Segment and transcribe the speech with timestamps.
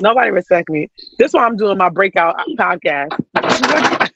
[0.00, 0.88] Nobody respect me.
[1.18, 3.18] This is why I'm doing my breakout podcast.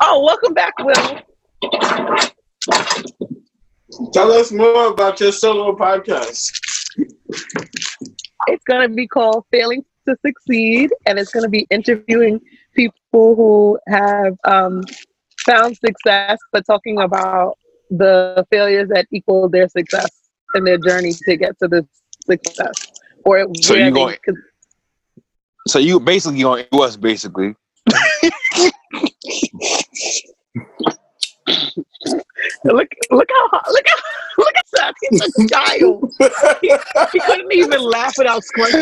[0.00, 1.20] oh, welcome back, Will.
[4.12, 6.50] Tell us more about your solo podcast.
[8.46, 12.40] It's gonna be called Failing to Succeed, and it's gonna be interviewing
[12.74, 14.82] people who have um,
[15.46, 17.56] found success, but talking about
[17.90, 20.08] the failures that equal their success
[20.54, 21.86] in their journey to get to the
[22.26, 22.74] success.
[23.24, 24.34] Or So you they going- could-
[25.66, 27.54] So you basically going to us basically.
[32.64, 33.96] look, look how look how
[34.38, 34.94] look at that!
[35.10, 36.12] He's a child.
[36.60, 36.74] He,
[37.12, 38.80] he couldn't even laugh without scrunching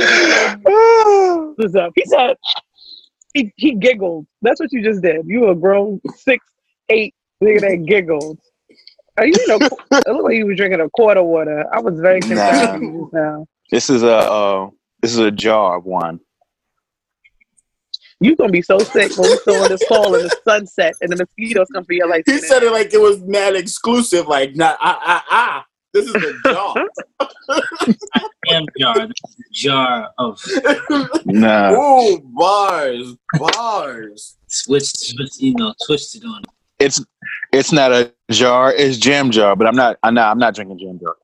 [1.59, 1.93] his up.
[1.95, 2.37] He said
[3.35, 4.27] he, he giggled.
[4.43, 5.27] That's what you just did.
[5.27, 6.45] You were a grown six,
[6.89, 8.39] eight nigga that giggled.
[9.19, 9.57] Are you know?
[9.61, 11.65] It looked like you was drinking a quart of water.
[11.73, 13.09] I was very concerned Nah.
[13.13, 13.47] now.
[13.71, 14.71] This is a uh,
[15.01, 16.19] this is a jar of wine.
[18.23, 21.11] You gonna be so sick when we still in this call and the sunset and
[21.11, 22.23] the mosquitoes come for your life.
[22.27, 25.67] He said it like it was mad exclusive, like not ah ah ah.
[25.93, 26.75] This is a jar.
[28.49, 28.95] Damn jar.
[29.07, 30.41] This is a jar of
[31.27, 34.37] Nah, Ooh, bars, bars.
[34.47, 36.51] switch, switch you know, twisted on it.
[36.79, 37.05] it's
[37.53, 38.73] it's not a jar.
[38.73, 39.99] It's jam jar, but I'm not.
[40.03, 40.31] I'm not.
[40.31, 41.17] I'm not drinking jam jar.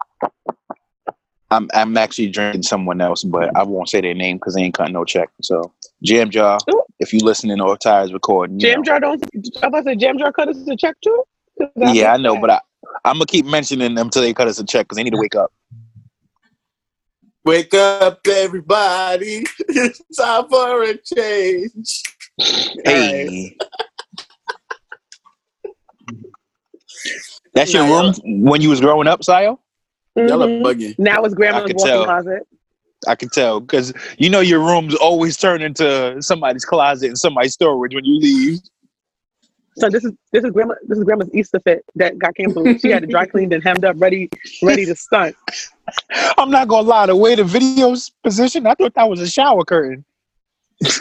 [1.50, 4.74] I'm I'm actually drinking someone else, but I won't say their name because they ain't
[4.74, 5.30] cutting no check.
[5.40, 6.58] So jam jar.
[6.70, 6.82] Ooh.
[7.00, 8.84] If you listening or tires recording, Jam know.
[8.84, 9.24] jar don't.
[9.62, 11.22] I'm about to say jam jar cut us a check too.
[11.58, 12.60] 'Cause Yeah, I know, that- but I
[13.04, 15.18] I'm gonna keep mentioning them till they cut us a check because they need to
[15.18, 15.52] wake up.
[17.44, 19.44] Wake up, everybody!
[19.68, 22.02] It's time for a change.
[22.84, 23.56] Hey.
[27.54, 29.58] That's your room when you was growing up, Sayo?
[30.26, 30.62] Y'all are Mhm.
[30.62, 30.98] bugging.
[30.98, 32.04] Now it's grandma's walking tell.
[32.04, 32.42] closet.
[33.06, 37.52] I can tell because you know your rooms always turn into somebody's closet and somebody's
[37.52, 38.58] storage when you leave.
[39.78, 42.80] So this is this is grandma this is grandma's Easter fit that got canceled.
[42.80, 44.28] She had it dry cleaned and hemmed up, ready
[44.62, 45.36] ready to stunt.
[46.38, 49.64] I'm not gonna lie, the way the video's positioned, I thought that was a shower
[49.64, 50.04] curtain.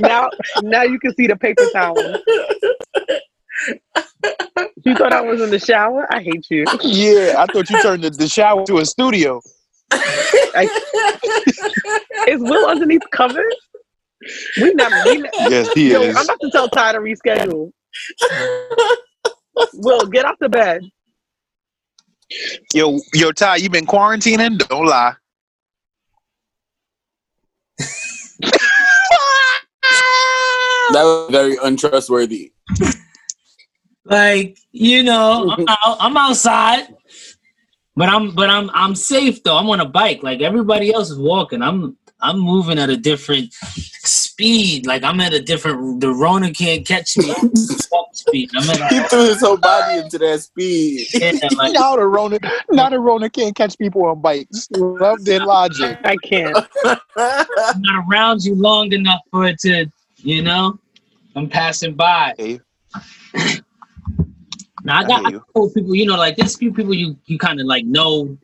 [0.00, 0.30] Now
[0.62, 1.96] now you can see the paper towel.
[4.84, 6.06] You thought I was in the shower?
[6.10, 6.64] I hate you.
[6.82, 9.42] yeah, I thought you turned the, the shower to a studio.
[12.26, 13.54] Is Will underneath covers?
[14.60, 14.94] We never.
[15.06, 16.16] We ne- Yes, he Yo, is.
[16.16, 17.72] I'm about to tell Ty to reschedule.
[19.74, 20.82] Will get off the bed.
[22.72, 24.58] Yo, yo, Ty, you been quarantining?
[24.68, 25.14] Don't lie.
[30.92, 32.52] That was very untrustworthy.
[34.10, 36.88] Like, you know, I'm, out, I'm outside.
[37.96, 39.56] But I'm but I'm I'm safe though.
[39.56, 40.22] I'm on a bike.
[40.22, 41.60] Like everybody else is walking.
[41.60, 44.86] I'm I'm moving at a different speed.
[44.86, 48.50] Like I'm at a different the Rona can't catch me at speed.
[48.56, 51.08] I'm at He threw his whole body into that speed.
[51.20, 52.38] yeah, like, now the Rona,
[52.70, 54.68] Not the Rona can't catch people on bikes.
[54.70, 55.98] Love their logic.
[56.04, 56.56] I can't.
[57.16, 59.86] I'm not around you long enough for it to,
[60.18, 60.78] you know,
[61.36, 62.34] I'm passing by.
[62.38, 62.60] Hey,
[64.84, 65.44] Now I I got hear I you.
[65.54, 68.36] know people, you know, like there's few people you you kind of like know,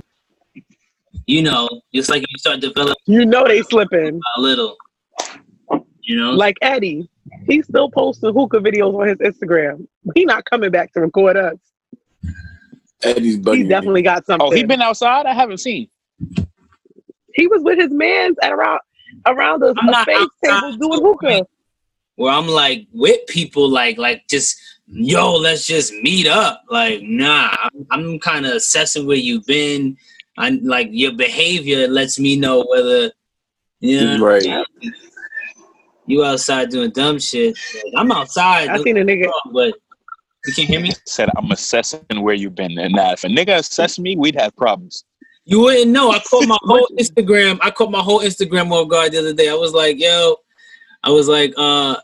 [1.26, 4.20] you know, it's like you start developing You know they slipping.
[4.36, 4.76] a little,
[6.02, 6.32] you know.
[6.32, 7.08] Like Eddie,
[7.46, 9.86] he's still posting hookah videos on his Instagram.
[10.14, 11.56] He not coming back to record us.
[13.02, 13.56] Eddie's bugging.
[13.56, 13.68] He me.
[13.68, 14.48] definitely got something.
[14.48, 15.26] Oh, he been outside?
[15.26, 15.88] I haven't seen.
[17.34, 18.80] He was with his mans at around
[19.26, 20.60] around the I'm space outside.
[20.60, 21.46] table doing hookah.
[22.16, 26.62] where I'm like with people, like like just yo, let's just meet up.
[26.70, 29.96] Like nah, I'm, I'm kind of assessing where you've been.
[30.38, 33.10] and like your behavior lets me know whether
[33.80, 34.46] you know Right.
[36.06, 37.56] you outside doing dumb shit.
[37.74, 39.30] Like, I'm outside, I seen a nigga.
[39.52, 39.74] but
[40.46, 40.92] you can't hear me.
[41.06, 42.78] Said I'm assessing where you've been.
[42.78, 45.04] And now if a nigga assess me, we'd have problems.
[45.44, 46.10] You wouldn't know.
[46.10, 47.58] I caught my whole Instagram.
[47.62, 49.48] I caught my whole Instagram off guard the other day.
[49.48, 50.36] I was like, yo,
[51.04, 51.96] I was like, uh,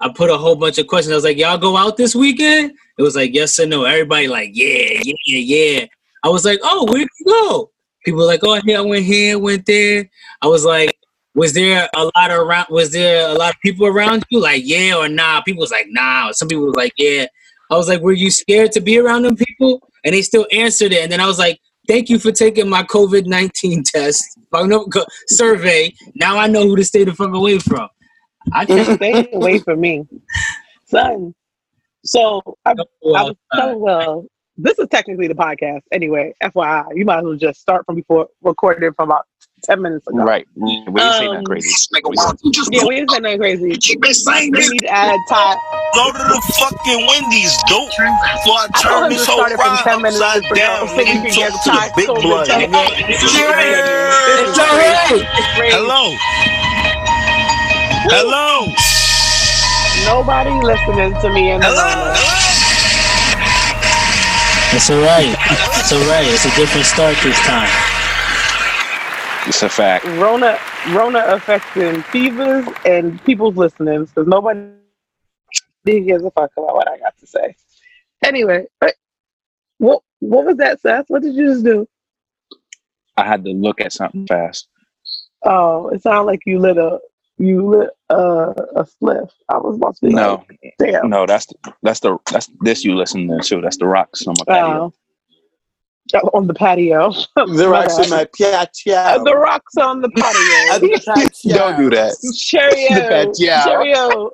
[0.00, 1.12] I put a whole bunch of questions.
[1.12, 2.72] I was like, y'all go out this weekend?
[2.98, 3.84] It was like, yes or no.
[3.84, 5.86] Everybody like, yeah, yeah, yeah.
[6.22, 7.70] I was like, oh, where'd you go?
[8.04, 10.08] People were like, oh, yeah, I went here, went there.
[10.42, 10.96] I was like,
[11.34, 12.66] was there a lot of around?
[12.70, 14.40] Was there a lot of people around you?
[14.40, 15.40] Like, yeah or nah?
[15.42, 16.32] People was like, nah.
[16.32, 17.26] Some people was like, yeah.
[17.70, 19.88] I was like, were you scared to be around them people?
[20.04, 21.02] And they still answered it.
[21.02, 21.58] And then I was like,
[21.88, 24.88] thank you for taking my COVID nineteen test no,
[25.26, 25.92] survey.
[26.14, 27.88] Now I know who to stay the fuck away from.
[28.52, 28.96] I can't.
[28.96, 30.06] Stay away from me,
[30.86, 31.34] son.
[32.04, 34.26] So I, I Well, was telling Will
[34.56, 36.32] this is technically the podcast anyway.
[36.42, 39.26] FYI, you might as well just start from before recorded from about
[39.64, 40.18] ten minutes ago.
[40.18, 40.46] Right.
[40.54, 41.74] We ain't say Um, nothing crazy.
[41.92, 43.76] Nigga, why don't you just Yeah, we didn't say nothing crazy.
[43.78, 44.70] keep it saying We this?
[44.70, 45.56] need to add Ty.
[45.94, 47.88] Go to the fucking Wendy's, dope.
[47.90, 50.54] Before I I told turn him this whole start from ride 10 minutes upside ago
[50.54, 51.22] down, so you nigga.
[51.22, 52.98] can get Talk to the Ty big Silver blood, telling nigga.
[53.00, 53.82] you, this is crazy.
[54.26, 55.22] This It's all right.
[55.74, 56.14] Hello.
[58.06, 58.68] Hello.
[60.04, 61.96] Nobody listening to me in the Hello.
[61.96, 62.20] moment.
[64.74, 65.34] It's all right.
[65.80, 66.26] It's all right.
[66.28, 67.70] It's a different start this time.
[69.48, 70.04] It's a fact.
[70.04, 70.58] Rona,
[70.90, 74.68] Rona affecting fevers and people's listening because nobody
[75.86, 77.56] gives a fuck about what I got to say.
[78.22, 78.90] Anyway, uh,
[79.78, 81.06] what what was that, Seth?
[81.08, 81.88] What did you just do?
[83.16, 84.68] I had to look at something fast.
[85.42, 86.98] Oh, it sounded like you lit a
[87.38, 88.14] you lit a,
[88.76, 89.30] a spliff.
[89.48, 91.08] I was about to be No, like, damn.
[91.10, 93.60] no, that's the, that's the that's this you listen to.
[93.60, 94.92] That's the rocks on my patio.
[96.14, 96.30] Oh.
[96.34, 97.10] on the patio.
[97.36, 99.24] The rocks in my Uh, patio.
[99.24, 100.88] the rocks on the patio.
[101.56, 102.14] Don't do that.
[102.36, 102.94] Cheerio.
[102.94, 103.64] The patio.
[103.64, 104.30] Cheerio.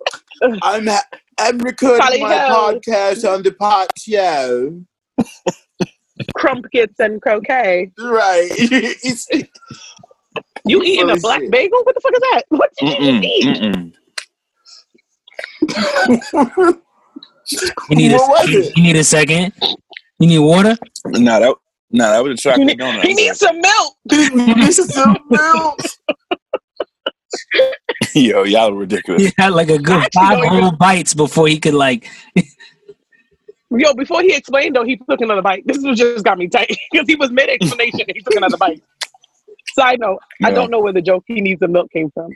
[0.62, 1.04] I'm ha-
[1.38, 2.74] I'm recording Tally my ho.
[2.80, 4.82] podcast on the patio.
[6.36, 7.90] Crumpkins and croquet.
[7.98, 8.50] Right.
[8.52, 9.26] it's,
[10.66, 11.50] You eating a black shit.
[11.50, 11.80] bagel?
[11.84, 12.42] What the fuck is that?
[12.48, 13.94] What did you Mm-mm, just eat?
[17.90, 18.72] You need a What was second.
[18.76, 19.52] You need a second.
[20.18, 20.76] You need water.
[21.06, 21.54] No, that
[21.92, 23.02] no, that was a He, chocolate need- donut.
[23.02, 23.96] he needs some milk.
[24.04, 25.78] this is so milk.
[28.14, 29.22] Yo, y'all are ridiculous.
[29.22, 32.08] He had like a good five don't even- whole bites before he could like.
[33.72, 35.64] Yo, before he explained though, he took another bite.
[35.66, 38.56] This was just got me tight because he was mid explanation and he took another
[38.56, 38.82] bite.
[39.80, 42.30] Side note, I don't know where the joke he needs the milk came from.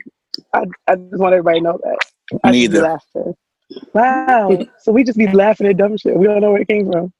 [0.53, 1.97] I, I just want everybody to know that.
[2.43, 2.81] I just be Neither.
[2.81, 3.33] laughing.
[3.93, 4.59] Wow.
[4.79, 6.15] so we just be laughing at dumb shit.
[6.15, 7.13] We don't know where it came from.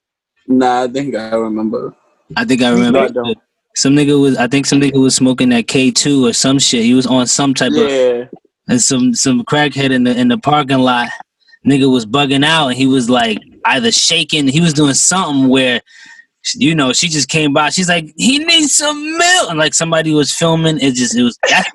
[0.47, 1.95] Nah, I think I remember.
[2.35, 3.37] I think I No, remember I don't.
[3.75, 4.37] some nigga was.
[4.37, 6.83] I think some nigga was smoking that K two or some shit.
[6.83, 8.25] He was on some type of Yeah.
[8.67, 11.09] and some some crackhead in the in the parking lot.
[11.65, 14.47] Nigga was bugging out and he was like either shaking.
[14.47, 15.81] He was doing something where.
[16.53, 17.69] You know, she just came by.
[17.71, 20.79] She's like, "He needs some milk," and like somebody was filming.
[20.79, 21.67] It just, it was that,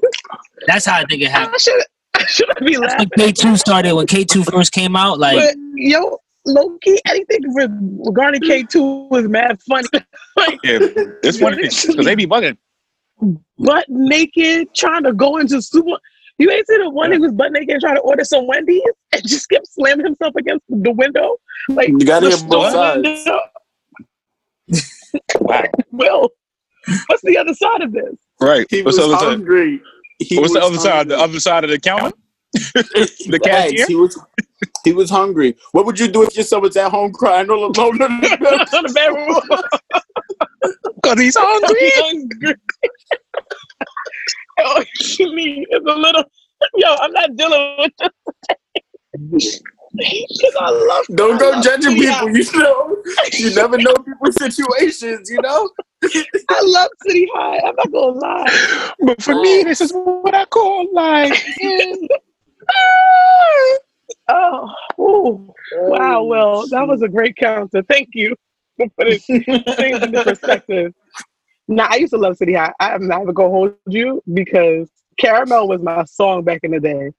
[0.66, 1.54] That's how I think it happened.
[1.56, 1.82] I should
[2.14, 3.10] I should be That's laughing.
[3.16, 3.94] when K two started.
[3.94, 7.68] When K two first came out, like But yo, low key, anything for
[8.08, 9.88] regarding K two was mad funny.
[10.36, 10.78] like Yeah,
[11.24, 12.56] it's funny because they be bugging.
[13.58, 15.98] butt naked, trying to go into super.
[16.38, 17.16] You ain't seen the one Yeah.
[17.16, 18.80] who was butt naked and trying to order some Wendy's
[19.12, 21.36] and just kept slamming himself against the window.
[21.68, 23.02] Like You gotta the hear both sides.
[23.02, 23.40] window.
[25.40, 25.64] Wow.
[25.90, 26.30] Will,
[27.06, 28.14] what's the other side of this?
[28.40, 28.66] Right.
[28.70, 29.28] He What's was the other side?
[29.30, 29.80] hungry.
[30.18, 31.08] He What's the was other side?
[31.08, 32.12] The other side of the counter?
[32.52, 33.72] the Facts.
[33.72, 33.86] cashier?
[33.86, 34.18] He was
[34.84, 35.56] he was hungry.
[35.72, 38.02] What would you do if your son was at home crying all alone?
[38.02, 39.40] on the bedroom.
[40.96, 41.90] Because he's hungry.
[41.96, 42.54] hungry.
[44.60, 44.84] oh,
[45.18, 46.24] you mean it's a little.
[46.76, 47.92] Yo, I'm not dealing with
[49.32, 49.62] this.
[49.92, 51.06] Because I love.
[51.14, 52.30] Don't I go love judging City people.
[52.30, 53.02] You know,
[53.32, 55.30] you never know people's situations.
[55.30, 55.70] You know.
[56.02, 57.58] I love City High.
[57.58, 58.92] I'm not gonna lie.
[59.00, 59.64] But for me, oh.
[59.64, 61.32] this is what I call like.
[64.28, 65.52] Oh, ooh.
[65.72, 66.22] wow.
[66.22, 67.82] Well, that was a great counter.
[67.82, 68.36] Thank you
[68.76, 70.94] for putting things into perspective.
[71.66, 72.72] Now, I used to love City High.
[72.80, 74.88] I'm not even gonna go hold you because
[75.18, 77.12] Caramel was my song back in the day.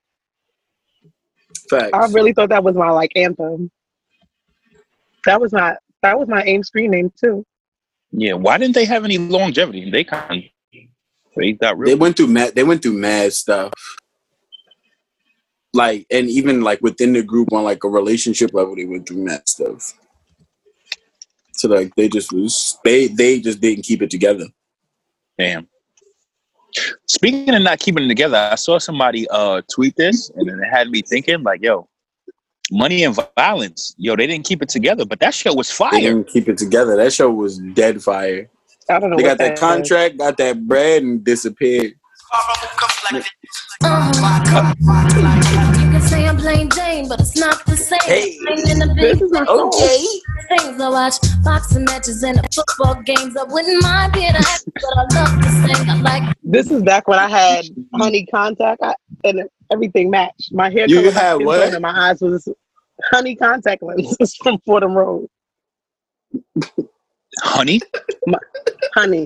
[1.72, 1.92] Facts.
[1.94, 3.72] I really thought that was my like anthem.
[5.24, 7.46] That was my that was my aim screen name too.
[8.12, 9.90] Yeah, why didn't they have any longevity?
[9.90, 10.82] They kind of
[11.38, 12.56] they got they went through mad.
[12.56, 13.72] They went through mad stuff.
[15.74, 19.24] Like and even like within the group on like a relationship level, they went through
[19.24, 19.98] mad stuff.
[21.54, 24.48] So like they just was they they just didn't keep it together.
[25.38, 25.70] Damn.
[27.08, 30.68] Speaking of not keeping it together, I saw somebody uh tweet this, and then it
[30.68, 31.88] had me thinking, like, yo,
[32.72, 36.00] money and violence, yo, they didn't keep it together, but that show was They fire.
[36.00, 36.96] didn't keep it together.
[36.96, 38.50] That show was dead fire.
[38.90, 39.18] I don't know.
[39.18, 41.94] They what got that contract, got that bread, and disappeared.
[46.41, 48.00] Plain Jane, but it's not the same.
[48.03, 48.38] Hey.
[48.71, 49.45] In the This big is my.
[49.45, 50.05] Okay.
[50.50, 50.81] things.
[50.81, 53.38] I watch boxing matches and football games.
[53.38, 55.89] I wouldn't mind being an actor, but I love to sing.
[55.89, 58.93] I like This is back when I had honey contact I,
[59.24, 60.51] and everything matched.
[60.53, 61.74] My hair You color, had what?
[61.74, 62.48] and my eyes was
[63.12, 65.27] honey contact lenses from Fordham Road.
[67.41, 67.79] Honey,
[68.93, 69.25] Honey,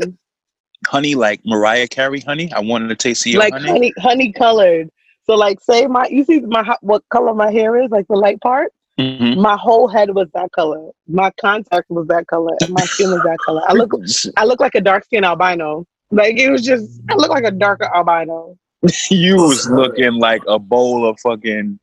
[0.88, 2.52] honey, like Mariah Carey, honey.
[2.54, 3.68] I wanted to taste of your like honey.
[3.68, 4.90] honey, honey colored.
[5.26, 8.40] So like, say my you see my what color my hair is, like the light
[8.42, 8.72] part.
[9.00, 9.42] Mhm.
[9.42, 10.90] my whole head was that color.
[11.10, 13.62] My contact was that color, and my skin was that color.
[13.68, 13.92] I look,
[14.38, 15.86] I look like a dark skinned albino.
[16.12, 18.58] Like it was just, I look like a darker albino.
[19.10, 21.78] you was looking like a bowl of fucking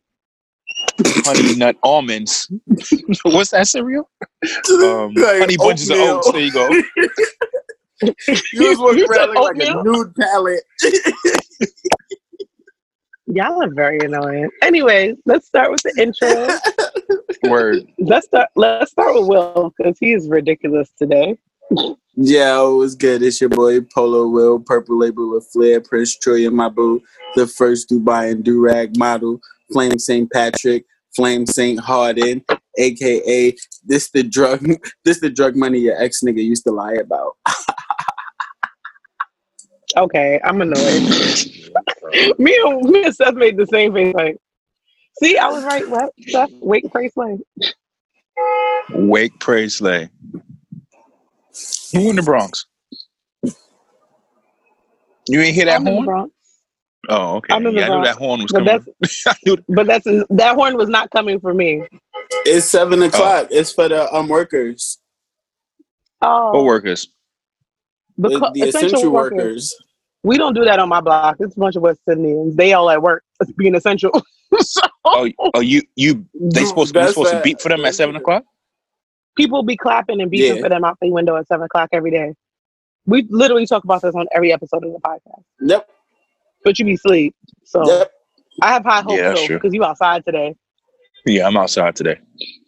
[1.05, 2.51] honey nut almonds.
[3.25, 4.09] What's that cereal?
[4.71, 6.33] Um, Like honey bunches of oats.
[6.33, 6.69] There you go.
[8.53, 10.65] You was walking around like a nude palette.
[13.27, 14.51] Y'all are very annoying.
[14.63, 16.59] Anyways, let's start with the intro.
[17.51, 17.87] Word.
[17.99, 18.49] let's start.
[18.57, 21.37] Let's start with Will because he is ridiculous today.
[22.15, 23.23] Yeah, it was good.
[23.23, 27.01] It's your boy Polo Will, Purple Label of Flair, Prince Troy and my boo,
[27.35, 29.41] the first Dubai and Durag model,
[29.73, 30.31] Flame St.
[30.31, 30.85] Patrick,
[31.17, 31.81] Flame St.
[31.81, 32.45] Harden,
[32.79, 34.67] aka this the drug
[35.05, 37.37] this the drug money your ex nigga used to lie about.
[39.97, 41.03] Okay, I'm annoyed.
[42.39, 44.15] me and me and Seth made the same face.
[44.15, 44.39] Like,
[45.15, 45.89] see, I was right.
[45.89, 46.51] What Seth?
[46.61, 47.39] Wait, pray, slay.
[48.91, 50.11] Wake, pray, slay.
[51.93, 52.67] Who in the Bronx?
[55.29, 56.03] You ain't hear that I'm in the horn?
[56.03, 56.35] Bronx,
[57.09, 57.57] Oh, okay.
[57.57, 58.03] I'm in the yeah, I knew Bronx.
[58.03, 58.65] that horn was but coming.
[58.65, 58.89] that's
[59.27, 61.85] I knew but that's that horn was not coming for me.
[62.47, 63.49] It's seven o'clock.
[63.51, 64.99] It's for the um workers.
[66.23, 67.09] Oh, what workers?
[68.19, 69.75] The, The, the essential workers.
[70.25, 71.37] We don't do that on my block.
[71.41, 72.55] It's a bunch of West Indians.
[72.55, 73.25] They all at work
[73.57, 74.11] being essential.
[74.61, 76.25] so Oh, oh, you, you.
[76.33, 77.45] They supposed, we That's supposed to right.
[77.45, 78.45] beat for them at seven o'clock.
[79.37, 80.63] people be clapping and beating Yeah.
[80.63, 82.35] for them out the window at seven o'clock every day.
[83.07, 85.43] We literally talk about this on every episode of the podcast.
[85.61, 85.89] Yep.
[86.63, 87.35] But you be asleep.
[87.65, 88.13] So Yep.
[88.63, 90.55] I have high hopes Yeah, that's because you outside today.
[91.27, 92.21] Yeah, I'm outside today.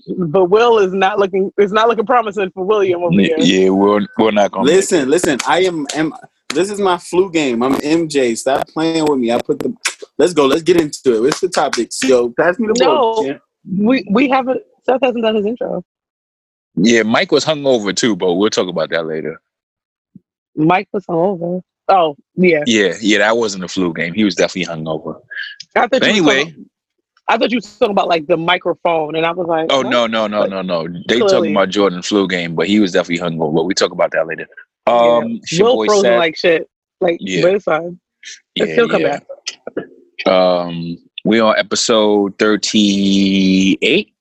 [0.06, 3.62] But Will is not looking it's not looking promising for William over Yeah, here.
[3.64, 4.66] yeah, we're we're not gonna.
[4.66, 5.38] make Listen, listen.
[5.46, 5.86] I am.
[5.94, 6.12] am
[6.54, 7.62] this is my flu game.
[7.62, 8.36] I'm MJ.
[8.36, 9.32] Stop playing with me.
[9.32, 9.74] I put the.
[10.18, 10.46] Let's go.
[10.46, 11.20] Let's get into it.
[11.22, 11.90] What's the topic?
[12.04, 12.86] Yo, pass me the No.
[12.86, 13.34] ball.
[13.76, 15.82] We we haven't Seth hasn't done his intro.
[16.76, 19.40] Yeah, Mike was hungover too, but we'll talk about that later.
[20.56, 21.60] Mike was over.
[21.88, 22.62] Oh, yeah.
[22.66, 24.14] Yeah, yeah, that wasn't a flu game.
[24.14, 25.20] He was definitely hungover.
[25.76, 26.66] I But anyway, talking-
[27.28, 29.88] I thought you were talking about like the microphone and I was like, oh what?
[29.90, 30.86] no, no, no, no, no.
[31.08, 31.30] They Clearly.
[31.30, 33.54] talking about Jordan flu game, but he was definitely hungover.
[33.54, 34.46] But we talk about that later.
[34.86, 36.18] Um, your Will boy frozen Seth.
[36.18, 36.68] like shit.
[37.00, 37.42] Like Yeah.
[37.42, 37.98] but it's fine.
[38.56, 39.20] yeah, he'll come yeah.
[39.76, 40.26] back.
[40.32, 44.12] Um, we on episode thirty-eight.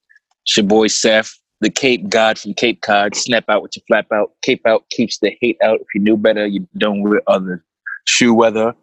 [0.46, 3.16] It's your boy Seth, the Cape God from Cape Cod.
[3.16, 4.32] Snap out with your flap out.
[4.42, 5.80] Cape out keeps the hate out.
[5.82, 7.64] If you knew better, you don't wear other
[8.08, 8.74] shoe weather.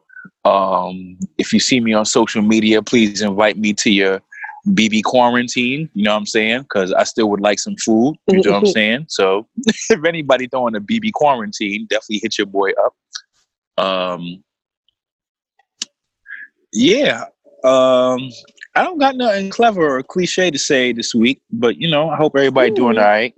[0.45, 4.21] Um, if you see me on social media, please invite me to your
[4.69, 5.91] BB quarantine.
[5.95, 6.63] You know what I'm saying?
[6.63, 8.17] Because I still would like some food.
[8.29, 9.07] You know what I'm saying?
[9.09, 13.85] So if anybody throwing a BB quarantine, definitely hit your boy up.
[13.85, 14.43] Um,
[16.73, 17.25] yeah.
[17.65, 18.31] Um,
[18.75, 22.17] I don't got nothing clever or cliche to say this week, but you know, I
[22.17, 23.35] hope everybody doing all right.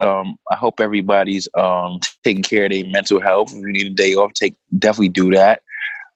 [0.00, 3.52] Um, I hope everybody's um taking care of their mental health.
[3.52, 5.62] If you need a day off, take definitely do that.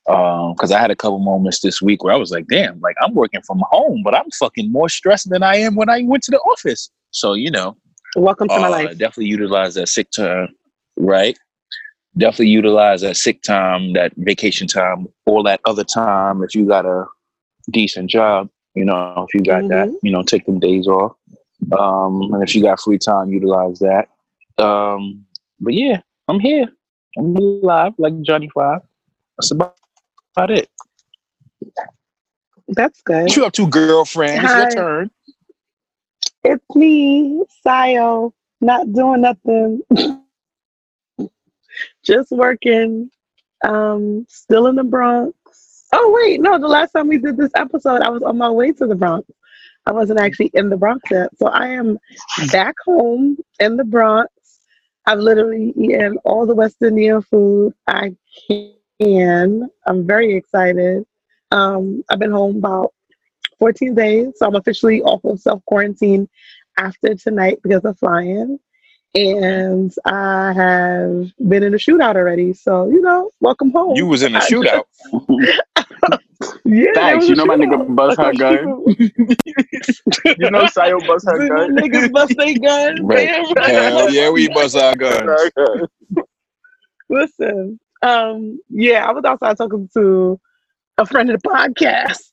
[0.09, 2.97] Um, because I had a couple moments this week where I was like, damn, like
[3.03, 6.23] I'm working from home, but I'm fucking more stressed than I am when I went
[6.25, 6.91] to the office.
[7.11, 7.77] So, you know,
[8.17, 8.91] Welcome to my uh, life.
[8.99, 10.49] Definitely utilize that sick time,
[10.97, 11.39] right?
[12.17, 16.43] Definitely utilize that sick time, that vacation time, all that other time.
[16.43, 17.05] If you got a
[17.71, 19.99] decent job, you know, if you got that, Mhm.
[20.03, 21.13] you know, take them days off.
[21.79, 24.09] Um, and if you got free time, utilize that.
[24.57, 25.27] Um,
[25.61, 26.69] but yeah, I'm here.
[27.19, 28.81] I'm alive, like Johnny Five.
[29.37, 29.77] That's about,
[30.37, 30.69] about it.
[32.69, 33.35] That's good.
[33.35, 34.43] You up to, girlfriend?
[34.45, 34.61] It's Hi.
[34.61, 35.11] your turn.
[36.45, 38.33] It's me, Sayo.
[38.61, 39.83] Not doing nothing.
[42.05, 43.11] Just working.
[43.65, 45.35] Um, still in the Bronx.
[45.93, 48.73] Oh wait, no, the last time we did this episode, I was on my way
[48.73, 49.29] to the Bronx.
[49.87, 51.31] I wasn't actually in the Bronx yet.
[51.39, 51.99] So I am
[52.53, 54.31] back home in the Bronx.
[55.07, 58.15] I've literally eaten all the West Indian food I
[58.47, 58.75] can.
[59.01, 61.05] I'm very excited.
[61.51, 62.93] Um, I've been home about
[63.59, 66.29] 14 days, so I'm officially off of self quarantine
[66.79, 68.59] after tonight because of flying.
[69.15, 72.53] And I have been in a shootout already.
[72.53, 73.97] So, you know, welcome home.
[73.97, 74.85] You was in a I- shootout.
[76.65, 77.27] Yeah, Thanks.
[77.27, 78.85] You a know my nigga bust her Like, gun.
[80.39, 81.77] You know Sayo bust her See my gun.
[81.77, 83.01] niggas bust their guns.
[83.03, 83.29] Right.
[83.57, 83.71] Right.
[83.71, 85.49] Hell yeah, we bust our guns.
[87.09, 90.41] Listen, um, yeah, I was outside talking to
[90.99, 92.31] a friend of the podcast,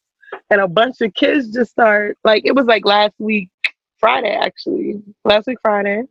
[0.50, 3.50] and a bunch of kids just start like it was like last week
[3.98, 6.03] Friday actually, last week Friday.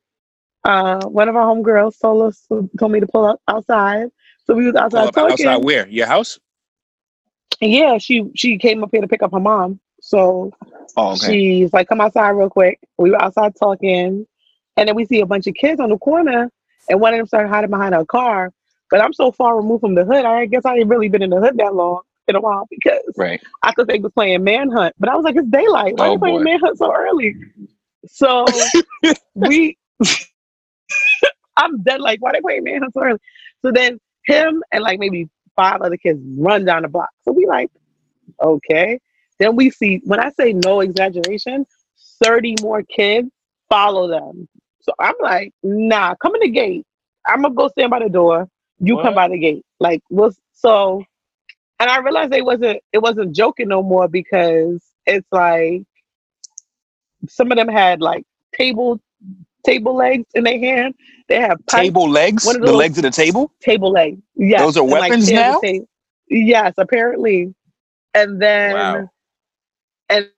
[0.64, 2.46] Uh, one of our homegirls told us
[2.78, 4.08] told me to pull up outside,
[4.46, 5.46] so we was outside talking.
[5.46, 5.86] outside where?
[5.88, 6.38] Your house?
[7.60, 9.80] Yeah, she she came up here to pick up her mom.
[10.00, 10.52] So
[10.96, 11.26] Oh, okay.
[11.26, 12.78] She's like, come outside real quick.
[12.98, 14.26] We were outside talking.
[14.76, 16.50] And then we see a bunch of kids on the corner.
[16.88, 18.52] And one of them started hiding behind a car.
[18.94, 20.24] But I'm so far removed from the hood.
[20.24, 23.02] I guess I ain't really been in the hood that long in a while because
[23.16, 23.42] Right.
[23.64, 24.94] I thought they was playing Manhunt.
[25.00, 25.96] But I was like, it's daylight.
[25.96, 26.44] Why Oh, you playing boy.
[26.44, 27.34] Manhunt so early?
[28.06, 28.46] So
[29.34, 29.76] we,
[31.56, 33.18] I'm dead like, why they playing Manhunt so early?
[33.62, 37.10] So then him and like maybe five other kids run down the block.
[37.24, 37.72] So we like,
[38.40, 39.00] okay.
[39.40, 41.66] Then we see, when I say no exaggeration,
[42.22, 43.28] 30 more kids
[43.68, 44.48] follow them.
[44.82, 46.86] So I'm like, nah, come in the gate.
[47.26, 48.48] I'm gonna go stand by the door.
[48.78, 49.64] You come by the gate.
[49.80, 51.04] Like, was so,
[51.80, 52.80] and I realized they wasn't.
[52.92, 55.82] It wasn't joking no more because it's like
[57.28, 58.24] some of them had like
[58.56, 59.00] table
[59.64, 60.94] table legs in their hand.
[61.28, 62.42] They have pipes, Table legs.
[62.42, 63.50] One of The legs of the table.
[63.60, 64.20] table legs.
[64.36, 65.60] Yes, Those are and, like, weapons now?
[66.28, 67.54] yes, apparently.
[68.14, 69.10] And then Wow.
[70.08, 70.30] and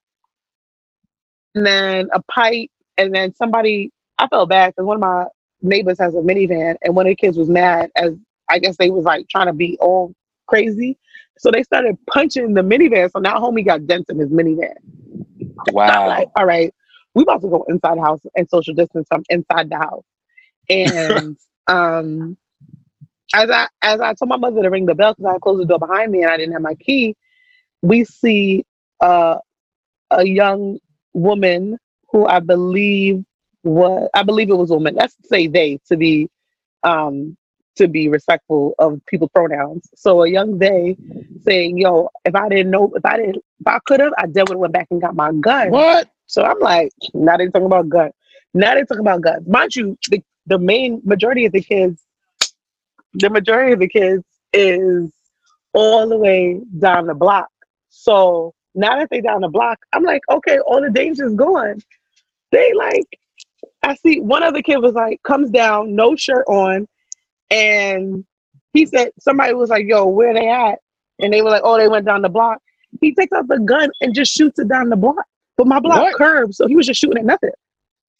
[1.55, 3.91] and then a pipe, and then somebody.
[4.19, 5.27] I felt bad because one of my
[5.63, 8.15] neighbors has a minivan, and one of the kids was mad as
[8.49, 10.15] I guess they was like trying to be all
[10.47, 10.99] crazy,
[11.39, 13.11] so they started punching the minivan.
[13.11, 14.75] So now homie got dents in his minivan.
[15.69, 16.09] Wow.
[16.09, 16.73] like, all right,
[17.15, 20.05] we about to go inside the house and social distance from inside the house.
[20.69, 21.37] And
[21.67, 22.37] um,
[23.35, 25.67] as I as I told my mother to ring the bell because I closed the
[25.67, 27.17] door behind me and I didn't have my key,
[27.83, 28.65] we see
[29.01, 29.39] uh,
[30.11, 30.79] a young
[31.13, 31.79] woman
[32.11, 33.25] who I believe
[33.67, 34.95] was I believe it was woman.
[34.95, 36.29] Let's say they to be
[36.83, 37.37] um,
[37.77, 39.89] to be respectful of people pronouns.
[39.95, 40.97] So a young they
[41.43, 44.57] saying, "Yo, if I didn't know, if I didn't, if I could have, I definitely
[44.57, 46.09] went back and got my gun." What?
[46.27, 48.13] So I'm like, now they talking about guns.
[48.53, 49.47] Now they talking about guns.
[49.47, 52.03] Mind you, the, the main majority of the kids,
[53.15, 55.13] the majority of the kids is
[55.73, 57.49] all the way down the block.
[57.91, 61.81] So now that they down the block, I'm like, okay, all the danger's gone.
[62.51, 63.19] They like,
[63.87, 66.89] I see one other kid was like, comes down, no shirt on,
[67.51, 68.25] and
[68.73, 70.81] he said somebody was like, yo, where they at?
[71.21, 72.59] And they were like, oh, they went down the block.
[73.01, 75.25] He takes out the gun and just shoots it down the block.
[75.57, 76.17] But my block What?
[76.17, 77.51] curved, so he was just shooting at nothing.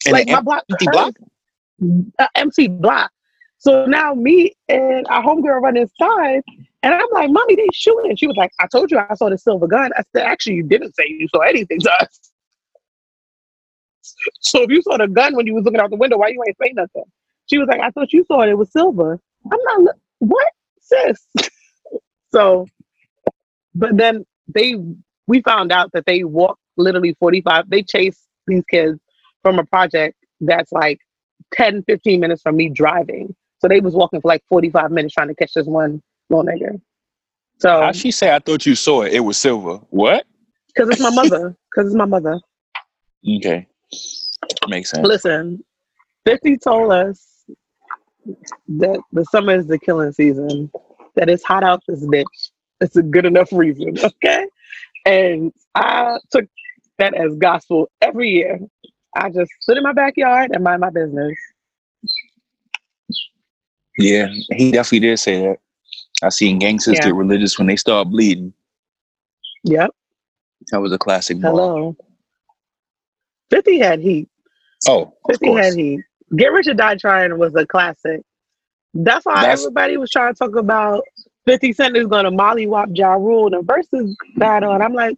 [0.05, 1.17] In like my block empty curved,
[1.79, 2.29] block?
[2.35, 3.11] empty block.
[3.57, 6.43] So now me and our homegirl run inside,
[6.81, 9.37] and I'm like, "Mommy, they shooting." She was like, "I told you I saw the
[9.37, 12.31] silver gun." I said, "Actually, you didn't say you saw anything to us."
[14.41, 16.41] So if you saw the gun when you was looking out the window, why you
[16.47, 17.03] ain't say nothing?
[17.47, 18.49] She was like, "I thought you saw it.
[18.49, 19.19] It was silver."
[19.51, 19.81] I'm not.
[19.81, 21.27] look- What, sis?
[22.33, 22.65] so,
[23.75, 24.75] but then they
[25.27, 27.69] we found out that they walked literally 45.
[27.69, 28.99] They chased these kids
[29.41, 30.99] from a project that's like
[31.53, 33.35] 10, 15 minutes from me driving.
[33.59, 36.79] So they was walking for like 45 minutes trying to catch this one little nigga.
[37.59, 38.33] So, How she say?
[38.33, 39.13] I thought you saw it.
[39.13, 39.77] It was silver.
[39.89, 40.25] What?
[40.77, 41.55] because it's my mother.
[41.71, 42.39] Because it's my mother.
[43.37, 43.67] Okay.
[44.67, 45.07] Makes sense.
[45.07, 45.63] Listen,
[46.25, 47.45] 50 told us
[48.67, 50.69] that the summer is the killing season,
[51.15, 52.25] that it's hot out this bitch.
[52.81, 54.45] It's a good enough reason, okay?
[55.05, 56.45] And I took
[56.99, 58.59] that as gospel every year.
[59.15, 61.35] I just sit in my backyard and mind my business.
[63.97, 65.57] Yeah, he definitely did say that.
[66.21, 67.05] I seen gangsters Yeah.
[67.05, 68.53] get religious when they start bleeding.
[69.63, 69.91] Yep.
[70.71, 71.37] That was a classic.
[71.37, 71.95] Hello.
[73.49, 74.29] 50 had heat.
[74.87, 75.65] Oh, of 50 course.
[75.65, 76.01] had heat.
[76.35, 78.21] Get Rich or Die Trying was a classic.
[78.93, 81.03] That's why That's- everybody was trying to talk about
[81.45, 84.73] 50 Cent is going to mollywop Ja Rule in a versus battle.
[84.73, 85.17] And I'm like,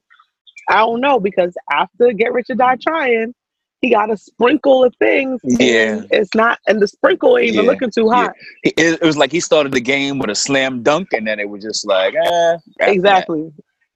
[0.70, 3.34] I don't know because after Get Rich or Die Trying,
[3.82, 5.40] he got a sprinkle of things.
[5.44, 6.02] Yeah.
[6.12, 7.72] It's not, and the sprinkle ain't even Yeah.
[7.72, 8.14] looking too Yeah.
[8.16, 8.34] hot.
[8.64, 11.50] It, it was like he started the game with a slam dunk, and then it
[11.50, 12.90] was just like, eh, after that.
[12.90, 13.52] Exactly.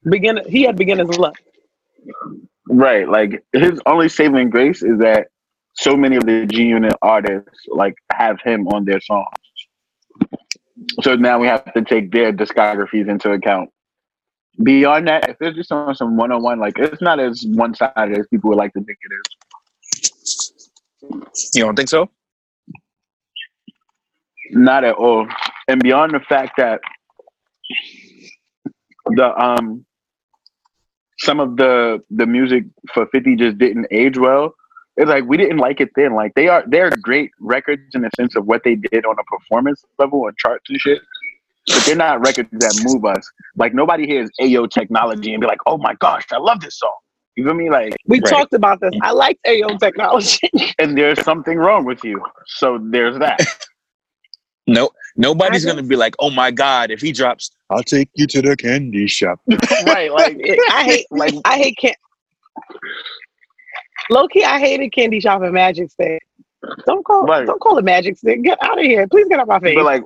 [0.08, 1.36] Beginner, he had beginner's luck.
[2.74, 3.08] Right.
[3.08, 5.28] Like his only saving grace is that
[5.74, 9.28] so many of the G Unit artists like have him on their songs.
[11.02, 13.70] So now we have to take their discographies into account.
[14.60, 17.74] Beyond that, if it's just on some one on one, like it's not as one
[17.74, 19.22] sided as people would like to think it is.
[21.54, 22.10] You don't think so?
[24.50, 25.28] Not at all.
[25.68, 26.80] And beyond the fact that
[29.06, 29.86] the um
[31.24, 34.54] some of the the music for 50 just didn't age well.
[34.96, 36.14] It's like we didn't like it then.
[36.14, 39.24] Like they are they're great records in the sense of what they did on a
[39.24, 41.00] performance level and charts and shit.
[41.72, 43.26] But they're not records that move us.
[43.56, 46.94] Like nobody hears Ayo technology and be like, oh my gosh, I love this song.
[47.36, 47.70] You feel me?
[47.70, 48.30] Like We Right.
[48.30, 48.92] talked about this.
[49.02, 50.50] I liked Ayo technology.
[50.78, 52.22] and there's something wrong with you.
[52.46, 53.40] So there's that.
[54.66, 58.42] No, nobody's gonna be like, oh my god, if he drops, I'll take you to
[58.42, 59.40] the candy shop.
[59.86, 60.10] right.
[60.10, 60.38] Like
[60.70, 61.94] I hate like I hate can
[64.10, 66.22] Low key, I hated candy shop and magic stick.
[66.86, 67.46] Don't call Right.
[67.46, 68.42] don't call it magic stick.
[68.42, 69.06] Get out of here.
[69.08, 69.74] Please get out my face.
[69.74, 70.02] But like,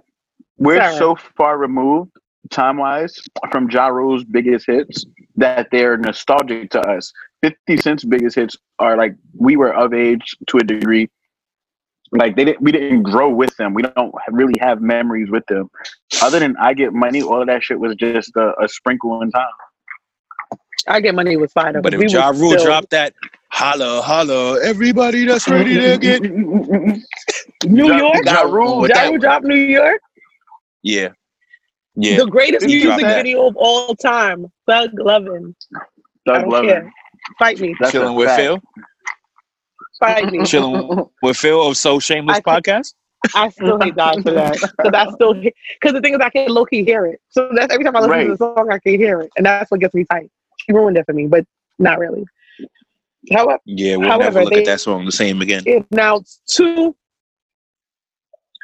[0.56, 0.96] we're Sorry.
[0.96, 2.10] so far removed
[2.50, 3.14] time wise
[3.52, 5.04] from Ja Rule's biggest hits
[5.36, 7.12] that they're nostalgic to us.
[7.42, 11.08] 50 Cent's biggest hits are like we were of age to a degree.
[12.12, 13.74] Like they didn't, we didn't grow with them.
[13.74, 15.68] We don't really have memories with them.
[16.22, 19.30] Other than I get money, all of that shit was just a, a sprinkle in
[19.30, 19.46] time.
[20.86, 21.80] I get money with fire.
[21.82, 23.12] But if Ja Rule dropped that,
[23.50, 26.22] holla, holla, everybody that's ready to get.
[26.22, 30.00] New York, Ja Rule, with Ja that- Rule dropped New York,
[30.82, 31.08] Yeah.
[31.94, 32.18] Yeah.
[32.18, 33.16] the greatest Did music drop that?
[33.16, 34.46] video of all time.
[34.66, 35.54] Thug Lovin'.
[36.28, 36.68] I Lovin.
[36.68, 36.92] care.
[37.38, 37.74] Fight me.
[37.80, 38.40] That's Chilling with fact.
[38.40, 38.60] Phil.
[39.98, 40.44] Fight me.
[40.44, 42.94] Chilling with Phil of So Shameless I- podcast.
[43.34, 44.52] I still hate God for that.
[44.60, 47.20] Because I still because the thing is I can low key hear it.
[47.30, 48.24] So that's every time I listen Right.
[48.26, 49.30] to the song I can hear it.
[49.36, 50.30] And that's what gets me tight.
[50.66, 51.44] He ruined it for me, but
[51.80, 52.24] not really.
[53.32, 55.62] However, Yeah, we'll However, never look they- at that song the same again.
[55.64, 56.94] they announced two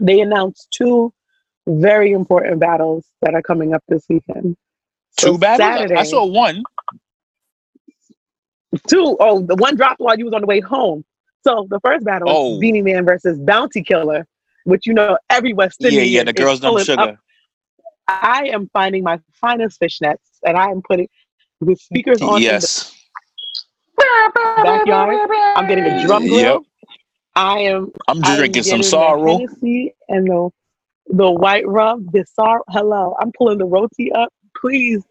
[0.00, 1.12] they announced two
[1.66, 4.56] very important battles that are coming up this weekend.
[5.18, 5.66] So Two battles.
[5.68, 6.62] Saturday, I saw one.
[8.88, 9.16] two.
[9.20, 11.04] Oh, the one dropped while you was on the way home.
[11.46, 12.54] So the first battle Oh.
[12.54, 14.26] is Beenie Man versus Bounty Killer,
[14.64, 17.18] which you know every West Indian yeah, yeah, the girls dumb pulling up sugar.
[18.08, 21.08] I am finding my finest fishnets and I am putting
[21.60, 22.94] the speakers on Yes.
[23.96, 25.18] the backyard.
[25.56, 26.38] I'm getting a drum grill.
[26.40, 26.62] Yep.
[27.36, 29.38] I am I'm drinking some getting the sorrow.
[30.08, 30.50] And the
[31.08, 32.08] the white rum.
[32.12, 32.62] The sorrow.
[32.68, 34.32] Hello, I'm pulling the roti up.
[34.60, 35.02] Please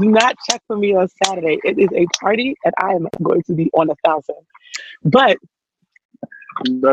[0.00, 1.58] do not check for me on Saturday.
[1.64, 4.36] It is a party, and I am going to be on a thousand.
[5.04, 5.36] But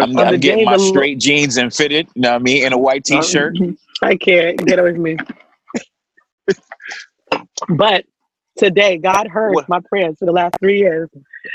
[0.02, 2.08] I'm, I'm getting my straight jeans and fitted.
[2.16, 2.66] You know what I mean?
[2.66, 3.58] And a white oh, t-shirt.
[4.02, 5.18] I can't get away from me.
[7.70, 8.06] but
[8.58, 9.70] today, God heard What?
[9.70, 11.10] my prayers for the last three years,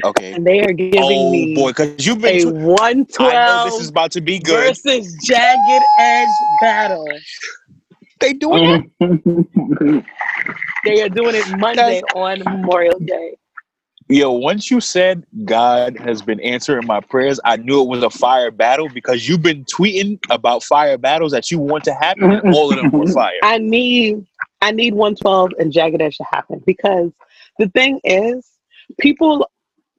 [0.04, 0.32] Okay.
[0.32, 3.70] and they are giving Oh me boy, because you've been a tw- I know 112
[3.70, 4.74] this is about to be good.
[4.76, 7.06] versus Jagged Edge battle.
[8.20, 10.04] They doing it.
[10.84, 13.36] They are doing it Monday on Memorial Day.
[14.08, 18.10] Yo, once you said God has been answering my prayers, I knew it was a
[18.10, 22.54] fire battle because you've been tweeting about fire battles that you want to happen, and
[22.54, 23.32] all of them were fire.
[23.42, 24.26] I need
[24.60, 27.12] I need 112 and Jagged Edge to happen because
[27.58, 28.46] the thing is,
[29.00, 29.48] people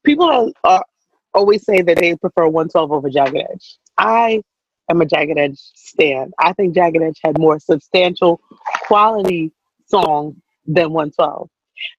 [0.04, 0.86] people are, are
[1.34, 3.78] always say that they prefer 112 over Jagged Edge.
[3.98, 4.44] I
[4.88, 6.32] am a Jagged Edge stan.
[6.38, 8.40] I think Jagged Edge had more substantial
[8.84, 9.52] quality
[9.88, 10.36] songs
[10.68, 11.50] than 112,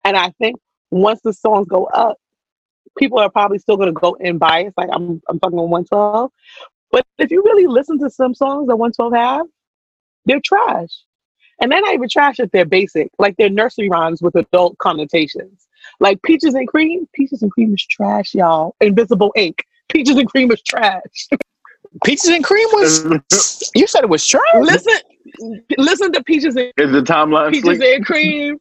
[0.05, 0.57] and I think
[1.03, 2.17] once the songs go up,
[2.99, 4.73] people are probably still going to go in bias.
[4.77, 6.31] Like I'm I'm talking on 112,
[6.91, 9.47] but if you really listen to some songs that 112 have,
[10.25, 10.91] they're trash.
[11.61, 13.09] And they're not even trash if they're basic.
[13.19, 15.67] Like they're nursery rhymes with adult connotations.
[16.01, 17.09] Like Peaches and Cream.
[17.15, 18.75] Peaches and Cream is trash, y'all.
[18.83, 19.65] Invisible Ink.
[19.89, 21.29] Peaches and Cream is trash.
[22.05, 23.05] Peaches and cream was.
[23.75, 24.43] You said it was trash.
[24.55, 24.93] listen,
[25.79, 27.83] listen to Peaches and Is the timeline Peaches sleep?
[27.83, 28.59] and Cream.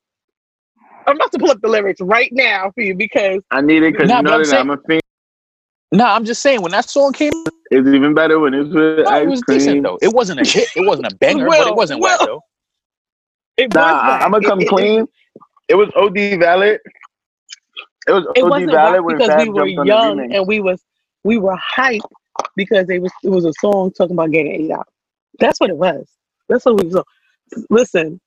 [1.07, 3.93] I'm about to pull up the lyrics right now for you because I need it
[3.93, 5.01] because Nah, you know I'm that saying- I'm a fiend.
[5.91, 7.31] Nah, I'm just saying when that song came,
[7.71, 9.59] It's even better when it's with no, ice it was cream.
[9.59, 9.97] decent though.
[10.01, 10.67] It wasn't a hit.
[10.75, 12.25] It wasn't a banger, but it wasn't whack Will.
[12.27, 12.41] though.
[13.57, 14.21] it Nah, was I, whack.
[14.23, 15.07] I'm gonna come It- it- clean.
[15.67, 16.79] It was OD valid.
[18.07, 20.81] It was It OD wasn't valid when because Fab we were young and we was
[21.23, 22.01] we were hyped
[22.55, 24.87] because it was it was a song talking about getting ate out.
[25.39, 26.07] That's what it was.
[26.49, 27.03] That's what we was.
[27.69, 28.19] Listen,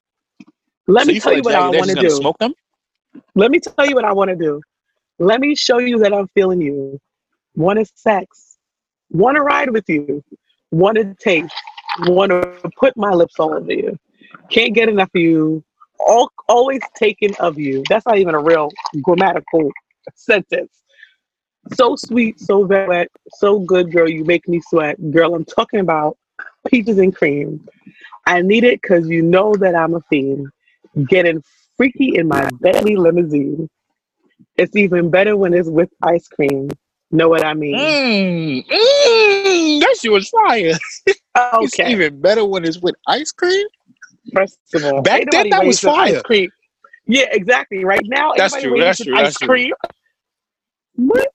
[0.89, 2.17] let so me you tell you like what I Jagged want is to gonna do.
[2.17, 2.55] smoke them?
[3.35, 4.61] Let me tell you what I want to do.
[5.19, 7.01] Let me show you that I'm feeling you.
[7.55, 8.59] Want to sex.
[9.11, 10.23] Want to ride with you.
[10.71, 11.55] Want to taste.
[12.01, 13.99] Want to put my lips all over you.
[14.51, 15.65] Can't get enough of you.
[15.99, 17.83] All, always taken of you.
[17.89, 18.71] That's not even a real
[19.03, 19.71] grammatical
[20.15, 20.73] sentence.
[21.75, 24.09] So sweet, so wet, so good, girl.
[24.09, 24.97] You make me sweat.
[25.11, 26.17] Girl, I'm talking about
[26.69, 27.67] peaches and cream.
[28.27, 30.49] I need it because you know that I'm a fiend.
[31.09, 31.43] Getting
[31.79, 33.71] freaky in my Bentley limousine.
[34.59, 36.69] It's even better when it's with ice cream.
[37.11, 37.75] Know what I mean?
[37.79, 40.75] Mmm, mmm, that shit was fire.
[41.61, 43.65] It's even better when it's with ice cream.
[44.35, 46.21] First of all, Back then, that was fire.
[46.23, 46.51] Cream.
[47.07, 47.85] Yeah, exactly.
[47.85, 49.71] Right now, That's true, that's true, ice that's true.
[50.97, 51.29] What?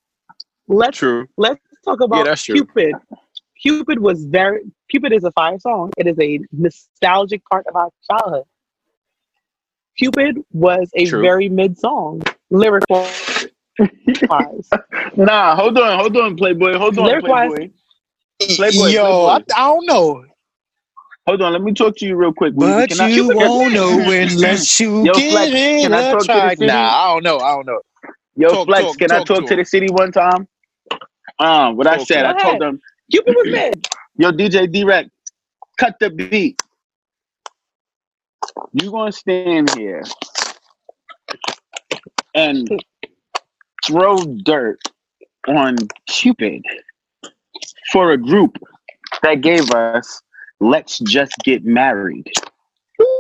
[0.68, 1.28] Let's True.
[1.38, 2.56] let's talk about true.
[2.56, 2.96] Cupid.
[3.62, 5.92] Cupid was very Cupid is a fire song.
[5.98, 8.44] It is a nostalgic part of our childhood.
[9.98, 11.22] Cupid was a True.
[11.22, 13.08] very mid song, lyrical
[14.30, 14.70] wise.
[15.18, 17.72] Nah, hold on, hold on, Playboy, hold on, Lyric-wise- Playboy.
[18.56, 19.46] Playboy, Yo, I, Playboy.
[19.56, 20.26] I don't know.
[21.28, 22.54] Hold on, let me talk to you real quick.
[22.54, 22.60] Weezy.
[22.82, 26.02] But Can I- you Cupid- won't know unless you Yo, give Flex, it can I
[26.02, 26.66] a talk to the city?
[26.66, 27.38] Nah, I don't know.
[27.40, 27.82] I don't know.
[28.36, 30.48] Yo, Talk- Flex, talk- can I talk talk to to the city one time?
[31.40, 32.38] Um, what I said, I him.
[32.40, 33.88] told them, Cupid was mid.
[34.18, 35.10] yo, DJ Direct,
[35.78, 36.62] cut the beat.
[38.74, 40.04] You gonna stand here
[42.36, 42.68] and
[43.86, 44.80] throw dirt
[45.48, 45.76] on
[46.08, 46.64] Cupid
[47.92, 48.58] for a group
[49.22, 50.22] that gave us
[50.60, 52.32] "Let's Just Get Married."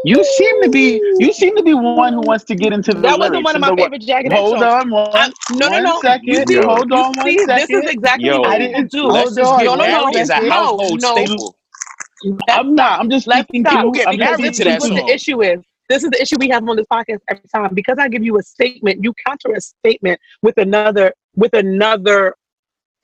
[0.05, 3.01] You seem to be, you seem to be one who wants to get into the
[3.01, 5.67] That wasn't lyrics one of my the favorite Jagged Edge Hold on, one, I- no,
[5.69, 5.99] no, no.
[6.01, 6.27] second.
[6.27, 7.55] You see, Hold you on one see, second.
[7.55, 9.03] This is exactly Yo, what I didn't do.
[9.03, 11.11] Hold Let's just on, get no, no, married no, is a no, household no.
[11.15, 11.57] staple.
[12.49, 12.99] I'm not.
[12.99, 13.93] I'm just Let's speaking stop.
[13.93, 14.03] to.
[14.07, 15.59] I'm to this is what the issue is.
[15.89, 17.73] This is the issue we have on this podcast every time.
[17.73, 22.35] Because I give you a statement, you counter a statement with another with another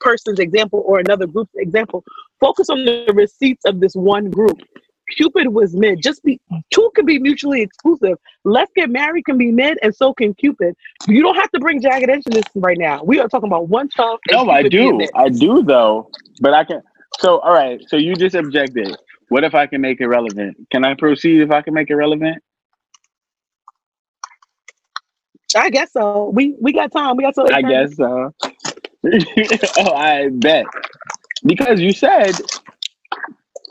[0.00, 2.02] person's example or another group's example.
[2.40, 4.58] Focus on the receipts of this one group.
[5.16, 6.00] Cupid was mid.
[6.02, 8.16] Just be two can be mutually exclusive.
[8.44, 10.74] Let's get married can be mid, and so can Cupid.
[11.08, 13.02] You don't have to bring jagged edge in this right now.
[13.02, 14.20] We are talking about one twelve.
[14.30, 15.06] No, I do.
[15.14, 16.10] I do though.
[16.40, 16.80] But I can.
[17.18, 17.82] So all right.
[17.88, 18.96] So you just objected.
[19.30, 20.56] What if I can make it relevant?
[20.70, 22.42] Can I proceed if I can make it relevant?
[25.56, 26.30] I guess so.
[26.34, 27.16] We we got time.
[27.16, 28.34] We got till I guess so.
[29.78, 30.66] oh, I bet.
[31.44, 32.32] Because you said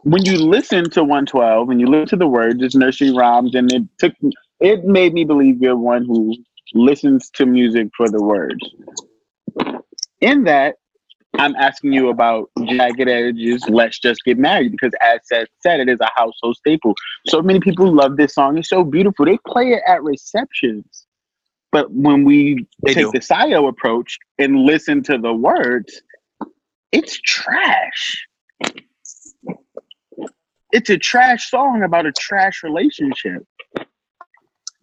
[0.03, 3.71] when you listen to 112 and you listen to the words, it's nursery rhymes, and
[3.71, 4.13] it took
[4.59, 6.35] it made me believe you're one who
[6.73, 8.59] listens to music for the words.
[10.21, 10.75] In that,
[11.37, 15.87] I'm asking you about Jagged Edge's "Let's Just Get Married" because, as said, said it
[15.87, 16.95] is a household staple.
[17.27, 18.57] So many people love this song.
[18.57, 19.25] It's so beautiful.
[19.25, 21.05] They play it at receptions.
[21.71, 23.11] But when we They take do.
[23.11, 26.01] the Sayo approach and listen to the words,
[26.91, 28.25] it's trash.
[30.71, 33.43] It's a trash song about a trash relationship.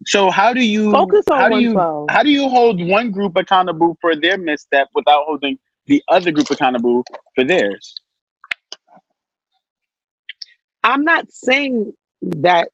[0.05, 1.77] So how do you Focus on how do you
[2.09, 5.57] how do you hold one group accountable for their misstep without holding
[5.87, 7.03] the other group accountable
[7.35, 7.95] for theirs?
[10.83, 12.69] I'm not saying that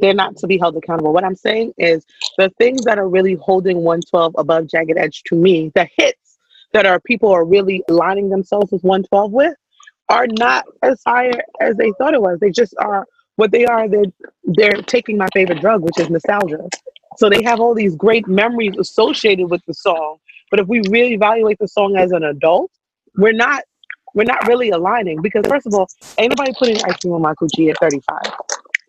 [0.00, 1.12] they're not to be held accountable.
[1.12, 2.04] What I'm saying is
[2.36, 6.38] the things that are really holding 112 above Jagged Edge to me, the hits
[6.72, 9.54] that are people are really aligning themselves with 112 with,
[10.08, 12.38] are not as high as they thought it was.
[12.40, 13.88] They just are what they are.
[13.88, 14.04] They're
[14.44, 16.68] they're taking my favorite drug, which is nostalgia.
[17.18, 20.18] So they have all these great memories associated with the song.
[20.50, 22.70] But if we really evaluate the song as an adult,
[23.16, 23.62] we're not
[24.14, 27.34] we're not really aligning because first of all, ain't nobody putting ice cream on my
[27.34, 28.18] coochie at 35.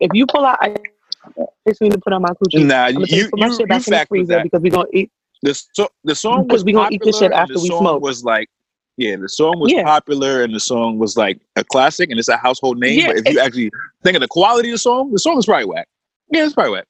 [0.00, 3.28] If you pull out ice cream to put on my coochie, Nah, I'm gonna you
[3.28, 5.10] put my you, shit back in the fact freezer because we're gonna eat.
[5.42, 7.80] The so, the song Because was we gonna eat this shit after the we song
[7.80, 8.02] smoke.
[8.02, 8.48] Was like,
[8.96, 9.84] yeah, the song was Yeah.
[9.84, 12.98] popular and the song was like a classic and it's a household name.
[12.98, 13.70] Yeah, but if you actually
[14.02, 15.88] think of the quality of the song, the song is probably whack.
[16.30, 16.86] Yeah, it's probably whack.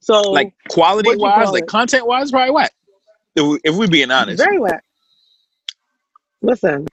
[0.00, 2.72] So Like quality what'd wise, like content wise, probably whack.
[3.36, 4.82] If, we, if we're being honest, very wet.
[6.42, 6.86] Listen,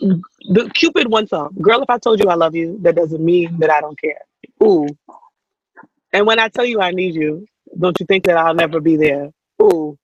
[0.00, 1.80] the Cupid one song, girl.
[1.82, 4.20] If I told you I love you, that doesn't mean that I don't care.
[4.62, 4.86] Ooh,
[6.12, 7.46] and when I tell you I need you,
[7.78, 9.30] don't you think that I'll never be there?
[9.62, 9.96] Ooh,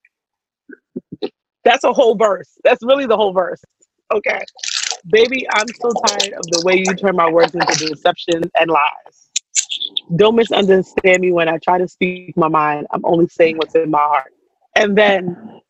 [1.64, 2.50] that's a whole verse.
[2.62, 3.62] That's really the whole verse.
[4.12, 4.40] Okay,
[5.10, 9.23] baby, I'm so tired of the way you turn my words into deception and lies.
[10.16, 12.86] Don't misunderstand me when I try to speak my mind.
[12.92, 14.32] I'm only saying what's in my heart.
[14.76, 15.60] And then,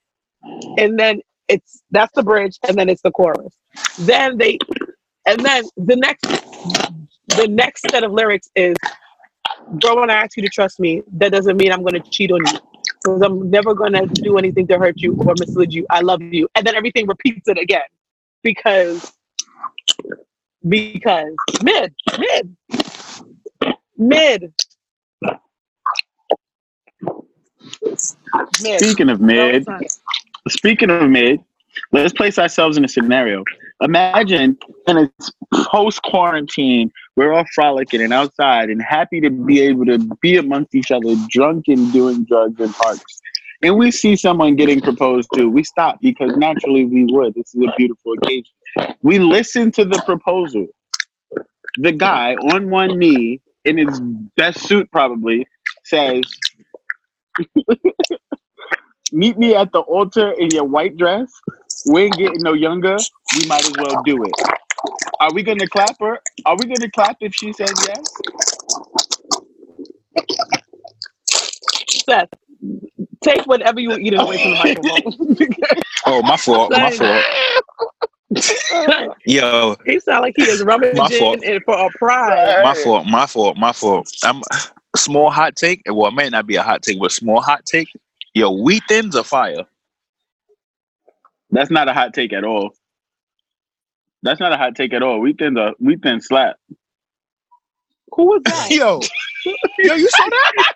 [0.79, 3.55] and then it's that's the bridge, and then it's the chorus.
[4.01, 4.59] Then they,
[5.27, 6.27] and then the next,
[7.37, 8.77] the next set of lyrics is,
[9.81, 12.41] "Girl, when I ask you to trust me, that doesn't mean I'm to cheat on
[12.47, 15.87] you, because I'm never to do anything to hurt you or mislead you.
[15.91, 17.83] I love you." And then everything repeats it again,
[18.43, 19.13] because,
[20.67, 22.57] because mid, mid,
[23.97, 24.53] mid.
[28.63, 28.81] Mid.
[28.81, 29.83] Speaking of mid, it's not.
[30.49, 31.41] speaking of mid,
[31.93, 33.45] let's place ourselves in a scenario.
[33.81, 35.11] Imagine in a
[35.71, 40.75] post quarantine, we're all frolicking and outside and happy to be able to be amongst
[40.75, 43.21] each other, drunk and doing drugs in parks.
[43.63, 45.49] And we see someone getting proposed to.
[45.49, 47.35] We stop because naturally we would.
[47.35, 48.53] This is a beautiful occasion.
[49.03, 50.67] We listen to the proposal.
[51.79, 54.01] The guy on one knee in his
[54.37, 55.47] best suit, probably,
[55.85, 56.23] says,
[59.13, 61.31] meet me at the altar in your white dress.
[61.87, 62.97] We ain't getting no younger.
[63.39, 64.33] We might as well do it.
[65.21, 66.21] Are we gonna clap her?
[66.45, 68.05] Are we gonna clap if she says yes?
[72.05, 72.29] Seth,
[73.23, 75.37] take whatever you eat eating away from the microphone.
[76.07, 77.25] oh my fault, my fault.
[79.27, 82.63] Yo, he sound like he is rummaging in for a prize.
[82.63, 84.11] my fault, my fault, my fault.
[84.23, 84.43] I'm
[84.97, 85.83] small hot take.
[85.87, 87.89] Well, it may not be a hot take, but small hot take.
[88.35, 89.65] Yo, wheat thins are fire.
[91.51, 92.75] That's not a hot take at all.
[94.23, 95.21] That's not a hot take at all.
[95.21, 96.57] We thin the we thin slap.
[98.13, 98.71] Who was that?
[98.71, 99.01] Yo,
[99.79, 100.75] yo, you saw that?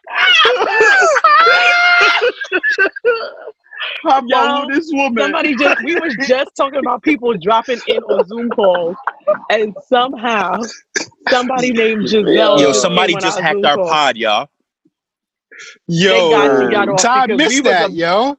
[4.03, 5.23] How Yo, this woman?
[5.25, 8.97] Somebody just we was just talking about people dropping in on Zoom calls,
[9.51, 10.61] and somehow
[11.29, 12.61] somebody named Giselle.
[12.61, 13.89] Yo, just somebody just hacked Zoom our call.
[13.89, 14.49] pod, y'all.
[15.89, 18.39] Thank God got Yo, off Ty because we was that, a- yo.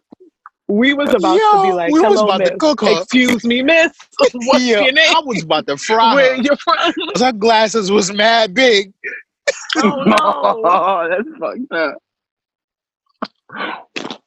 [0.68, 3.02] We was about to be like, we was "Hello, about to cook her.
[3.02, 3.92] Excuse me, miss.
[4.20, 5.16] What's Yo, your name?
[5.16, 6.42] I was about to fry Where her.
[6.44, 8.94] you from?" 'Cause her glasses was mad big.
[9.78, 10.62] Oh no!
[10.64, 11.98] Oh, that's fucked up.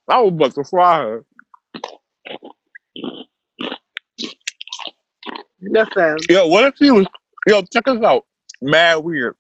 [0.09, 1.25] I was about to fry her.
[5.61, 7.07] Listen, Yo, what if she was?
[7.47, 8.25] Yo, check us out.
[8.61, 9.37] Mad weird.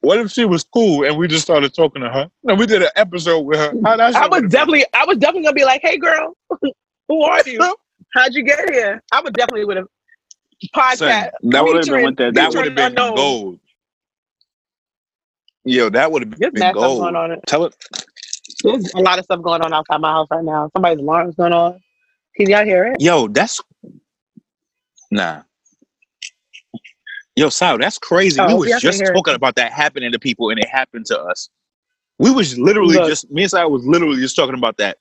[0.00, 2.30] What if she was cool and we just started talking to her?
[2.44, 3.72] And we did an episode with her.
[3.84, 6.36] How that I was would've definitely, I was definitely gonna be like, "Hey, girl,
[7.08, 7.58] who are you?
[8.14, 9.86] How'd you get here?" I would definitely would have
[10.74, 10.96] podcast.
[10.98, 12.34] Son, That would have been featuring- what that.
[12.34, 13.16] That featuring would have been unknown.
[13.16, 13.60] gold.
[15.64, 17.00] Yo, that would have There's been mad stuff gold.
[17.02, 17.40] going on.
[17.46, 17.74] Tell it.
[18.62, 20.68] There's a lot of stuff going on outside my house right now.
[20.72, 21.78] Somebody's alarm's going on.
[22.36, 23.00] Can y'all hear it?
[23.00, 23.60] Yo, that's
[25.10, 25.42] nah.
[27.36, 28.40] Yo, Sal, that's crazy.
[28.40, 29.14] Oh, we was just hear it.
[29.14, 31.48] talking about that happening to people, and it happened to us.
[32.18, 33.08] We was literally Look.
[33.08, 34.98] just me and Sal was literally just talking about that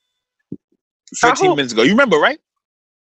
[1.16, 1.82] 15 hope- minutes ago.
[1.82, 2.40] You remember, right?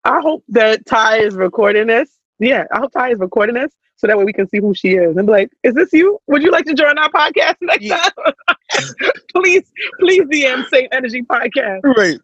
[0.03, 2.09] I hope that Ty is recording this.
[2.39, 3.71] Yeah, I hope Ty is recording this
[4.03, 6.19] so that way we can see who she is and be like, "Is this you?
[6.27, 8.09] Would you like to join our podcast next Yeah.
[8.17, 8.33] time?"
[9.33, 11.79] please, please DM Saint Energy Podcast.
[11.95, 12.19] Right.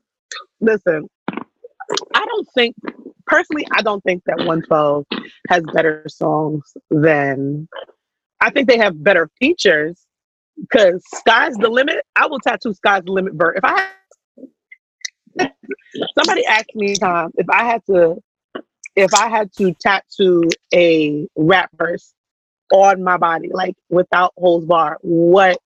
[0.59, 2.75] Listen, I don't think
[3.27, 5.05] personally, I don't think that 112
[5.47, 7.69] has better songs than
[8.41, 10.05] I think they have better features
[10.59, 12.03] because Sky's the Limit.
[12.17, 13.55] I will tattoo Sky's the Limit bird.
[13.57, 13.87] If I
[15.39, 15.53] had,
[16.17, 18.17] somebody asked me time if I had to
[18.99, 22.13] if I had to tattoo a rap verse
[22.71, 25.57] on my body, like without holes bar, what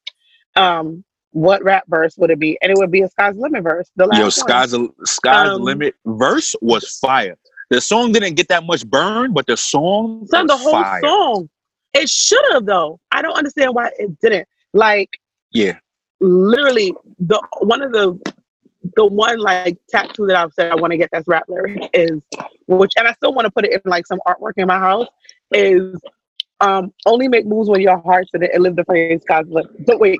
[0.55, 2.57] um what rap verse would it be?
[2.61, 3.89] And it would be a Sky's Limit verse.
[3.95, 4.29] The last Yo.
[4.29, 7.35] Sky's Sky's Um, limit verse was fire.
[7.71, 11.01] The song didn't get that much burn, but the song Son, the whole fire.
[11.01, 11.49] song.
[11.95, 12.99] It should have though.
[13.11, 14.47] I don't understand why it didn't.
[14.73, 15.09] Like
[15.51, 15.79] Yeah.
[16.21, 18.19] literally the one of the
[18.95, 22.21] the one like tattoo that I've said I want to get that's rap lyric is
[22.67, 25.07] which and I still want to put it in like some artwork in my house
[25.53, 25.99] is
[26.59, 29.67] um only make moves when your heart's in it and live the phrase God's lip.
[29.85, 30.19] But wait,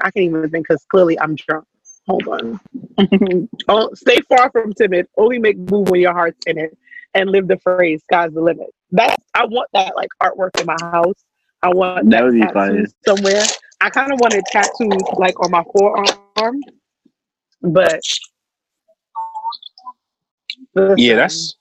[0.00, 1.64] I can't even think because clearly I'm drunk.
[2.06, 2.60] Hold on.
[3.68, 5.06] oh, stay far from timid.
[5.18, 6.76] Only make move when your heart's in it
[7.14, 8.68] and live the phrase sky's the limit.
[8.90, 11.24] That's I want that like artwork in my house.
[11.62, 12.86] I want That would be tattooed fire.
[13.06, 13.42] somewhere.
[13.80, 16.60] I kind of want it tattooed like on my forearm,
[17.62, 18.00] but
[20.96, 21.56] Yeah, that's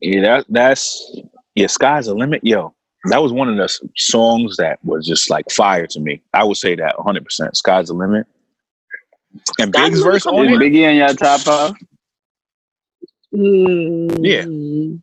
[0.00, 1.20] yeah, that that's
[1.54, 2.44] yeah, sky's the limit.
[2.44, 2.74] Yo,
[3.10, 6.22] that was one of the songs that was just like fire to me.
[6.34, 7.24] I would say that 100.
[7.24, 8.26] percent Sky's the limit.
[9.58, 10.58] And Sky's Big's verse come on it.
[10.58, 11.76] Biggie in your top off.
[13.34, 15.02] mm,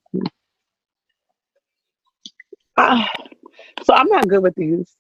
[2.78, 3.10] ah,
[3.84, 4.96] so I'm not good with these.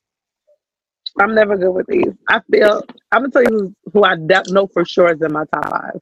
[1.20, 2.14] I'm never good with these.
[2.28, 5.46] I feel I'm gonna tell you who, I de- know for sure is in my
[5.54, 6.00] top five.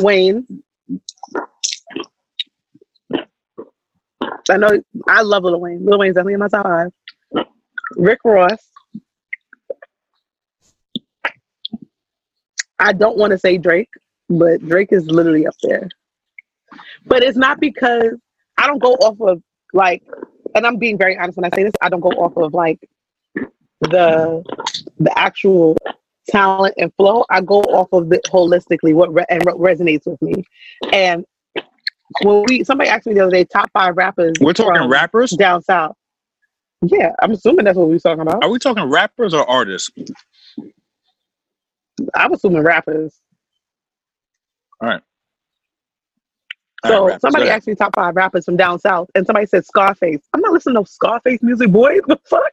[0.00, 0.46] Wayne.
[4.50, 5.84] I know I love Lil Wayne.
[5.84, 6.90] Lil Wayne's definitely in my top five.
[7.96, 8.58] Rick Ross.
[12.78, 13.88] I don't want to say Drake,
[14.28, 15.88] but Drake is literally up there.
[17.06, 18.18] But it's not because
[18.58, 20.02] I don't go off of like,
[20.54, 21.72] and I'm being very honest when I say this.
[21.80, 22.80] I don't go off of like
[23.80, 24.42] the
[24.98, 25.76] the actual
[26.28, 27.24] talent and flow.
[27.30, 30.44] I go off of it holistically, what re- and what resonates with me.
[30.92, 31.24] And
[32.22, 34.34] when we somebody asked me the other day, top five rappers.
[34.40, 35.30] We're talking rappers.
[35.32, 35.96] down south.
[36.82, 38.44] Yeah, I'm assuming that's what we are talking about.
[38.44, 39.90] Are we talking rappers or artists?
[42.14, 43.18] I'm assuming rappers.
[44.80, 45.02] All right,
[46.84, 50.20] So rappers, somebody asked me top five rappers from down south, and somebody said Scarface.
[50.34, 52.00] I'm not listening to Scarface music, boy.
[52.06, 52.52] The fuck?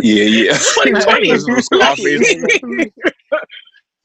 [0.00, 0.52] Yeah, yeah.
[0.52, 1.32] 2020.
[1.32, 2.90] Listen to Scarface.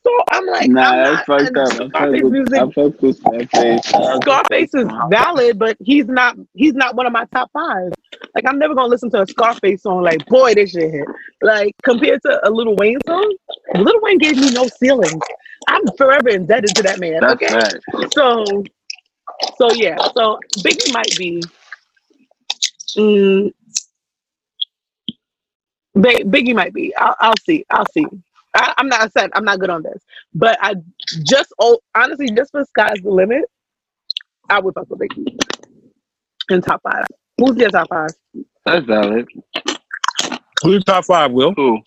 [0.03, 1.68] so I'm like, Nah, I'm that's not fucked up.
[1.68, 2.53] I fuck Scarface with, music.
[2.53, 3.86] I fuck with Scarface.
[4.22, 6.38] Scarface is valid, but he's not.
[6.53, 7.91] He's not one of my top five.
[8.36, 10.03] Like I'm never gonna listen to a Scarface song.
[10.03, 11.07] Like, boy, this shit hit.
[11.41, 13.36] Like compared to a Lil Wayne song,
[13.76, 15.24] Lil Wayne gave me no ceilings.
[15.68, 17.20] I'm forever indebted to that man.
[17.22, 18.13] That's okay, right.
[18.13, 18.45] so
[19.57, 21.41] so yeah, so Biggie might be.
[22.97, 23.53] Mm,
[26.02, 26.95] Ba- Biggie might be.
[26.95, 27.66] I'll, I'll see.
[27.70, 28.06] I'll see.
[28.56, 30.02] I, I'm not I said I'm not good on this,
[30.34, 30.76] but I
[31.24, 33.43] just oh honestly just for sky's the limit,
[34.50, 35.38] I would fuck with Big E
[36.50, 37.06] in top five.
[37.38, 38.10] Who's your top five?
[38.66, 39.28] That's valid.
[40.64, 41.54] Who's top five, Will?
[41.56, 41.80] Who?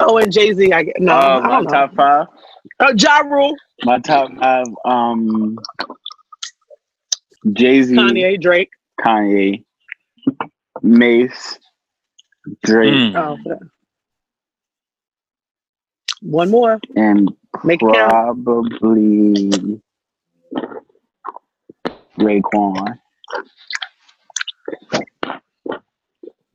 [0.00, 0.72] Oh, and Jay Z.
[0.72, 1.12] I get no.
[1.12, 1.70] uh, I my don't know.
[1.70, 2.26] top five.
[2.80, 3.54] Oh, Ja Rule,
[3.84, 4.66] My top five.
[4.84, 5.58] Um,
[7.52, 8.70] Jay Z, Kanye, Drake.
[9.00, 9.64] Kanye,
[10.82, 11.58] Mase,
[12.64, 13.14] Drake, Mm.
[13.16, 13.64] Oh, okay.
[16.22, 16.78] one more.
[16.96, 17.30] and
[17.64, 19.80] Make probably
[22.18, 22.98] Raekwon.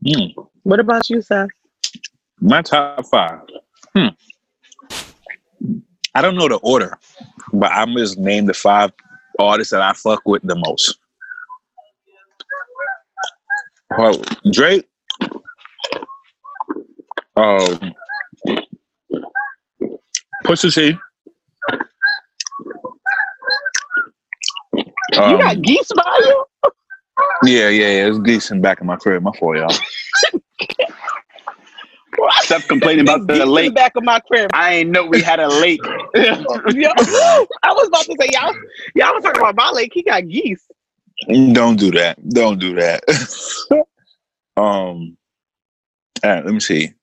[0.06, 0.34] Mm.
[0.64, 1.50] What about you, Seth?
[2.40, 3.42] My top five.
[3.96, 4.08] Hmm.
[6.16, 6.98] I don't know the order,
[7.54, 8.92] but I'm just name the five
[9.40, 10.98] artists that I fuck with the most.
[13.98, 14.22] Well,
[14.52, 14.88] Drake.
[17.38, 17.96] Um,
[20.46, 20.98] Pusha T.
[25.26, 26.46] you Um, got geese by you?
[27.44, 28.08] yeah, yeah, yeah.
[28.08, 29.24] It's geese in back of my crib.
[29.24, 29.82] My fault, y'all.
[32.44, 33.76] Stop complaining about the in lake.
[33.76, 34.50] back of my crib.
[34.54, 35.88] I ain't know we had a lake.
[36.16, 38.54] I was about to say y'all.
[38.96, 39.92] Y'all was talking about my lake.
[39.94, 40.66] He got geese.
[41.54, 42.18] Don't do that.
[42.30, 43.04] Don't do that.
[44.58, 45.18] um,
[46.24, 46.94] all right, let me see.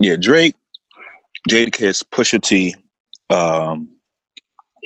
[0.00, 0.54] Yeah, Drake,
[1.48, 2.74] Jadakiss, Pusha T.
[3.30, 3.88] Um,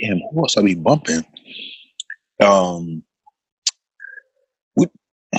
[0.00, 1.24] damn, who else I be bumping?
[2.40, 3.02] Um,
[4.76, 4.86] we,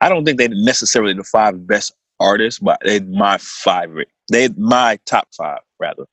[0.00, 4.08] I don't think they're necessarily the five best artists, but they're my favorite.
[4.28, 6.04] They're my top five rather.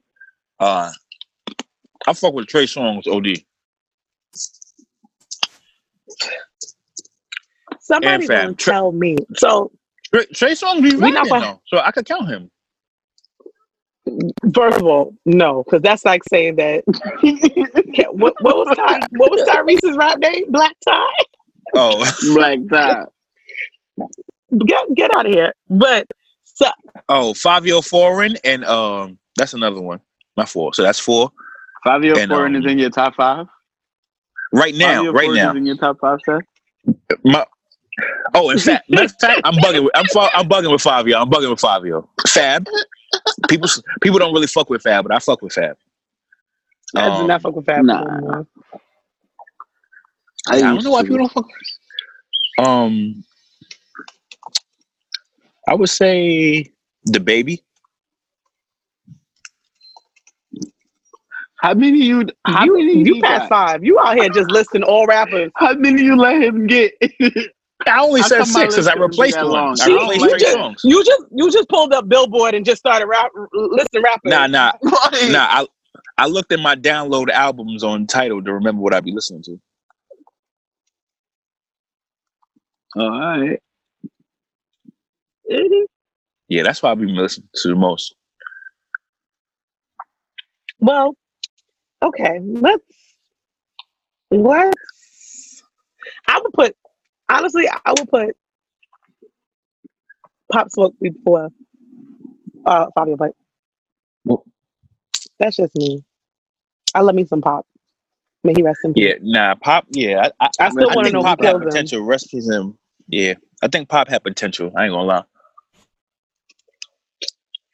[0.60, 0.92] Uh,
[2.08, 3.44] I fuck with Trey Songz, OD.
[7.80, 9.18] Somebody gonna tell me.
[9.36, 9.72] So
[10.14, 12.52] Trey, Trey Songz be We not though, so I could count him.
[14.54, 16.84] first of all, no, because that's like saying that.
[18.12, 20.52] What, what was Ty, what was Tyrese's rap name?
[20.52, 21.24] Black Tie.
[21.76, 22.06] Oh,
[22.36, 23.06] Black tie.
[24.66, 25.54] Get get out of here.
[25.70, 26.08] But
[26.44, 26.68] so,
[27.10, 30.00] oh, Fabio Foreign and um, that's another one.
[30.38, 30.74] My four.
[30.74, 31.32] So that's four
[31.84, 33.48] Fabio And, Foreign um, is in your top five.
[34.54, 34.98] right now.
[34.98, 35.52] Fabio right Foreign now.
[35.52, 36.42] is in your top five, sir.
[37.24, 37.46] My,
[38.36, 39.84] oh, in fact, matter I'm bugging.
[39.84, 41.20] With, I'm fa- I'm bugging with Fabio.
[41.20, 42.10] I'm bugging with Fabio.
[42.28, 42.68] Fab.
[43.50, 43.70] People
[44.02, 45.78] people don't really fuck with Fab, but I fuck with Fab.
[46.96, 48.06] I do Um, not fuck with Fab nah.
[48.06, 48.48] no more.
[50.50, 51.46] I don't know why people don't fuck.
[51.48, 51.56] with
[52.58, 53.26] Um,
[55.70, 56.72] I would say
[57.06, 57.64] the baby.
[61.62, 62.26] How many you?
[62.46, 63.50] How you many you he past got?
[63.50, 63.84] five.
[63.84, 65.52] You out here just listing all rappers.
[65.56, 66.94] How many you let him get?
[67.88, 69.76] I only How said six because I list couldn't be replaced that one.
[69.82, 70.78] I replaced you just Songz.
[70.84, 74.32] you just you just pulled up Billboard and just started rap listing rapping.
[74.32, 75.48] Nah, nah, nah.
[75.50, 75.68] I
[76.18, 79.60] I looked at my download albums on Tidal to remember what I'd be listening to.
[82.96, 83.60] All right.
[86.50, 88.16] Yeah, that's why I've been listening to the most.
[90.80, 91.16] Well,
[92.04, 92.40] okay.
[92.42, 92.84] Let's
[94.32, 95.64] let's.
[96.28, 96.76] I would put
[97.38, 97.68] honestly.
[97.70, 98.36] I would put
[100.52, 101.50] Pop Smoke before
[102.66, 103.32] uh Fabio, but
[104.26, 104.46] Well-
[105.40, 106.04] that's just me.
[106.96, 107.66] I love me some Pop.
[108.44, 109.06] May he rest in peace.
[109.08, 109.86] Yeah, nah, Pop.
[109.90, 111.68] Yeah, I, I, I still want to know Pop had killed him.
[111.70, 112.02] potential.
[112.04, 112.78] Rest in him.
[113.08, 114.72] Yeah, I think Pop had potential.
[114.76, 115.24] I ain't gonna lie.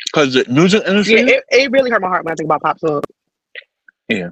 [0.05, 2.61] Because the music industry, Yeah, it, it really hurt my heart when I think about
[2.61, 3.05] Pop Smoke.
[4.07, 4.29] yeah,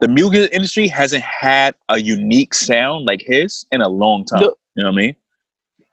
[0.00, 4.40] the music industry hasn't had a unique sound like his in a long time.
[4.42, 5.16] The- you know what I mean?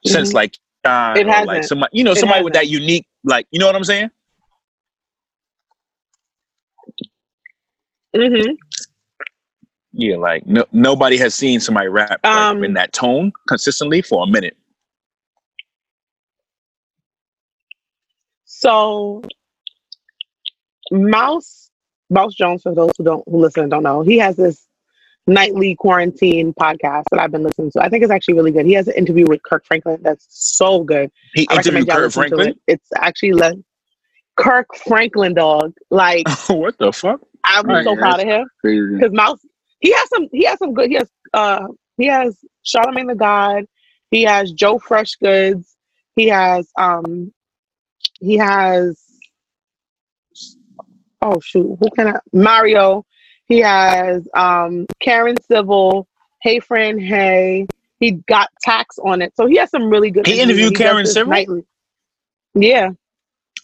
[0.06, 0.36] Since Mhm.
[0.36, 1.64] like John It hasn't.
[1.66, 4.12] somebody, you know, It somebody with that unique, like, you know what I'm saying?
[8.16, 8.56] Mm-hmm.
[9.94, 14.24] Yeah, like no, nobody has seen somebody rap like, Um, in that tone consistently for
[14.24, 14.58] a minute.
[18.46, 19.24] So,
[20.92, 21.72] Mouse
[22.10, 24.66] Mouse Jones, for those who don't who listen and don't know, he has this
[25.28, 27.82] nightly quarantine podcast that I've been listening to.
[27.82, 28.66] I think it's actually really good.
[28.66, 31.10] He has an interview with Kirk Franklin that's so good.
[31.34, 32.48] He I recommend interviewed y'all Kirk listen to Franklin.
[32.50, 32.58] it.
[32.68, 33.58] It's actually like
[34.38, 35.74] Kirk Franklin, dog.
[35.90, 37.22] Like what the fuck?
[37.44, 38.96] I'm Right, so yeah, proud of him Crazy.
[38.98, 39.40] because Mouse
[39.80, 41.68] he has some he has some good he has uh
[41.98, 43.66] he has Charlemagne the God,
[44.12, 45.76] he has Joe Fresh Goods,
[46.16, 47.32] he has um
[48.20, 49.00] he has
[51.22, 53.06] oh shoot who can I Mario,
[53.46, 56.08] he has um Karen Civil,
[56.42, 57.68] Hey Friend Hey,
[58.00, 60.26] he got tax on it, so he has some really good.
[60.26, 61.32] He interviews, interviewed does Karen Civil?
[61.32, 61.66] nightly.
[62.54, 62.92] Yeah,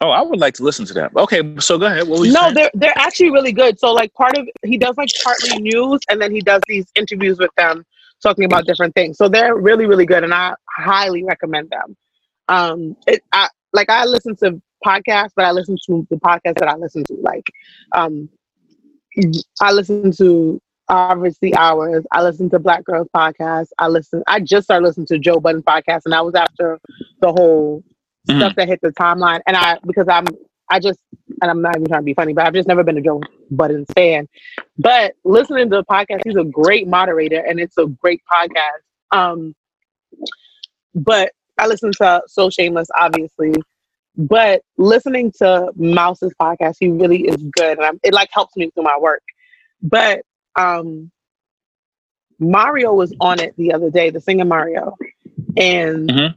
[0.01, 1.15] Oh, I would like to listen to that.
[1.15, 2.07] Okay, so go ahead.
[2.07, 2.55] What was you No, saying?
[2.55, 3.79] they're they're actually really good.
[3.79, 7.37] So like part of he does like partly news and then he does these interviews
[7.37, 7.85] with them
[8.23, 9.17] talking about different things.
[9.17, 11.95] So they're really really good and I highly recommend them.
[12.47, 16.67] Um it I like I listen to podcasts, but I listen to the podcasts that
[16.67, 17.13] I listen to.
[17.21, 17.45] Like
[17.91, 18.27] um
[19.61, 22.05] I listen to obviously ours.
[22.11, 23.67] I listen to Black Girls podcast.
[23.77, 26.79] I listen I just started listening to Joe Budden podcast and I was after
[27.21, 27.83] the whole
[28.29, 28.37] Mhm.
[28.37, 29.39] stuff that hit the timeline.
[29.47, 30.25] And I because I'm
[30.69, 30.99] I just
[31.41, 33.21] and I'm not even trying to be funny, but I've just never been a Joe
[33.51, 34.27] Budden fan.
[34.77, 39.17] But listening to the podcast, he's a great moderator and it's a great podcast.
[39.17, 39.53] Um
[40.93, 43.53] but I listen to So Shameless, obviously.
[44.17, 48.69] But listening to Mouse's podcast, he really is good, and I'm, it like helps me
[48.71, 49.23] through my work.
[49.81, 50.21] But
[50.55, 51.11] um,
[52.39, 54.97] Mario was on it the other day, the singer Mario,
[55.57, 56.35] and Mhm.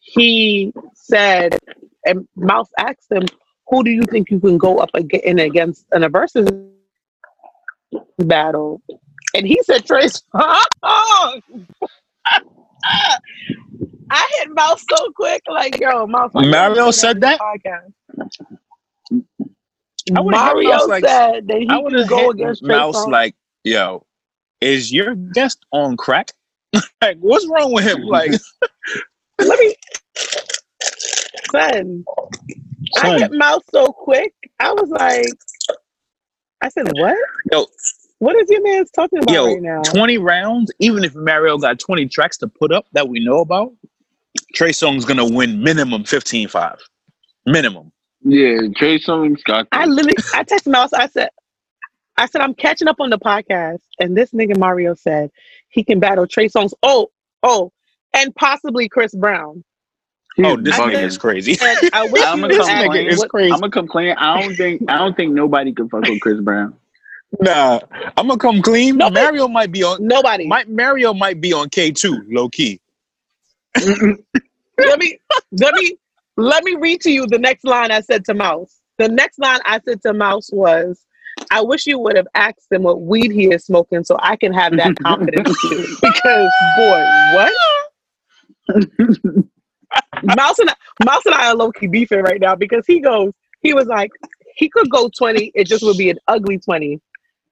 [0.00, 1.58] he said,
[2.04, 3.24] and Mouse asked him,
[3.68, 6.48] "Who do you think you can go up ag- in against in a versus
[8.18, 8.80] battle?"
[9.34, 10.22] And he said, "Trace."
[14.12, 16.32] I hit Mouse so quick, like yo, Mouse.
[16.34, 17.38] Mario said that?
[17.38, 17.92] podcast.
[19.12, 23.34] I hit Mario Mouse like- said that he I could go hit against Mouse like,
[23.64, 24.04] yo,
[24.60, 26.32] is your guest on crack?
[27.02, 28.02] like, what's wrong with him?
[28.02, 28.32] Like,
[29.40, 29.74] Let me,
[31.50, 32.04] son.
[33.02, 34.34] I hit Mouse so quick.
[34.58, 35.26] I was like,
[36.62, 37.16] I said, what?
[37.50, 37.66] Yo.
[38.20, 39.82] What is your man's talking about yo, right now?
[39.82, 43.72] 20 rounds, even if Mario got 20 tracks to put up that we know about,
[44.54, 46.78] Trey Songz gonna win minimum 15-5.
[47.46, 47.90] Minimum.
[48.22, 49.66] Yeah, Trey Songz got.
[49.72, 50.92] I literally, I texted Mouse.
[50.92, 51.30] I said,
[52.18, 55.30] I said, I'm catching up on the podcast, and this nigga Mario said
[55.70, 56.74] he can battle Trey Songz.
[56.82, 57.10] Oh,
[57.42, 57.72] oh,
[58.12, 59.64] and possibly Chris Brown.
[60.44, 61.58] Oh, this I nigga think- is crazy.
[61.62, 63.52] I wish I'm gonna This nigga is crazy.
[63.52, 64.14] I'm gonna complain.
[64.18, 64.82] I don't think.
[64.90, 66.76] I don't think nobody can fuck with Chris Brown.
[67.38, 67.78] Nah,
[68.16, 68.96] I'm gonna come clean.
[68.96, 70.04] Nobody- Mario might be on.
[70.06, 70.46] Nobody.
[70.46, 72.80] Might Mario might be on K2, low key.
[73.76, 75.18] let me
[75.52, 75.96] let me
[76.36, 78.80] let me read to you the next line I said to Mouse.
[78.98, 81.04] The next line I said to Mouse was,
[81.50, 84.52] "I wish you would have asked him what weed he is smoking, so I can
[84.52, 87.04] have that confidence too." Because boy,
[87.34, 87.52] what?
[90.36, 90.74] Mouse and I,
[91.04, 94.10] Mouse and I are low key beefing right now because he goes, he was like,
[94.56, 97.00] he could go twenty, it just would be an ugly twenty.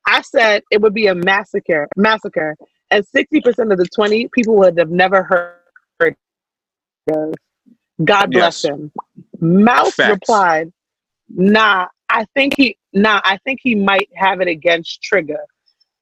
[0.08, 2.56] I said it would be a massacre, massacre,
[2.90, 6.16] and sixty percent of the twenty people would have never heard.
[7.10, 7.34] of.
[8.04, 8.72] God bless Yes.
[8.72, 8.90] him.
[9.40, 10.18] Mouse Facts.
[10.20, 10.72] replied,
[11.28, 15.38] "Nah, I think he, nah, I think he might have it against Trigga."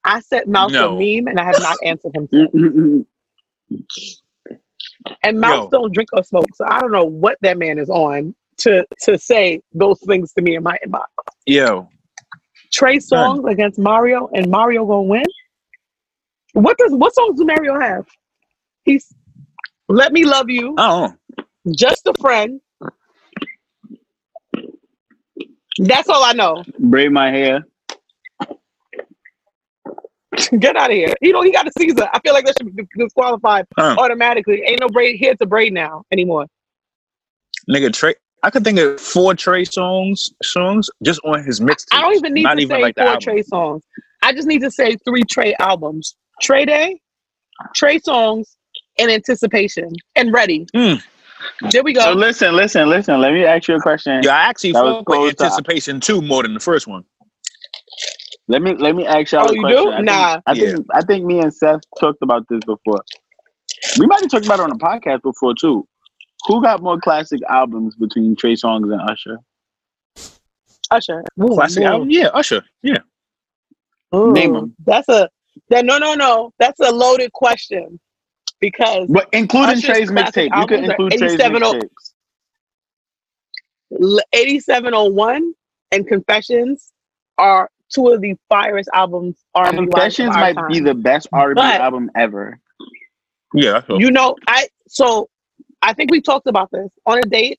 [0.05, 0.97] I said Mouse No.
[0.97, 3.07] a meme, and I have not answered him.
[5.23, 5.69] And Mouse Yo.
[5.71, 9.19] don't drink or smoke, so I don't know what that man is on to to
[9.19, 11.07] say those things to me in my inbox.
[11.47, 11.89] Yo,
[12.73, 15.25] Trey Songz against Mario, and Mario gonna win.
[16.53, 18.07] What does what songs do Mario have?
[18.85, 19.12] He's
[19.89, 21.12] "Let Me Love You," Oh.
[21.75, 22.61] "Just a Friend."
[25.79, 26.64] That's all I know.
[26.79, 27.64] Braid my hair.
[30.59, 31.14] Get out of here.
[31.21, 32.09] You know he got a Caesar.
[32.12, 33.97] I feel like that should be disqualified Huh.
[33.99, 34.62] automatically.
[34.67, 36.47] Ain't no braid here to braid now anymore.
[37.71, 38.14] Nigga, Trey.
[38.47, 41.86] I could think of four Trey Songz songs just on his mixtape.
[41.90, 43.16] I don't even need Not to even say like four.
[43.20, 43.82] Trey songs.
[44.22, 47.01] I just need to say three Trey albums: Trey Day,
[47.74, 48.57] Trey songs,
[49.01, 50.64] and Anticipation, and Ready.
[50.76, 51.03] Mm.
[51.72, 52.03] There we go.
[52.03, 53.20] So listen, listen, listen.
[53.20, 54.22] Let me ask you a question.
[54.22, 57.03] Yeah, I actually That was fuck with close anticipation too more than the first one.
[58.47, 59.82] Let me let me ask y'all Oh, a you question.
[59.84, 59.90] do?
[59.90, 60.40] I think, Nah.
[60.47, 63.03] I think I think me and Seth talked about this before.
[63.99, 65.84] We might have talked about it on the podcast before too.
[66.47, 69.38] Who got more classic albums between Trey Songz and Usher?
[70.90, 71.24] Usher.
[71.42, 71.92] Ooh, Classic man.
[71.92, 72.11] album?
[72.11, 72.62] Yeah, Usher.
[72.82, 72.99] Yeah.
[74.14, 74.76] Ooh, Name 'em.
[74.84, 75.28] That's a
[75.70, 76.53] that no no no.
[76.59, 77.99] That's a loaded question
[78.61, 80.57] because But including Usher's Trey's mixtape.
[80.61, 82.12] You could include Trey's 87 oh- mixtapes.
[84.32, 85.55] eighty seven oh one
[85.92, 86.92] and Confessions
[87.38, 89.36] are two of the firest albums.
[89.55, 90.68] R&B Confessions might time.
[90.68, 92.59] be the best R&B But- album ever.
[93.55, 93.82] Yeah.
[93.88, 95.28] I You know, I so
[95.83, 97.59] I think we talked about this on a date,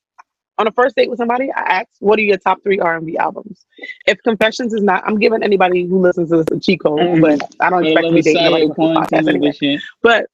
[0.57, 1.51] on a first date with somebody.
[1.51, 3.65] I asked, "What are your top three R and B albums?"
[4.05, 7.21] If Confessions is not, I'm giving anybody who listens to this a cheat code, Mhm.
[7.21, 9.79] but I don't expect to be dating nobody with this podcast anyway.
[10.01, 10.25] But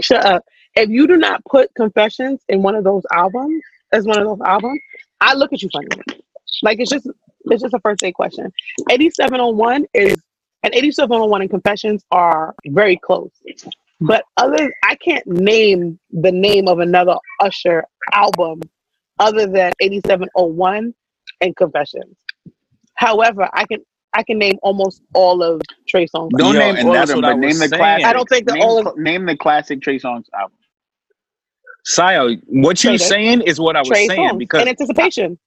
[0.00, 0.44] shut up.
[0.74, 3.62] If you do not put Confessions in one of those albums,
[3.92, 4.80] as one of those albums,
[5.20, 5.88] I look at you funny.
[6.62, 7.08] Like it's just
[7.46, 8.52] it's just a first date question.
[8.90, 10.16] 8701 is
[10.62, 13.30] and 8701 and Confessions are very close.
[14.00, 18.60] But other I can't name the name of another Usher album
[19.18, 20.94] other than 8701
[21.40, 22.14] and Confessions.
[22.94, 23.80] However, I can
[24.12, 26.30] I can name almost all of Trey Songz.
[26.36, 28.06] Don't Yo, name and all of them, but name the classic.
[28.06, 30.56] I don't think the name, all of- name the classic Trey Songz album.
[31.88, 35.38] Sayo, what you Trey- saying is what I was Trey saying Songz because in anticipation.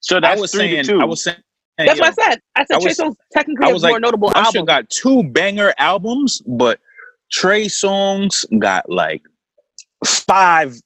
[0.00, 1.00] So I that's was saying to two.
[1.00, 1.36] I was saying
[1.78, 2.40] That's yo, what I said.
[2.56, 4.66] I said I Trey was- Songz technically I has was more like, notable Usher albums.
[4.66, 6.80] got two banger albums, but
[7.32, 9.22] Trey Songz got like
[10.04, 10.76] five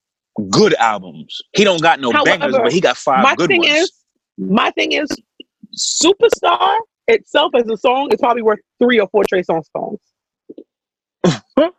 [0.51, 1.39] good albums.
[1.55, 3.73] He don't got no bangers, but he got five my good thing ones.
[3.73, 3.93] is,
[4.39, 5.09] my thing is,
[5.77, 6.79] Superstar
[7.09, 9.99] itself as a song is probably worth three or four Trey Songz songs.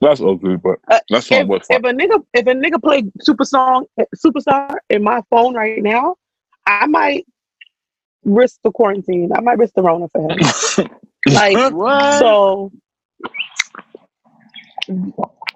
[0.00, 1.66] That's ugly, but Uh, that's not If, what.
[1.68, 3.86] if a nigga if a nigga play super song
[4.16, 6.14] superstar in my phone right now,
[6.66, 7.26] I might
[8.24, 9.30] risk the quarantine.
[9.34, 10.38] I might risk the Rona for him.
[11.32, 12.18] like What?
[12.20, 12.70] so.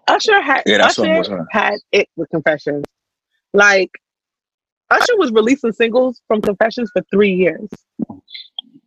[0.09, 1.49] Usher had Yeah, that song was Usher hard.
[1.51, 2.85] had it with Confessions.
[3.53, 3.91] Like
[4.91, 7.68] Usher was releasing singles from Confessions for three years.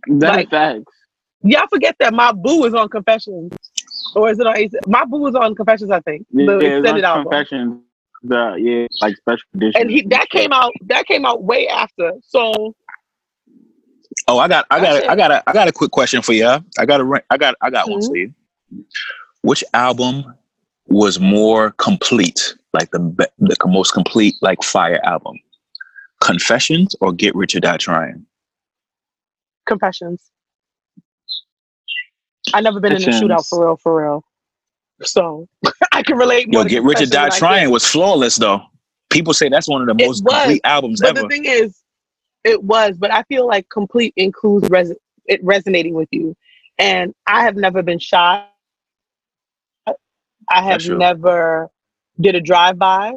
[0.07, 0.83] That's like- facts.
[1.41, 3.51] Y'all forget that my boo is on Confessions,
[4.15, 4.55] or is it on?
[4.87, 6.25] My boo is on Confessions, I think.
[6.31, 7.81] Yeah, the yeah, it's extended on album, Confessions.
[8.23, 9.81] The yeah, like special edition.
[9.81, 12.13] and he that came out that came out way after.
[12.23, 12.75] So
[14.27, 16.47] Oh, I got, I got, I got, a, I got a quick question for you.
[16.79, 18.07] I got a, I got, I got one Mhm.
[18.07, 18.33] for you.
[19.45, 20.33] Which album
[20.87, 25.35] was more complete, like the the most complete, like fire album?
[26.19, 28.25] Confessions or Get Rich or Die Trying?
[29.67, 30.31] Confessions.
[32.55, 34.23] I never been in a shootout for real, for real.
[35.03, 35.47] So
[35.91, 36.51] I can relate.
[36.51, 38.63] More Yo, Get Rich or Die Trying was flawless, though.
[39.11, 41.21] People say that's one of the most was, complete albums But ever.
[41.21, 41.83] the thing is,
[42.43, 42.97] it was.
[42.97, 44.95] But I feel like complete includes res-
[45.27, 46.35] it resonating with you,
[46.79, 48.43] and I have never been shy.
[50.49, 51.69] I have never
[52.19, 53.13] did a drive by.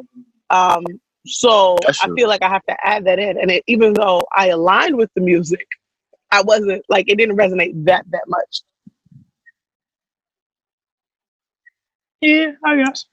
[0.49, 0.83] Um,
[1.25, 3.37] so I feel like I have to add that in.
[3.39, 5.67] And it, even though I aligned with the music,
[6.31, 8.61] I wasn't like it didn't resonate that that much.
[12.21, 13.05] Yeah, I guess.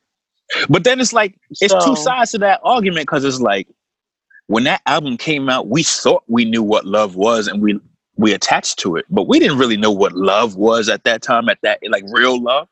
[0.69, 3.69] But then it's like it's So- two sides to that argument because it's like
[4.47, 7.81] when that album came out, we thought we knew what love was and we
[8.17, 11.49] we attached to it, but we didn't really know what love was at that time.
[11.49, 12.69] At that like real love,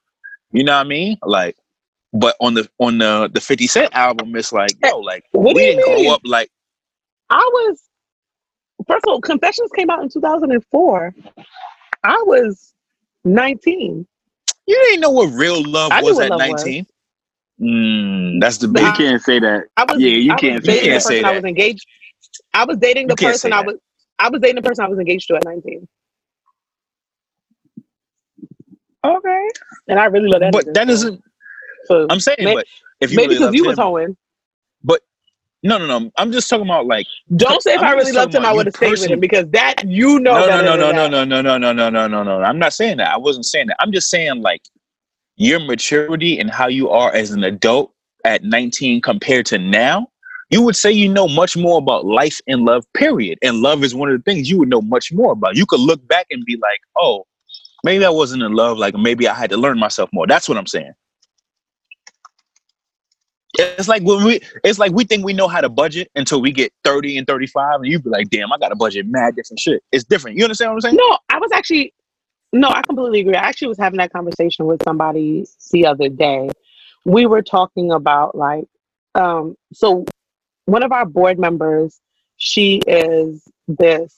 [0.55, 1.19] you know what I mean?
[1.25, 1.57] Like,
[2.15, 5.63] but on the on the the Fifty Cent album, it's like yo, like What we
[5.65, 5.83] didn't mean?
[5.83, 6.51] grow up like
[7.31, 7.83] I was
[8.89, 11.15] first of all, Confessions came out in 2004.
[12.05, 12.75] I was
[13.25, 14.07] 19.
[14.67, 16.73] you didn't know what real love I was at love was.
[16.73, 16.87] nineteen.
[17.61, 19.07] Mm, that's the But you big.
[19.07, 19.65] I- can't say that.
[19.77, 20.95] I was Yeah, you I was can't say dating that.
[20.95, 21.87] the person I was engaged.
[22.55, 23.63] I was dating the person say I that.
[23.63, 23.77] was
[24.19, 25.89] I was dating the person I was engaged to at 19.
[29.05, 29.49] Okay,
[29.89, 30.53] And I really love that.
[30.53, 31.23] but nigga, that so- isn't.
[31.87, 32.67] so I'm saying, May- but
[33.01, 34.17] if you maybe because loved you him, was hoeing.
[34.83, 35.03] But
[35.63, 36.11] no, no, no.
[36.17, 38.67] I'm just talking about like Don't say if I'm I really loved him, I would
[38.67, 41.59] have stayed with him because that you know no, no, no, no, no, no, no,
[41.59, 42.43] no, no, no, no, no, no.
[42.43, 43.13] I'm not saying that.
[43.13, 43.77] I wasn't saying that.
[43.81, 44.63] I'm just saying like
[45.37, 47.93] your maturity and how you are as an adult
[48.25, 50.09] at 19 compared to now.
[50.51, 53.39] You would say you know much more about life and love, period.
[53.43, 55.57] And love is one of the things you would know much more about.
[55.57, 57.27] You could look back and be like, oh,
[57.85, 58.79] maybe I wasn't in love.
[58.79, 60.27] Like maybe I had to learn myself more.
[60.27, 60.93] That's what I'm saying.
[63.57, 66.51] It's like when we it's like we think we know how to budget until we
[66.51, 69.81] get 30 and 35, and you be like, damn, I gotta budget mad different shit.
[69.93, 70.37] It's different.
[70.37, 70.97] You understand what I'm saying?
[70.97, 71.95] No, I was actually
[72.53, 73.35] no, I completely agree.
[73.35, 76.51] I actually was having that conversation with somebody the other day.
[77.05, 78.67] We were talking about like
[79.15, 80.05] um so
[80.65, 82.01] one of our board members,
[82.37, 84.17] she is this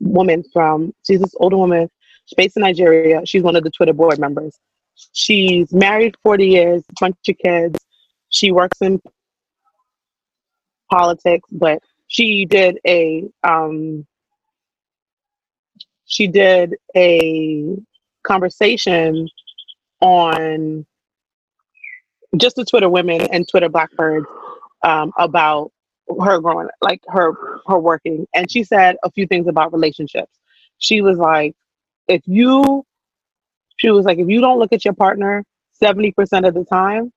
[0.00, 1.88] woman from she's this older woman,
[2.28, 3.24] she's based in Nigeria.
[3.24, 4.58] She's one of the Twitter board members.
[5.12, 7.78] She's married 40 years, bunch of kids.
[8.30, 9.00] She works in
[10.90, 14.06] politics, but she did a um
[16.06, 17.76] she did a
[18.22, 19.28] conversation
[20.00, 20.86] on
[22.36, 24.26] just the Twitter women and Twitter Blackbirds
[24.82, 25.70] um, about
[26.20, 27.32] her growing, like her
[27.66, 30.32] her working, and she said a few things about relationships.
[30.78, 31.54] She was like,
[32.08, 32.84] if you,
[33.76, 37.12] she was like, if you don't look at your partner seventy percent of the time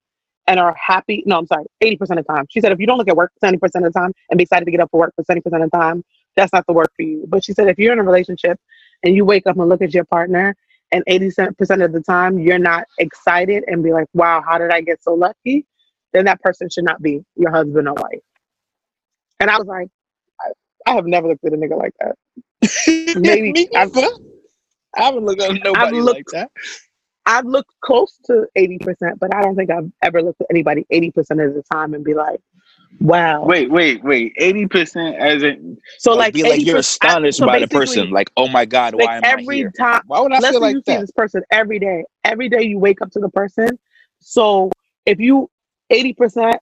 [0.47, 2.45] and are happy, no, I'm sorry, eighty percent of the time.
[2.49, 4.43] She said if you don't look at work seventy percent of the time and be
[4.43, 6.03] excited to get up for work for seventy percent of the time,
[6.35, 7.25] that's not the work for you.
[7.27, 8.59] But she said if you're in a relationship
[9.03, 10.55] and you wake up and look at your partner
[10.91, 14.81] and 80% of the time you're not excited and be like, wow, how did I
[14.81, 15.65] get so lucky?
[16.13, 18.19] Then that person should not be your husband or wife.
[19.39, 19.87] And I was like,
[20.39, 23.15] I, I have never looked at a nigga like that.
[23.21, 24.15] Maybe Me I've, neither.
[24.97, 26.51] I haven't looked at nobody like looked- that.
[27.25, 31.45] I've looked close to 80%, but I don't think I've ever looked at anybody 80%
[31.47, 32.39] of the time and be like,
[32.99, 33.45] Wow.
[33.45, 34.33] Wait, wait, wait.
[34.37, 37.67] Eighty percent as in so Like, like be like you're 80% astonished so by the
[37.67, 38.09] person.
[38.11, 39.71] Like, oh my god, why like am I every here?
[39.77, 42.03] time Why would I feel like you see this person every day.
[42.23, 43.79] Every day you wake up to the person.
[44.19, 44.71] So
[45.05, 45.49] if you
[45.89, 46.57] eighty percent,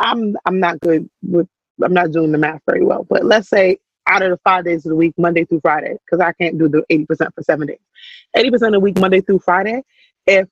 [0.00, 1.46] I'm I'm not good with
[1.82, 3.06] I'm not doing the math very well.
[3.08, 3.78] But let's say
[4.10, 6.68] out of the five days of the week, Monday through Friday, because I can't do
[6.68, 7.78] the eighty percent for seven days.
[8.36, 9.82] Eighty percent of the week, Monday through Friday.
[10.26, 10.48] If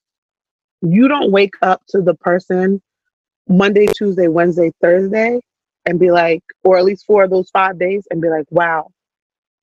[0.82, 2.80] you don't wake up to the person
[3.48, 5.40] Monday, Tuesday, Wednesday, Thursday,
[5.86, 8.88] and be like, or at least four of those five days, and be like, wow,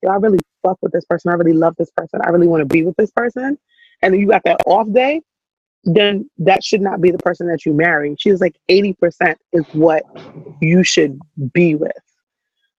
[0.02, 1.32] yo, I really fuck with this person.
[1.32, 2.20] I really love this person.
[2.24, 3.58] I really want to be with this person.
[4.02, 5.22] And then you got that off day,
[5.84, 8.16] then that should not be the person that you marry.
[8.20, 10.04] She's like 80% is what
[10.62, 11.20] you should
[11.54, 11.92] be with.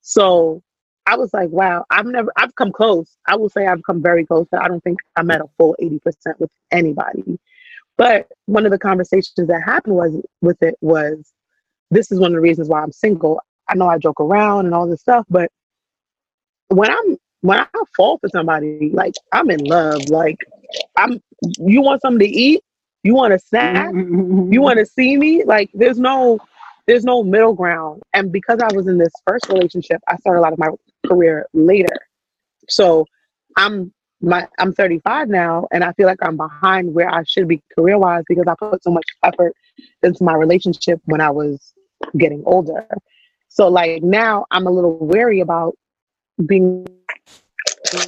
[0.03, 0.63] So
[1.07, 3.17] I was like, wow, I've never, I've come close.
[3.27, 5.77] I will say I've come very close, but I don't think I'm at a full
[5.81, 6.01] 80%
[6.39, 7.39] with anybody.
[7.97, 11.33] But one of the conversations that happened was with it was
[11.91, 13.41] this is one of the reasons why I'm single.
[13.69, 15.51] I know I joke around and all this stuff, but
[16.69, 20.09] when I'm when I fall for somebody, like I'm in love.
[20.09, 20.39] Like
[20.97, 21.23] I'm
[21.59, 22.63] you want something to eat,
[23.03, 25.45] you want a snack, you want to see me.
[25.45, 26.39] Like there's no
[26.87, 28.03] there's no middle ground.
[28.15, 30.69] And because I was in this first relationship, I started a lot of my
[31.07, 31.97] career later.
[32.69, 33.07] So
[33.57, 37.63] I'm my I'm 35 now and I feel like I'm behind where I should be
[37.75, 39.53] career wise because I put so much effort
[40.03, 41.75] into my relationship when I was
[42.17, 42.87] getting older.
[43.49, 45.75] So like now I'm a little wary about
[46.47, 46.87] being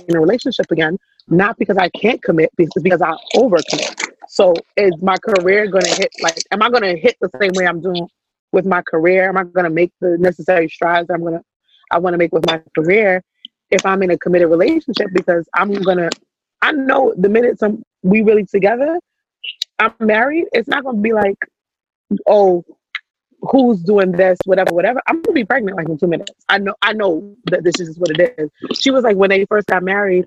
[0.08, 3.94] in a relationship again, not because I can't commit, because because I overcommit.
[4.28, 7.80] So is my career gonna hit like am I gonna hit the same way I'm
[7.80, 8.08] doing
[8.52, 9.28] with my career?
[9.28, 11.42] Am I gonna make the necessary strides I'm gonna
[11.90, 13.22] I wanna make with my career
[13.70, 16.10] if I'm in a committed relationship because I'm gonna
[16.62, 18.98] I know the minute some we really together,
[19.78, 21.36] I'm married, it's not gonna be like,
[22.26, 22.64] oh,
[23.42, 25.00] who's doing this, whatever, whatever.
[25.06, 26.32] I'm gonna be pregnant like in two minutes.
[26.48, 28.50] I know I know that this is what it is.
[28.78, 30.26] She was like when they first got married,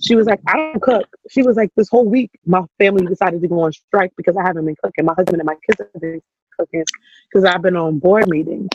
[0.00, 1.08] she was like, I don't cook.
[1.30, 4.42] She was like, this whole week my family decided to go on strike because I
[4.42, 5.04] haven't been cooking.
[5.04, 6.20] My husband and my kids have been
[6.58, 6.84] cooking
[7.28, 8.68] because I've been on board meetings.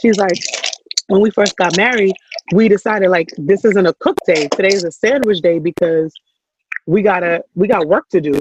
[0.00, 0.36] She's like,
[1.08, 2.14] when we first got married,
[2.52, 4.48] we decided like this isn't a cook day.
[4.48, 6.12] Today is a sandwich day because
[6.86, 8.38] we gotta we got work to do.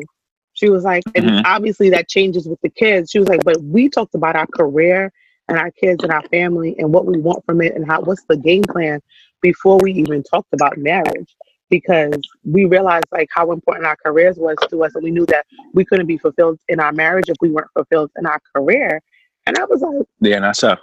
[0.53, 1.41] She was like, and Mhm.
[1.45, 3.11] obviously that changes with the kids.
[3.11, 5.11] She was like, but we talked about our career
[5.49, 8.23] and our kids and our family and what we want from it and how what's
[8.23, 9.01] the game plan
[9.41, 11.35] before we even talked about marriage
[11.69, 15.45] because we realized like how important our careers was to us and we knew that
[15.73, 19.01] we couldn't be fulfilled in our marriage if we weren't fulfilled in our career.
[19.45, 20.77] And I was like, Yeah, that's so.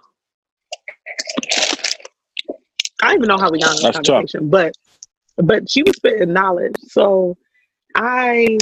[3.02, 4.16] I don't even know how we got in the That's tough.
[4.16, 4.74] conversation, but
[5.38, 6.76] but she was spitting knowledge.
[6.88, 7.36] So
[7.96, 8.58] I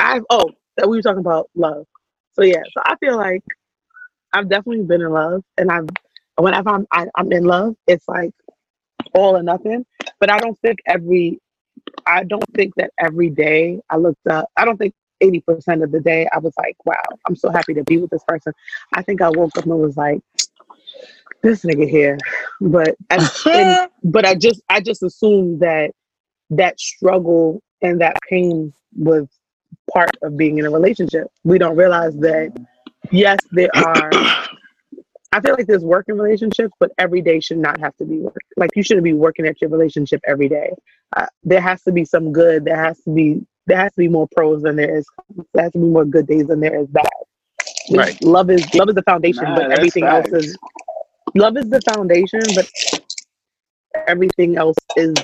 [0.00, 1.86] I oh that we were talking about love.
[2.34, 3.42] So yeah, so I feel like
[4.32, 5.88] I've definitely been in love, and I've
[6.38, 8.32] whenever I'm I, I'm in love, it's like
[9.14, 9.86] all or nothing.
[10.20, 11.40] But I don't think every
[12.06, 14.50] I don't think that every day I looked up.
[14.56, 14.94] I don't think.
[15.20, 18.22] 80% of the day, I was like, wow, I'm so happy to be with this
[18.28, 18.52] person.
[18.94, 20.20] I think I woke up and was like,
[21.42, 22.18] this nigga here.
[22.60, 25.90] But I, and, but I just I just assumed that
[26.50, 29.26] that struggle and that pain was
[29.92, 31.28] part of being in a relationship.
[31.44, 32.52] We don't realize that
[33.10, 34.10] yes, there are
[35.30, 38.40] I feel like there's working relationships, but every day should not have to be work.
[38.56, 40.70] Like you shouldn't be working at your relationship every day.
[41.16, 42.64] Uh, there has to be some good.
[42.64, 45.06] There has to be there has to be more pros than there is.
[45.52, 47.06] There has to be more good days than there is bad.
[47.90, 48.22] Right.
[48.22, 50.56] Love is love is the foundation, Nah, but everything else is
[51.34, 52.68] love is the foundation, but
[54.06, 55.14] everything else is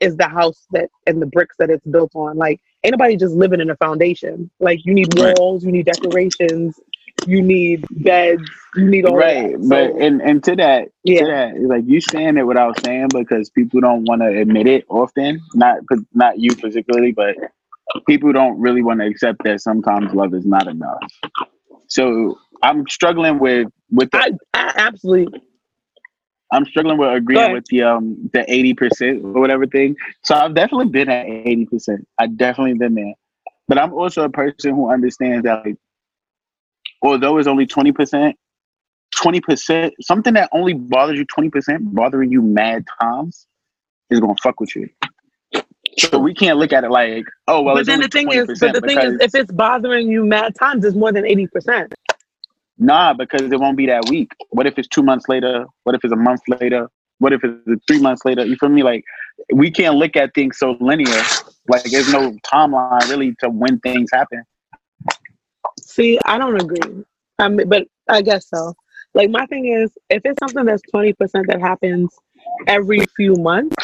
[0.00, 2.36] is the house that and the bricks that it's built on.
[2.36, 4.50] Like ain't nobody just living in a foundation.
[4.60, 6.78] Like you need walls, you need decorations,
[7.26, 8.42] you need beds,
[8.76, 9.68] you need all right, that.
[9.68, 11.20] but and and to that, yeah.
[11.20, 14.84] to that, like you saying it without saying because people don't want to admit it
[14.88, 15.40] often.
[15.54, 15.78] Not
[16.14, 17.36] not you particularly, but
[18.06, 21.00] people don't really want to accept that sometimes love is not enough.
[21.88, 25.40] So I'm struggling with with the, I, I absolutely
[26.52, 29.96] I'm struggling with agreeing with the um the eighty percent or whatever thing.
[30.24, 32.06] So I've definitely been at eighty percent.
[32.18, 33.14] I've definitely been there.
[33.68, 35.76] But I'm also a person who understands that like
[37.02, 38.36] although it's only twenty percent,
[39.14, 43.46] twenty percent something that only bothers you twenty percent bothering you mad times
[44.10, 44.88] is gonna fuck with you.
[45.98, 48.50] So we can't look at it like, oh well but it's then the thing 20%
[48.50, 51.46] is, but the thing is, if it's bothering you mad times, it's more than eighty
[51.46, 51.94] percent.
[52.80, 54.32] Nah, because it won't be that week.
[54.48, 55.66] What if it's two months later?
[55.84, 56.88] What if it's a month later?
[57.18, 58.46] What if it's three months later?
[58.46, 58.82] You feel me?
[58.82, 59.04] Like
[59.52, 61.22] we can't look at things so linear.
[61.68, 64.42] Like there's no timeline really to when things happen.
[65.78, 67.04] See, I don't agree.
[67.38, 68.72] I mean, but I guess so.
[69.12, 72.08] Like my thing is, if it's something that's twenty percent that happens
[72.66, 73.76] every few months,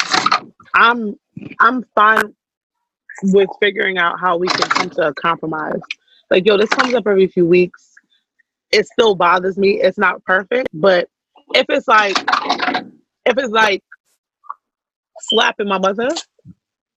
[0.73, 1.19] I'm
[1.59, 2.33] I'm fine
[3.21, 5.81] with figuring out how we can come to a compromise.
[6.31, 7.86] Like, yo, this comes up every few weeks.
[8.71, 9.81] It still bothers me.
[9.81, 11.09] It's not perfect, but
[11.53, 12.17] if it's like,
[13.25, 13.83] if it's like
[15.21, 16.09] slapping my mother,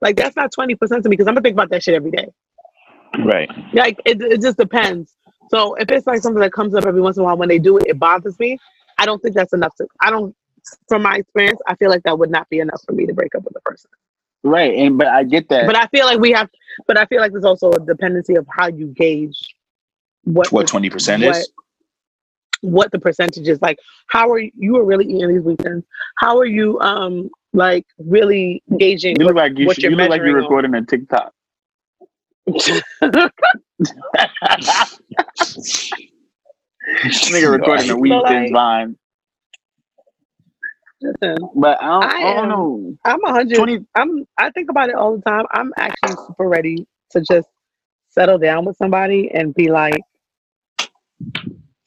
[0.01, 2.11] like that's not twenty percent to me because I'm gonna think about that shit every
[2.11, 2.29] day.
[3.25, 3.49] Right.
[3.73, 5.15] Like it, it just depends.
[5.51, 7.59] So if it's like something that comes up every once in a while when they
[7.59, 8.59] do it, it bothers me.
[8.99, 9.87] I don't think that's enough to.
[10.01, 10.35] I don't.
[10.89, 13.35] From my experience, I feel like that would not be enough for me to break
[13.35, 13.91] up with a person.
[14.43, 15.67] Right, and but I get that.
[15.67, 16.49] But I feel like we have.
[16.87, 19.39] But I feel like there's also a dependency of how you gauge
[20.25, 21.51] what What twenty percent is.
[22.63, 26.39] what the percentage is like how are you, you are really eating these weekends how
[26.39, 30.09] are you um like really gauging you what, look like you, should, you're you look
[30.09, 30.45] like you're measuring on.
[30.45, 31.33] recording a TikTok.
[37.31, 38.97] Nigga recording a weekend vine.
[41.03, 42.97] Listen, But I don't, I I, don't know.
[43.05, 43.67] i'm a hundred
[43.97, 47.49] i'm i think about it all the time i'm actually super ready to just
[48.11, 50.05] settle down with somebody and be like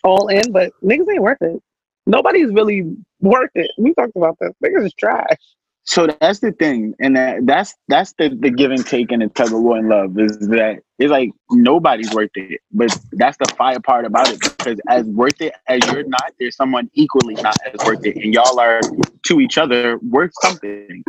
[0.04, 1.62] all in but niggas ain't worth it.
[2.06, 2.84] Nobody's really
[3.22, 3.72] worth it.
[3.78, 4.52] We talked about this.
[4.64, 5.38] Niggas is trash.
[5.86, 9.28] So that's the thing, and that, that's that's the, the give and take and the
[9.28, 13.54] tug of war in love is that it's like nobody's worth it, but that's the
[13.58, 17.58] fire part about it because as worth it as you're not, there's someone equally not
[17.66, 18.80] as worth it, and y'all are
[19.24, 21.04] to each other worth something,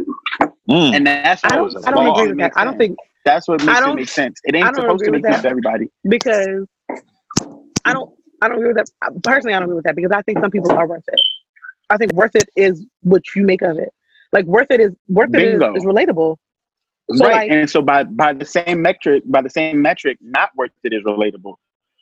[0.69, 0.97] Mm.
[0.97, 2.61] and that's i what don't i don't agree with make that.
[2.61, 4.41] I don't think that's what makes it make sense.
[4.45, 5.89] It ain't supposed to agree make sense to everybody.
[6.09, 6.67] because
[7.85, 8.11] I don't
[8.43, 9.23] I don't agree with that.
[9.23, 11.21] Personally, I don't agree with that because I think some people are worth it.
[11.91, 13.91] I think worth it is what you make of it.
[14.33, 16.37] Like worth it is worth it is, is relatable.
[17.15, 20.51] So, right, like- and so by by the same metric, by the same metric, not
[20.57, 21.55] worth it is relatable.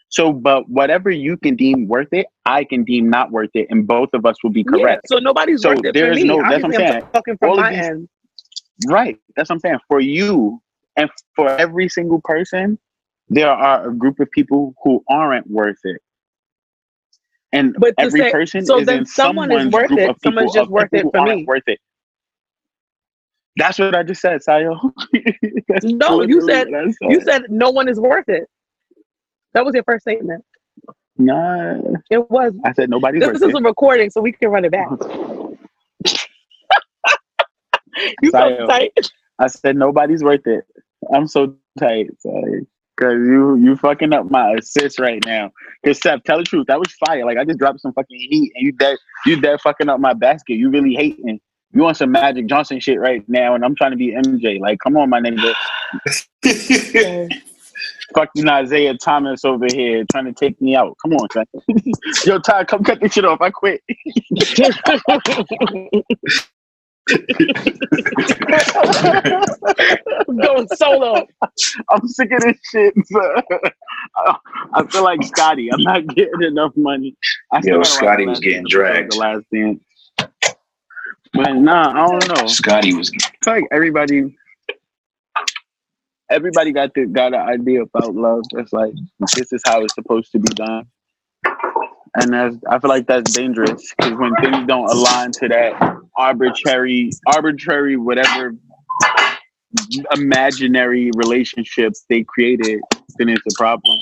[0.08, 3.86] So, but whatever you can deem worth it, I can deem not worth it, and
[3.86, 5.08] both of us will be Yeah, correct.
[5.08, 6.24] so nobody's So worth it there's me.
[6.24, 7.08] no- that's what I'm Obviously, I'm saying.
[7.14, 8.08] talking from All my these- end.
[8.88, 9.18] Right.
[9.36, 9.78] That's what I'm saying.
[9.88, 10.60] For you
[10.96, 12.78] and for every single person,
[13.32, 16.00] there are a group of people who aren't worth it.
[17.52, 20.10] And But every say- person so is then in someone is someone's worth group it,
[20.10, 21.44] of people someone's just worth it for me.
[21.44, 21.78] Worth it.
[23.56, 24.78] That's what I just said, Sayo.
[25.82, 26.68] No, you said-
[27.02, 28.44] You said no one is worth it.
[29.54, 30.44] That was your first statement.
[31.18, 31.74] Nah,
[32.10, 32.54] It was.
[32.64, 33.40] I said nobody's worth it.
[33.40, 33.60] This is it.
[33.60, 34.88] a recording, so we can run it back.
[38.22, 38.92] you so tight.
[39.38, 40.64] I said nobody's worth it.
[41.12, 42.66] I'm so tight, sorry.
[43.02, 45.50] Cause you you fucking up my assist right now.
[45.84, 47.26] Cause Seth, tell the truth, that was fire.
[47.26, 48.96] Like I just dropped some fucking heat, and you dead
[49.26, 50.54] you dead fucking up my basket.
[50.54, 51.40] You really hating.
[51.72, 54.60] You want some Magic Johnson shit right now, and I'm trying to be MJ.
[54.60, 55.52] Like, come on, my nigga.
[58.14, 60.96] Fucking Isaiah Thomas over here trying to take me out.
[61.02, 61.44] Come on, son.
[62.24, 63.40] Yo, Ty, come cut this shit off.
[63.40, 63.82] I quit.
[67.10, 67.18] I'm
[70.38, 71.26] going solo.
[71.90, 72.94] I'm sick of this shit.
[73.06, 73.42] son.
[74.16, 74.36] I,
[74.74, 75.72] I feel like Scottie.
[75.72, 77.16] I'm not getting enough money.
[77.52, 79.12] I Yo, gotta Scottie was getting dragged.
[79.12, 79.82] The last dance.
[81.34, 82.46] But nah, I don't know.
[82.46, 84.36] Scottie was I feel like everybody,
[86.30, 88.42] everybody got the got an idea about love.
[88.54, 88.94] It's like
[89.36, 90.86] this is how it's supposed to be done,
[92.16, 97.10] and that's I feel like that's dangerous because when things don't align to that arbitrary,
[97.26, 98.54] arbitrary whatever
[100.14, 102.80] imaginary relationship they created,
[103.18, 103.98] then it's a problem.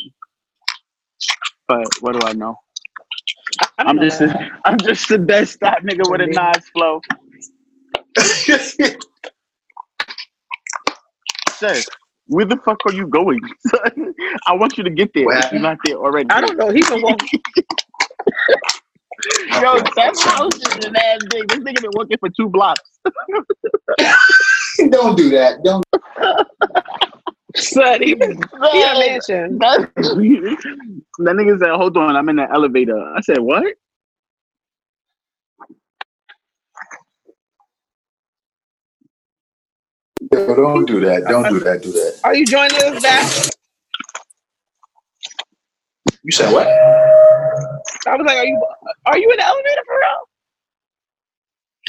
[1.69, 2.57] But what do I know?
[3.79, 7.03] I I'm know just a, I'm just the best stop nigga with a nice flow.
[11.49, 11.87] Seth,
[12.27, 13.41] where the fuck are you going?
[14.47, 15.29] I want you to get there.
[15.51, 16.31] You're not there already.
[16.31, 16.71] I don't know.
[16.71, 17.31] He been walking.
[19.61, 21.49] Yo, Seth's house is an ass big.
[21.49, 22.81] This nigga been working for two blocks.
[24.91, 25.63] Don't do that.
[25.65, 25.85] Don't.
[27.57, 28.37] Son, he been
[28.73, 29.59] he a mansion.
[29.59, 33.65] that that nigga said, "Hold on, I'm in the elevator." I said, "What?"
[40.33, 41.25] Yo, don't do that.
[41.25, 41.83] Don't do that.
[41.83, 42.21] Do that.
[42.23, 43.51] Are you joining us back?
[46.23, 46.67] You said what?
[46.69, 48.63] I was like, are you
[49.07, 50.29] are you in the elevator for real?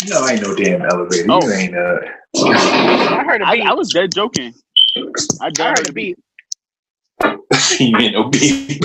[0.09, 1.26] No, I ain't no damn elevator.
[1.30, 1.41] Oh.
[1.43, 1.76] You ain't.
[1.76, 1.99] Uh,
[2.38, 3.66] I heard a I, beat.
[3.66, 4.53] I was dead joking.
[4.95, 5.01] I,
[5.41, 6.18] I dead heard a beat.
[7.80, 8.82] you ain't no beep.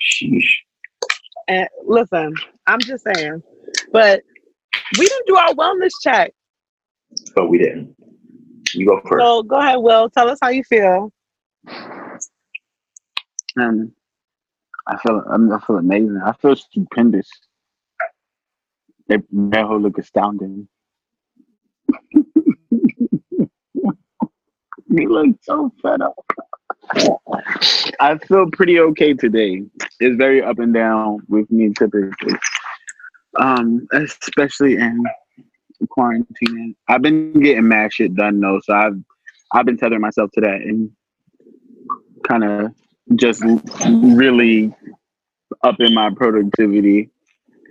[0.00, 0.48] Sheesh.
[1.48, 2.34] And listen,
[2.66, 3.42] I'm just saying,
[3.92, 4.22] but
[4.98, 6.32] we didn't do our wellness check.
[7.34, 7.94] But we didn't.
[8.74, 9.22] You go first.
[9.22, 10.10] So go ahead, Will.
[10.10, 11.12] Tell us how you feel.
[13.58, 13.92] Um,
[14.86, 16.20] I feel I'm, I feel amazing.
[16.24, 17.28] I feel stupendous.
[19.08, 20.68] They that whole look astounding.
[24.88, 26.14] you look so fed up.
[28.00, 29.62] I feel pretty okay today.
[30.00, 32.34] It's very up and down with me typically.
[33.38, 35.04] Um, especially in
[35.90, 36.74] quarantine.
[36.88, 38.98] I've been getting mad shit done though, so I've
[39.52, 40.90] I've been tethering myself to that and
[42.26, 42.74] kind of
[43.14, 43.42] just
[43.84, 44.74] really
[45.62, 47.10] up in my productivity.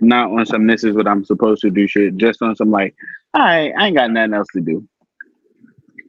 [0.00, 2.94] Not on some this is what I'm supposed to do shit, just on some like,
[3.34, 4.86] all right, I ain't got nothing else to do.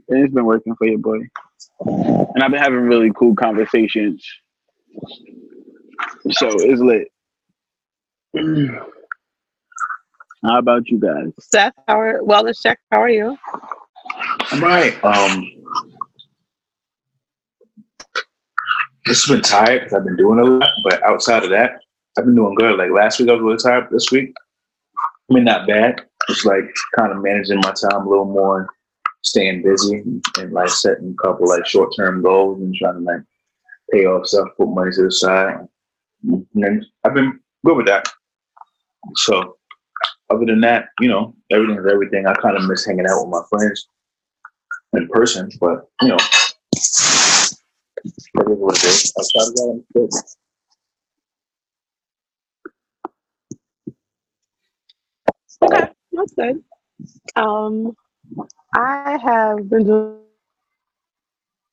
[0.10, 1.20] And it's been working for you, boy.
[1.80, 4.26] And I've been having really cool conversations.
[6.32, 7.12] So it's lit.
[10.44, 11.32] How about you guys?
[11.40, 12.80] Seth, how are wellness check?
[12.92, 13.38] How are you?
[14.52, 15.04] I'm right.
[15.04, 15.52] Um,
[19.06, 21.80] this has been tired because I've been doing a lot, but outside of that,
[22.18, 22.78] I've been doing good.
[22.78, 23.88] Like last week, I was really tired.
[23.92, 24.34] This week,
[25.30, 26.02] I mean, not bad.
[26.30, 26.66] It's like
[26.98, 28.70] kind of managing my time a little more,
[29.24, 33.00] staying busy, and, and like setting a couple like short term goals and trying to
[33.00, 33.22] like
[33.92, 35.68] pay off stuff, put money to the side.
[36.24, 38.08] And then I've been good with that.
[39.16, 39.57] So,
[40.30, 42.26] other than that, you know, everything is everything.
[42.28, 43.88] I kind of miss hanging out with my friends
[44.94, 46.22] in person, but you know, it
[46.74, 47.60] is
[48.34, 49.14] what it is.
[49.20, 50.10] Outside of that, I'm good.
[55.64, 56.64] Okay, that's good.
[57.36, 57.96] Um,
[58.76, 60.20] I have been doing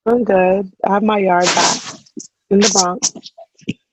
[0.06, 0.72] doing good.
[0.84, 1.80] I have my yard back
[2.50, 3.12] in the Bronx.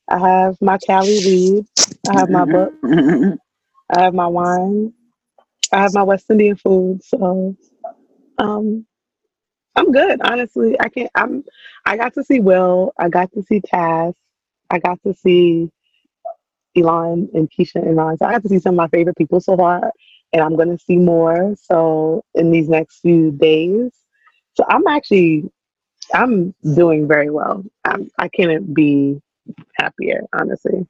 [0.10, 1.66] I have my Cali weed.
[2.10, 2.74] I have my book.
[3.92, 4.94] I have my wine.
[5.72, 7.04] I have my West Indian food.
[7.04, 7.56] So,
[8.38, 8.86] um,
[9.76, 10.22] I'm good.
[10.22, 11.12] Honestly, I can't.
[11.16, 11.44] I'm.
[11.86, 12.94] I got to see Will.
[13.00, 14.14] I got to see Taz.
[14.70, 15.70] I got to see
[16.76, 18.18] Elon and Keisha and Ron.
[18.18, 19.92] So I got to see some of my favorite people so far,
[20.34, 21.56] and I'm going to see more.
[21.62, 23.92] So in these next few days,
[24.56, 25.50] so I'm actually,
[26.14, 27.64] I'm doing very well.
[27.86, 29.22] I'm, I can't be
[29.76, 30.88] happier, honestly.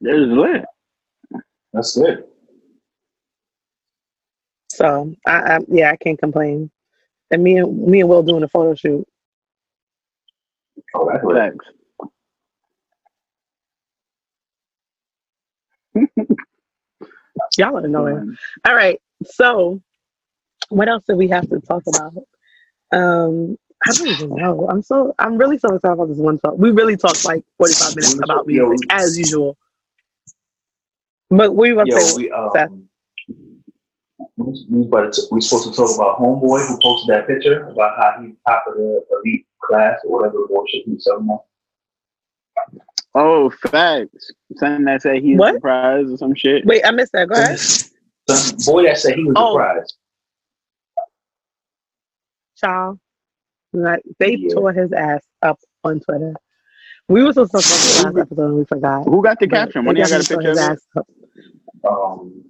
[0.00, 0.64] There's lit.
[1.82, 2.24] That's good.
[4.70, 6.70] So I, I yeah, I can't complain.
[7.32, 9.04] And me and me and Will doing a photo shoot.
[10.94, 11.36] Oh, that's lit.
[11.36, 11.66] Facts.
[17.58, 18.36] Y'all are annoying.
[18.64, 19.00] All right.
[19.24, 19.82] So,
[20.68, 22.14] what else did we have to talk about?
[22.92, 24.68] Um, I don't even know.
[24.70, 26.54] I'm so I'm really so excited about this one talk.
[26.56, 29.58] We really talked like 45 minutes about Yo, music as usual.
[31.36, 32.68] But we were Yo, we Seth.
[32.68, 32.88] um,
[34.36, 38.20] we we about we supposed to talk about homeboy who posted that picture about how
[38.22, 41.44] he top of the elite class or whatever bullshit he was talking about.
[43.14, 44.30] Oh, facts.
[44.56, 45.54] Something that said he's What?
[45.54, 46.66] surprised or some shit.
[46.66, 47.28] Wait, I missed that.
[47.28, 47.58] Go ahead.
[47.58, 49.52] Some boy that said he was Oh.
[49.52, 49.94] surprised.
[52.58, 52.98] Child.
[53.72, 54.54] Like they Yeah.
[54.54, 56.34] tore his ass up on Twitter.
[57.08, 59.04] We were supposed to talk about the last episode and we forgot.
[59.04, 59.86] Who got the caption?
[59.86, 60.80] of y'all got a picture of it?
[61.88, 62.44] Um,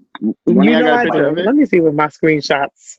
[0.46, 1.32] One You know got I a picture?
[1.44, 2.98] Let me see with my screenshots.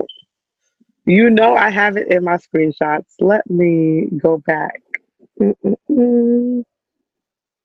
[1.06, 3.06] You know I have it in my screenshots.
[3.20, 4.82] Let me go back.
[5.41, 6.64] Mm-mm-mm.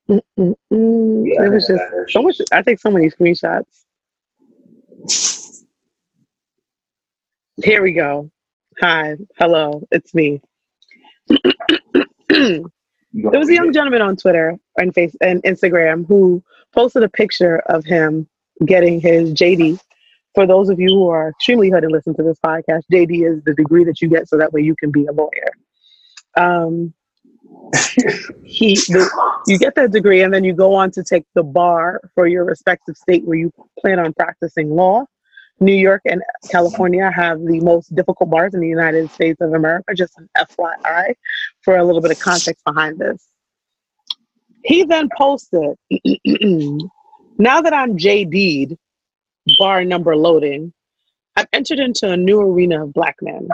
[0.09, 1.23] Mm-mm-mm.
[1.27, 2.37] yeah, It was just so much.
[2.51, 3.85] I take so many screenshots.
[7.63, 8.31] Here we go.
[8.81, 10.41] Hi, hello, it's me.
[13.13, 16.43] There was a young gentleman on Twitter and face and Instagram who
[16.73, 18.27] posted a picture of him
[18.65, 19.79] getting his JD.
[20.35, 23.43] For those of you who are extremely hood and listen to this podcast, JD is
[23.43, 25.49] the degree that you get so that way you can be a lawyer.
[26.37, 26.93] Um,
[28.43, 29.09] he, the,
[29.47, 32.45] you get that degree and then you go on to take the bar for your
[32.45, 35.05] respective state where you plan on practicing law.
[35.59, 39.93] New York and California have the most difficult bars in the United States of America.
[39.93, 41.15] Just an FYI
[41.61, 43.27] for a little bit of context behind this.
[44.63, 45.75] He then posted,
[47.37, 48.77] now that I'm JD'd,
[49.57, 50.73] bar number loading,
[51.35, 53.47] I've entered into a new arena of black men.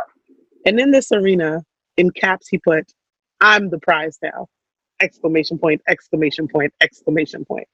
[0.66, 1.64] And in this arena,
[1.98, 2.92] in caps, he put,
[3.42, 4.48] I'm the prize now.
[5.02, 7.68] Exclamation point, exclamation point, exclamation point.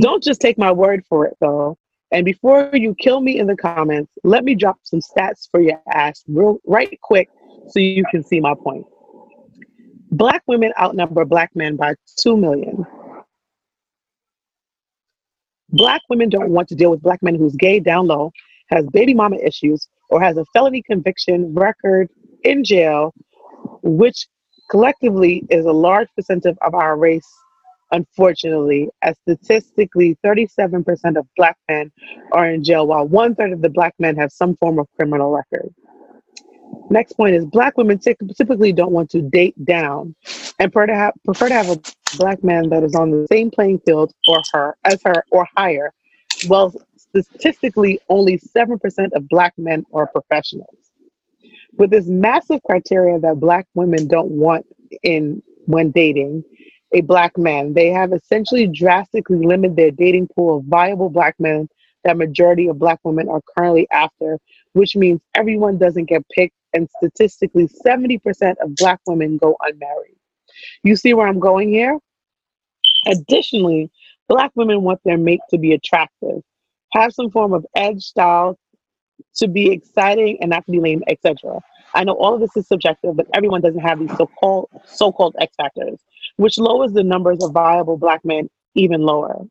[0.00, 1.78] Don't just take my word for it though.
[2.14, 5.82] And before you kill me in the comments, let me drop some stats for your
[5.92, 7.28] ass real right quick
[7.68, 8.86] so you can see my point.
[10.12, 12.86] Black women outnumber black men by 2 million.
[15.70, 18.30] Black women don't want to deal with black men who's gay, down low,
[18.68, 22.08] has baby mama issues, or has a felony conviction record
[22.44, 23.12] in jail,
[23.82, 24.28] which
[24.70, 27.28] collectively is a large percentage of our race,
[27.92, 31.92] unfortunately, as statistically 37% of black men
[32.32, 35.30] are in jail, while one third of the black men have some form of criminal
[35.30, 35.72] record.
[36.90, 40.14] Next point is black women typ- typically don't want to date down
[40.58, 41.80] and prefer to have, prefer to have a
[42.16, 45.92] black man that is on the same playing field or her as her or higher.
[46.48, 50.76] Well, statistically, only 7% of black men are professionals.
[51.76, 54.66] With this massive criteria that black women don't want
[55.02, 56.44] in when dating
[56.94, 61.68] a black man, they have essentially drastically limited their dating pool of viable black men
[62.04, 64.38] that majority of black women are currently after,
[64.74, 70.16] which means everyone doesn't get picked, and statistically, 70% of black women go unmarried.
[70.82, 71.98] You see where I'm going here?
[73.06, 73.90] Additionally,
[74.28, 76.42] black women want their mate to be attractive,
[76.92, 78.58] have some form of edge style,
[79.36, 81.60] to be exciting and not to be lame, etc.
[81.94, 85.54] I know all of this is subjective, but everyone doesn't have these so-called so-called X
[85.56, 85.98] factors,
[86.36, 89.46] which lowers the numbers of viable black men even lower.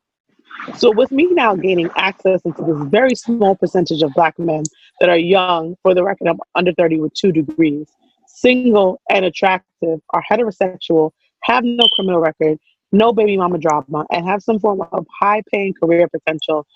[0.76, 4.62] So with me now gaining access into this very small percentage of black men
[5.00, 7.88] that are young, for the record, I'm under 30 with two degrees,
[8.26, 11.10] single and attractive, are heterosexual,
[11.42, 12.58] have no criminal record,
[12.92, 16.66] no baby mama drama, and have some form of high paying career potential.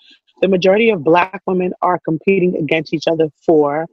[0.41, 3.87] The majority of black women are competing against each other for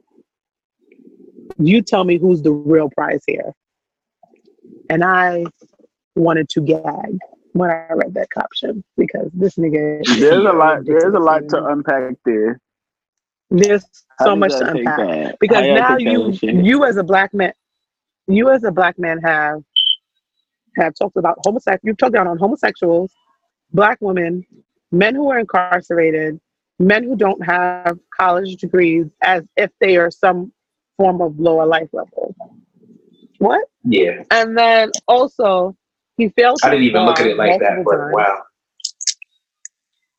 [1.59, 3.53] you tell me who's the real prize here.
[4.89, 5.45] And I
[6.17, 7.17] wanted to gag
[7.53, 10.85] when I read that caption because this nigga There's a lot.
[10.85, 12.59] There's a lot to unpack there.
[13.49, 13.85] there's
[14.19, 15.39] How so much y'all to unpack that?
[15.39, 17.53] because now you you as a black man
[18.27, 19.61] you as a black man have
[20.77, 23.11] have talked about homosexual you've talked down on homosexuals
[23.71, 24.45] black women
[24.91, 26.39] men who are incarcerated
[26.79, 30.51] men who don't have college degrees as if they are some
[30.97, 32.35] form of lower life level
[33.39, 35.76] what Yeah, and then also
[36.17, 38.13] he failed I didn't even look at it like that, but times.
[38.13, 38.41] wow.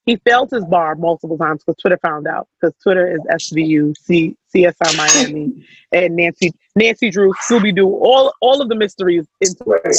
[0.07, 2.49] he failed his bar multiple times because Twitter found out.
[2.61, 8.63] Because Twitter is SVU, C, CSI Miami, and Nancy Nancy Drew, Scooby Doo, all all
[8.63, 9.93] of the mysteries in Twitter.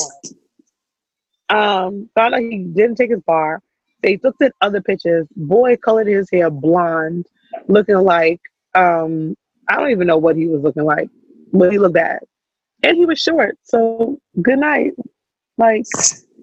[1.49, 3.61] Um, found out he didn't take his bar.
[4.01, 5.27] They looked at other pictures.
[5.35, 7.25] Boy colored his hair blonde,
[7.67, 8.39] looking like
[8.73, 9.35] um,
[9.67, 11.09] I don't even know what he was looking like,
[11.51, 12.19] but he looked bad,
[12.83, 13.57] and he was short.
[13.63, 14.93] So good night.
[15.59, 15.85] Like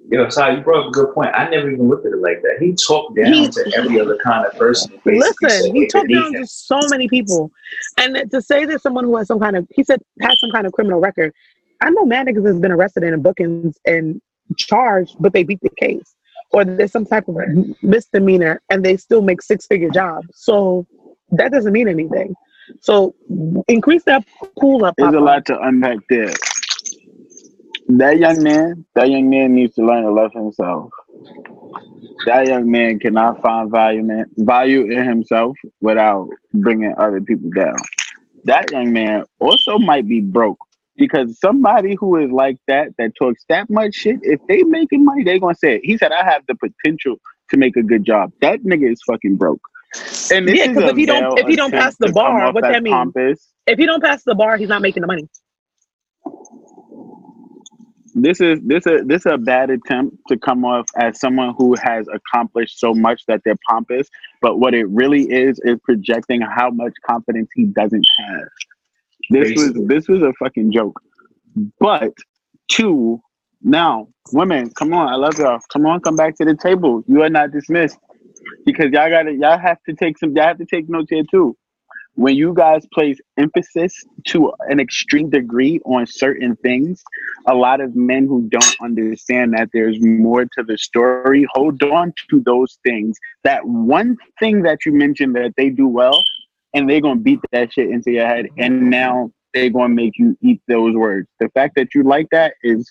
[0.09, 1.31] Yo, sorry, you brought up a good point.
[1.35, 2.59] I never even looked at it like that.
[2.61, 5.01] He talked down He- to every other kind of person.
[5.05, 7.51] Listen, he talked down to so many people,
[7.99, 10.67] and to say that someone who has some kind of he said has some kind
[10.67, 11.33] of criminal record.
[11.81, 14.21] I know mad niggas has been arrested and in bookings and
[14.57, 16.15] charged, but they beat the case,
[16.53, 17.37] or there's some type of
[17.83, 20.29] misdemeanor and they still make six figure jobs.
[20.35, 20.87] So
[21.33, 22.35] that doesn't mean anything.
[22.81, 23.15] So
[23.69, 24.25] increase that
[24.59, 24.95] pool up.
[24.97, 26.33] There's a lot to unpack there.
[27.89, 30.91] That young man, that young man needs to learn to love himself.
[32.27, 37.77] That young man cannot find value, man, value in himself without bringing other people down.
[38.45, 40.59] That young man also might be broke
[40.97, 45.23] because somebody who is like that, that talks that much shit, if they making money,
[45.23, 45.83] they gonna say it.
[45.85, 47.17] He said, "I have the potential
[47.51, 49.61] to make a good job." That nigga is fucking broke.
[50.33, 52.63] And Yeah, is 'cause a if he don't- if he don't pass the bar, what
[52.63, 52.93] that mean?
[52.93, 53.53] Pompous.
[53.67, 55.29] If he don't pass the bar, he's not making the money.
[58.17, 61.77] This is this is this is a bad attempt to come off as someone who
[61.83, 64.09] has accomplished so much that they're pompous
[64.41, 68.49] but what it really is is projecting how much confidence he doesn't have.
[69.31, 69.81] This Basically.
[69.81, 70.99] was this was a fucking joke.
[71.79, 72.15] But
[72.69, 73.21] two
[73.63, 75.61] now women come on i love y'all.
[75.71, 77.05] Come on come back to the table.
[77.07, 77.99] You are not dismissed.
[78.65, 81.55] Because y'all gotta y'all have to take some y'all have to take notes here too
[82.17, 83.95] when you guys place emphasis
[84.25, 87.05] to an extreme degree on certain things,
[87.47, 92.13] a lot of men who don't understand that there's more to the story hold on
[92.31, 93.19] to those things.
[93.45, 96.25] That one thing that you mentioned that they do well,
[96.75, 100.37] and they're gonna beat that shit into your head, and now they're gonna make you
[100.41, 101.29] eat those words.
[101.39, 102.91] The fact that you like that is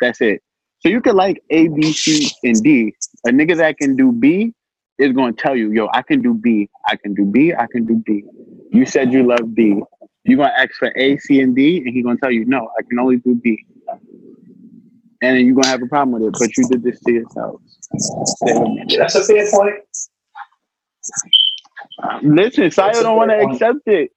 [0.00, 0.42] that's it.
[0.80, 2.94] So you could like A, B, C, and D.
[3.26, 4.52] A nigga that can do B
[4.98, 7.84] is gonna tell you, yo, I can do B, I can do B, I can
[7.86, 8.24] do B.
[8.70, 9.82] You said you love B.
[10.24, 12.82] You're gonna ask for A, C, and D, and he's gonna tell you, no, I
[12.82, 13.64] can only do B.
[15.22, 17.60] And then you're gonna have a problem with it, but you did this to yourself.
[17.98, 18.84] Stay with me.
[18.88, 19.74] Yeah, that's a fair point.
[22.22, 24.10] Listen, Sayo That's don't want to accept it.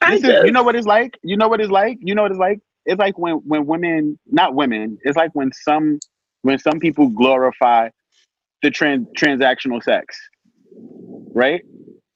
[0.00, 1.18] I This is, you know what it's like.
[1.22, 1.98] You know what it's like.
[2.00, 2.60] You know what it's like.
[2.86, 4.98] It's like when when women, not women.
[5.02, 5.98] It's like when some
[6.42, 7.90] when some people glorify
[8.62, 10.16] the trans transactional sex,
[11.32, 11.62] right?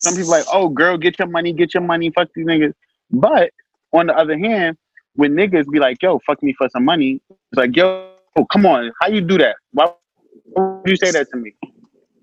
[0.02, 2.73] some people like, oh, girl, get your money, get your money, fuck these niggas.
[3.10, 3.51] But
[3.93, 4.77] on the other hand,
[5.14, 8.66] when niggas be like, yo, fuck me for some money, it's like, yo, oh, come
[8.66, 9.56] on, how you do that?
[9.73, 9.93] Why
[10.56, 11.55] would you say that to me?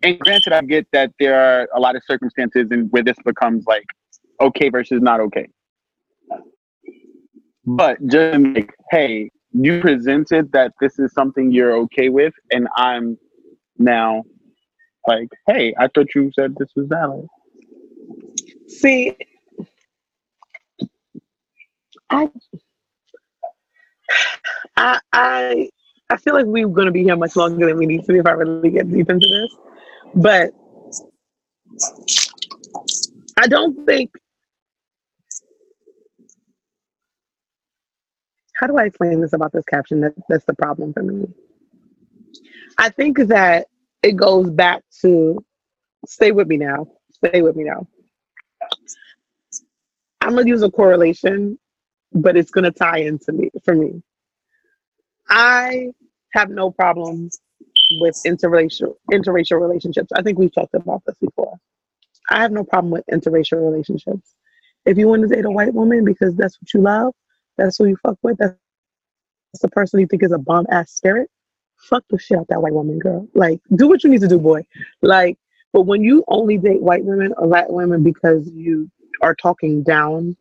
[0.03, 3.65] And granted, I get that there are a lot of circumstances and where this becomes
[3.65, 3.85] like
[4.41, 5.47] okay versus not okay.
[7.65, 13.17] But just like, hey, you presented that this is something you're okay with, and I'm
[13.79, 14.23] now
[15.07, 17.25] like, hey, I thought you said this was valid.
[18.67, 19.15] See,
[22.09, 22.29] I,
[24.75, 25.69] I,
[26.09, 28.19] I, feel like we're going to be here much longer than we need to be
[28.19, 29.55] if I really get deep into this.
[30.15, 30.51] But
[33.37, 34.11] I don't think.
[38.55, 40.01] How do I explain this about this caption?
[40.01, 41.27] That that's the problem for me.
[42.77, 43.68] I think that
[44.03, 45.43] it goes back to
[46.05, 46.87] stay with me now.
[47.11, 47.87] Stay with me now.
[50.21, 51.57] I'm gonna use a correlation,
[52.13, 54.01] but it's gonna tie into me for me.
[55.29, 55.91] I
[56.33, 57.39] have no problems
[57.99, 60.11] with interracial interracial relationships.
[60.13, 61.57] I think we've talked about this before.
[62.29, 64.35] I have no problem with interracial relationships.
[64.85, 67.13] If you want to date a white woman because that's what you love,
[67.57, 68.55] that's who you fuck with, that's
[69.61, 71.29] the person you think is a bomb ass spirit,
[71.79, 73.27] fuck the shit out that white woman, girl.
[73.33, 74.65] Like, do what you need to do, boy.
[75.01, 75.37] Like,
[75.73, 78.89] but when you only date white women or black women because you
[79.21, 80.35] are talking down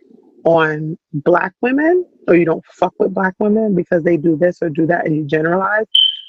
[0.44, 4.70] on black women or you don't fuck with black women because they do this or
[4.70, 5.86] do that and you generalize,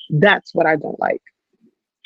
[0.09, 1.21] that's what I don't like.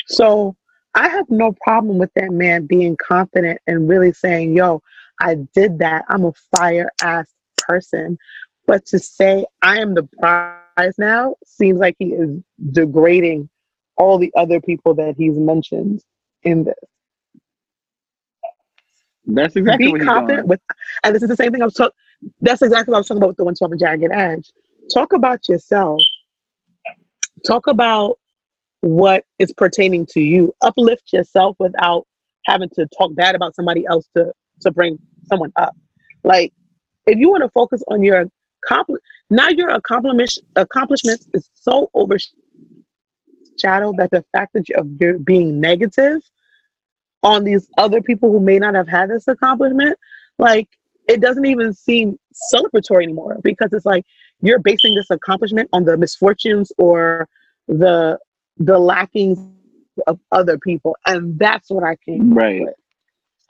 [0.08, 0.56] So
[0.96, 4.82] I have no problem with that man being confident and really saying, yo,
[5.22, 6.06] I did that.
[6.10, 8.18] I'm a fire ass person.
[8.68, 10.63] But to say I am the prize
[10.98, 12.42] now seems like he is
[12.72, 13.50] degrading
[13.98, 16.02] all the other people that he's mentioned
[16.44, 16.76] in this.
[19.26, 20.48] That's exactly Be what he's confident doing.
[20.48, 20.62] with,
[21.04, 21.96] and this is the same thing I was talking.
[22.42, 24.52] That's exactly what I was talking about with the one talking jagged edge.
[24.94, 26.02] Talk about yourself.
[27.46, 28.20] Talk about
[28.82, 30.54] what is pertaining to you.
[30.62, 32.06] Uplift yourself without
[32.46, 35.76] having to talk bad about somebody else to to bring someone up.
[36.24, 36.54] Like
[37.08, 38.26] if you want to focus on your
[38.70, 42.30] now your accomplishment accomplishments is so overshadowed
[43.98, 46.22] that the fact that you're, you're being negative
[47.24, 49.98] on these other people who may not have had this accomplishment,
[50.38, 50.68] like
[51.08, 52.18] it doesn't even seem
[52.54, 54.04] celebratory anymore because it's like
[54.42, 57.28] you're basing this accomplishment on the misfortunes or
[57.68, 58.18] the
[58.58, 59.40] the lackings
[60.08, 62.62] of other people, and that's what I came Right.
[62.62, 62.74] with.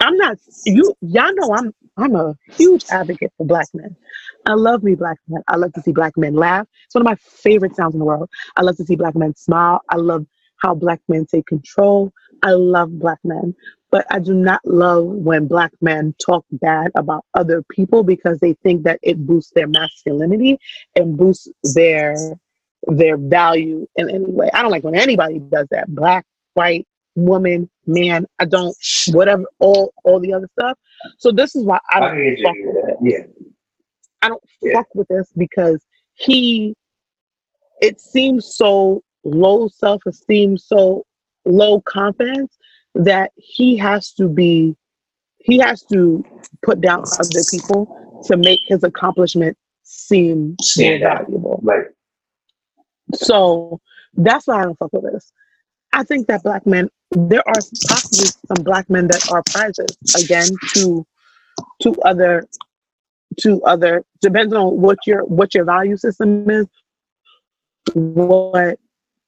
[0.03, 3.95] I'm not you y'all know I'm I'm a huge advocate for black men.
[4.45, 5.43] I love me black men.
[5.47, 6.67] I love to see black men laugh.
[6.85, 8.29] It's one of my favorite sounds in the world.
[8.57, 9.81] I love to see black men smile.
[9.89, 10.25] I love
[10.57, 12.13] how black men take control.
[12.43, 13.55] I love black men.
[13.91, 18.53] But I do not love when black men talk bad about other people because they
[18.63, 20.59] think that it boosts their masculinity
[20.95, 22.15] and boosts their
[22.87, 24.49] their value in any way.
[24.53, 25.87] I don't like when anybody does that.
[25.93, 26.25] Black,
[26.55, 28.25] white, woman, man.
[28.39, 28.75] I don't
[29.11, 30.77] whatever all all the other stuff.
[31.17, 32.97] So this is why I don't fuck with it.
[33.01, 33.47] Yeah.
[34.21, 35.83] I don't fuck with this because
[36.13, 36.75] he
[37.81, 41.05] it seems so low self-esteem, so
[41.45, 42.57] low confidence
[42.95, 44.75] that he has to be
[45.39, 46.23] he has to
[46.63, 51.25] put down other people to make his accomplishment seem more Stand out.
[51.25, 51.59] valuable.
[51.63, 51.93] Like
[53.13, 53.81] So
[54.13, 55.31] that's why I don't fuck with this.
[55.93, 60.47] I think that black men, there are possibly some black men that are prizes again
[60.73, 61.05] to
[61.83, 62.47] to other
[63.39, 66.67] to other depends on what your what your value system is,
[67.93, 68.79] what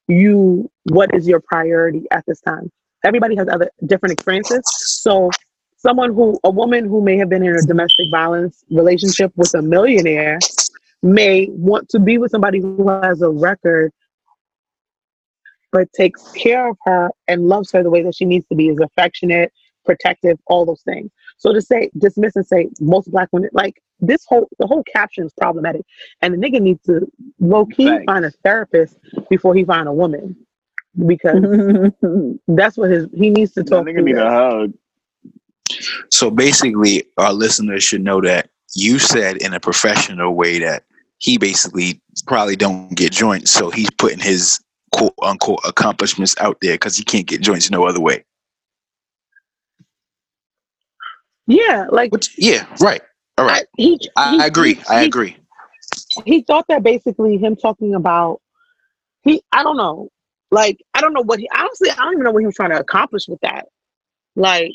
[0.08, 2.70] you what is your priority at this time.
[3.04, 4.62] Everybody has other different experiences.
[4.66, 5.30] So
[5.76, 9.62] someone who a woman who may have been in a domestic violence relationship with a
[9.62, 10.38] millionaire
[11.02, 13.92] may want to be with somebody who has a record
[15.76, 18.68] but takes care of her and loves her the way that she needs to be,
[18.68, 19.52] is affectionate,
[19.84, 21.10] protective, all those things.
[21.36, 25.26] So to say dismiss and say most black women like this whole the whole caption
[25.26, 25.82] is problematic,
[26.22, 27.06] and the nigga needs to
[27.40, 28.04] low key Facts.
[28.06, 28.96] find a therapist
[29.28, 30.34] before he find a woman
[31.06, 31.42] because
[32.48, 34.72] that's what his he needs to That talk nigga through need a hug.
[36.10, 40.84] So basically, our listeners should know that you said in a professional way that
[41.18, 44.58] he basically probably don't get joints, so he's putting his
[44.92, 48.24] quote unquote accomplishments out there because he can't get joints no other way.
[51.46, 53.00] Yeah, like Which, yeah, right.
[53.38, 53.62] All right.
[53.62, 54.74] I, he, he- I agree.
[54.74, 55.36] he- I agree.
[56.24, 58.40] he thought that basically him talking about
[59.22, 60.08] he I don't know.
[60.50, 62.70] Like I don't know what he honestly I don't even know what he was trying
[62.70, 63.66] to accomplish with that.
[64.34, 64.72] Like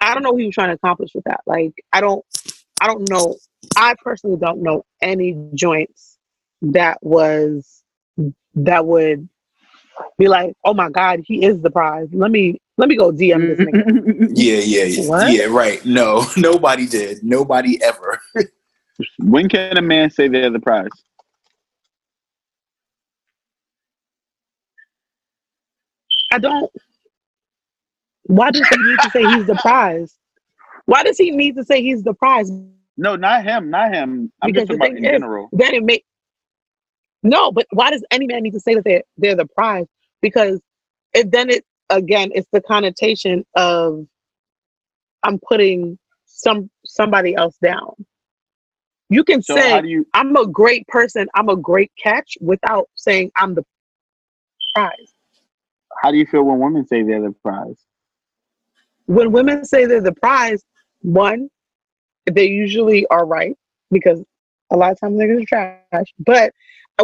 [0.00, 1.40] I don't know what he was trying to accomplish with that.
[1.46, 2.24] Like, I don't,
[2.80, 3.36] I don't know.
[3.76, 6.15] I personally don't know any joints
[6.62, 7.82] that was
[8.54, 9.28] that would
[10.18, 12.08] be like, oh my god, he is the prize.
[12.12, 13.84] Let me let me go DM this nigga.
[13.84, 14.24] Mm-hmm.
[14.34, 15.08] Yeah, yeah, yeah.
[15.08, 15.32] What?
[15.32, 15.84] Yeah, right.
[15.84, 17.22] No, nobody did.
[17.22, 18.20] Nobody ever.
[19.18, 20.88] when can a man say they're the prize?
[26.32, 26.70] I don't.
[28.24, 30.16] Why does he need to say he's the prize?
[30.86, 32.50] Why does he need to say he's the prize?
[32.96, 34.32] No, not him, not him.
[34.42, 35.48] I'm Because just the about in is- general.
[35.52, 36.04] Then it make
[37.26, 39.86] no, but why does any man need to say that they're they're the prize?
[40.22, 40.60] Because
[41.12, 44.06] it then it again it's the connotation of
[45.24, 48.06] I'm putting some somebody else down.
[49.08, 50.06] You can So say you?
[50.14, 53.64] I'm a great person, I'm a great catch without saying I'm the
[54.74, 55.12] prize.
[56.02, 57.78] How do you feel when women say they're the prize?
[59.06, 60.64] When women say they're the prize,
[61.02, 61.48] one,
[62.30, 63.56] they usually are right
[63.90, 64.22] because
[64.70, 66.06] a lot of times niggas are trash.
[66.18, 66.52] But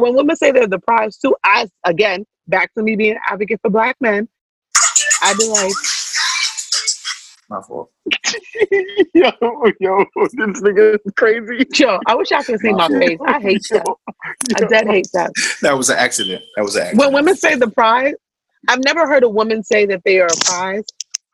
[0.00, 3.60] when women say they're the prize too, I again back to me being an advocate
[3.62, 4.28] for black men,
[5.22, 5.72] I'd be like,
[7.48, 7.90] My fault.
[9.14, 9.30] yo,
[9.80, 11.66] yo, this nigga is crazy.
[11.74, 13.18] yo, I wish I could see my face.
[13.26, 13.86] I hate that.
[14.56, 15.32] I dead hate that.
[15.60, 16.42] That was an accident.
[16.56, 17.00] That was an accident.
[17.00, 18.14] When women say the prize,
[18.68, 20.84] I've never heard a woman say that they are a prize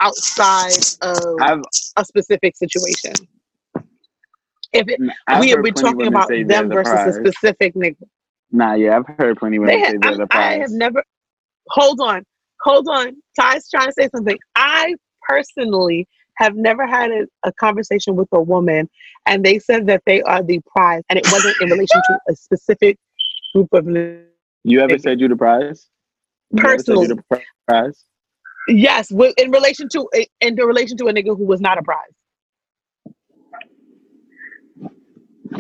[0.01, 1.63] outside of I've,
[1.97, 3.13] a specific situation.
[4.73, 7.17] If it, I've we heard we're talking about them the versus prize.
[7.17, 7.97] a specific nigga.
[8.51, 11.03] Nah, yeah, I've heard plenty women say have, they're I'm- I have never.
[11.69, 12.25] Hold on,
[12.63, 13.17] hold on.
[13.39, 14.39] Ty's trying to say something.
[14.55, 16.07] I personally
[16.37, 18.89] have never had a, a conversation with a woman,
[19.27, 22.35] and they said that they are the prize, and it wasn't in relation to a
[22.35, 22.97] specific
[23.55, 23.87] group of.
[24.65, 25.89] You ever said you the prize?
[26.53, 28.05] You ever said you Personally, the prize?
[28.69, 30.09] yes, in relation to
[30.41, 32.18] in the relation to a nigga who was not a prize.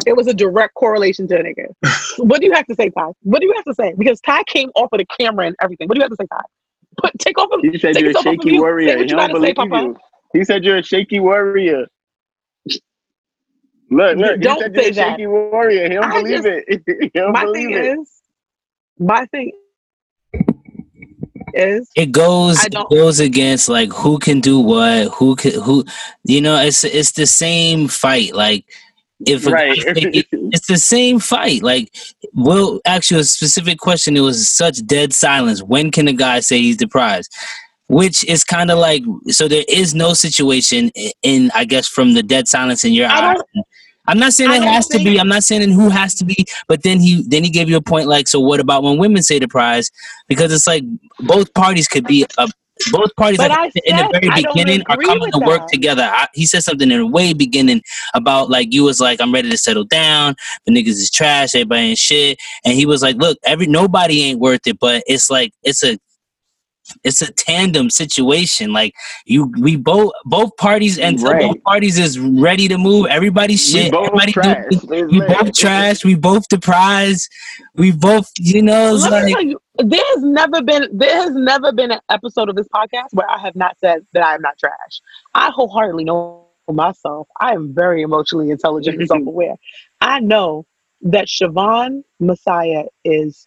[0.06, 1.66] It was a direct correlation to a nigga.
[2.18, 3.12] what do you have to say, Ty?
[3.22, 3.94] What do you have to say?
[3.96, 5.88] Because Ty came off of the camera and everything.
[5.88, 6.42] What do you have to say, Ty?
[6.98, 8.96] Put take off of He said you're a yourself of shaky warrior.
[8.96, 9.96] He you don't gotta say, believe you.
[10.32, 11.86] He said you're a shaky warrior.
[13.90, 14.40] Look, look.
[14.40, 15.10] Don't he said say you're a that.
[15.12, 15.82] shaky warrior.
[15.88, 16.82] He don't I believe just- it.
[17.00, 17.98] he don't my believe thing it.
[18.00, 18.10] is,
[18.98, 19.52] my thing
[21.54, 25.84] is, it goes it goes against like who can do what who can who
[26.24, 28.66] you know it's it's the same fight like
[29.26, 29.76] if right.
[29.86, 31.92] it's the same fight like
[32.34, 36.40] we'll ask you a specific question it was such dead silence when can a guy
[36.40, 37.28] say he's deprived?
[37.88, 40.90] which is kind of like so there is no situation
[41.22, 43.38] in i guess from the dead silence in your eyes.
[44.06, 46.82] I'm not saying it has to be i'm not saying who has to be but
[46.82, 49.38] then he then he gave you a point like so what about when women say
[49.38, 49.90] the prize
[50.28, 50.84] because it's like
[51.20, 52.48] both parties could be a
[52.92, 56.02] both parties like, I in the very beginning are coming with to work together.
[56.02, 57.82] I, he said something in the way beginning
[58.14, 60.34] about like you was like i'm ready to settle down.
[60.66, 61.54] The niggas is trash.
[61.54, 62.38] Everybody ain't shit.
[62.64, 65.98] And he was like look every nobody ain't worth it but it's like it's a
[67.04, 68.72] it's a tandem situation.
[68.72, 68.94] Like
[69.26, 71.42] you we both both parties and Right.
[71.42, 73.06] both parties is ready to move.
[73.10, 73.92] Everybody's we shit.
[73.92, 74.64] both everybody do- trash.
[75.10, 76.04] we both trash.
[76.04, 77.28] We both the prize
[77.74, 81.92] we both you know it's like you, there has never been there has never been
[81.92, 85.00] an episode of this podcast where I have not said that I am not trash.
[85.34, 87.28] I wholeheartedly know myself.
[87.40, 89.56] I am very emotionally intelligent and self-aware.
[90.00, 90.66] I know
[91.02, 93.46] that Siobhan Messiah is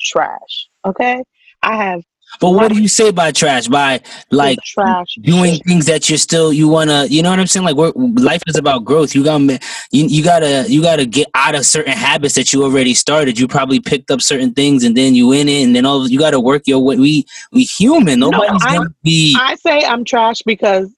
[0.00, 0.68] trash.
[0.84, 1.22] Okay,
[1.62, 2.02] I have
[2.40, 3.68] but what do you say by trash?
[3.68, 4.00] By
[4.30, 7.64] like trash doing things that you're still you wanna you know what I'm saying?
[7.64, 9.14] Like we're, life is about growth.
[9.14, 9.58] You gotta
[9.90, 13.38] you, you gotta you gotta get out of certain habits that you already started.
[13.38, 16.18] You probably picked up certain things and then you in it and then all you
[16.18, 16.96] gotta work your way.
[16.96, 18.20] We we human.
[18.20, 20.94] No, I'm- gonna be I say I'm trash because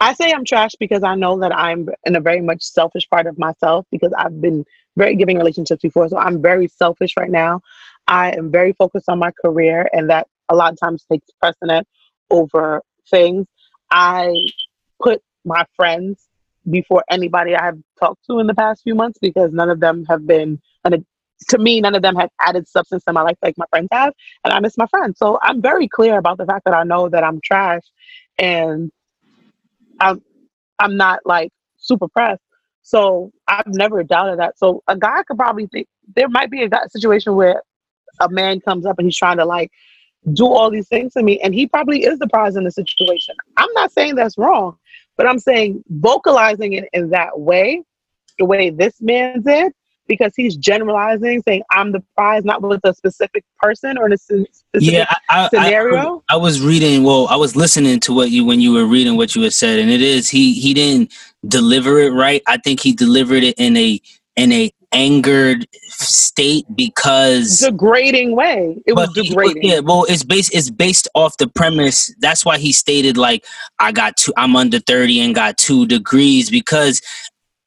[0.00, 3.26] I say I'm trash because I know that I'm in a very much selfish part
[3.26, 4.64] of myself because I've been
[4.96, 6.08] very giving relationships before.
[6.08, 7.60] So I'm very selfish right now.
[8.08, 11.86] I am very focused on my career and that a lot of times takes precedent
[12.30, 13.46] over things.
[13.90, 14.34] I
[15.00, 16.26] put my friends
[16.68, 20.04] before anybody I have talked to in the past few months because none of them
[20.08, 21.04] have been and
[21.48, 24.12] to me none of them have added substance to my life like my friends have
[24.44, 25.18] and I miss my friends.
[25.18, 27.82] So I'm very clear about the fact that I know that I'm trash
[28.38, 28.90] and
[30.00, 30.22] I'm
[30.78, 32.42] I'm not like super pressed.
[32.82, 34.58] So I've never doubted that.
[34.58, 35.86] So a guy could probably think
[36.16, 37.62] there might be a situation where
[38.20, 39.70] a man comes up and he's trying to like
[40.32, 43.34] do all these things to me and he probably is the prize in the situation.
[43.56, 44.76] I'm not saying that's wrong,
[45.16, 47.82] but I'm saying vocalizing it in that way,
[48.38, 49.72] the way this man did,
[50.08, 54.18] because he's generalizing, saying I'm the prize, not with a specific person or in a
[54.18, 56.24] specific yeah, I, I, scenario.
[56.28, 57.04] I, I was reading.
[57.04, 59.78] Well, I was listening to what you when you were reading what you had said,
[59.78, 61.12] and it is he he didn't
[61.46, 62.42] deliver it right.
[62.46, 64.00] I think he delivered it in a
[64.36, 68.76] in a angered state because degrading way.
[68.86, 69.64] It was But he- degrading.
[69.64, 72.12] yeah, well, it's based it's based off the premise.
[72.20, 73.44] That's why he stated like
[73.78, 74.32] I got two.
[74.36, 77.00] I'm under thirty and got two degrees because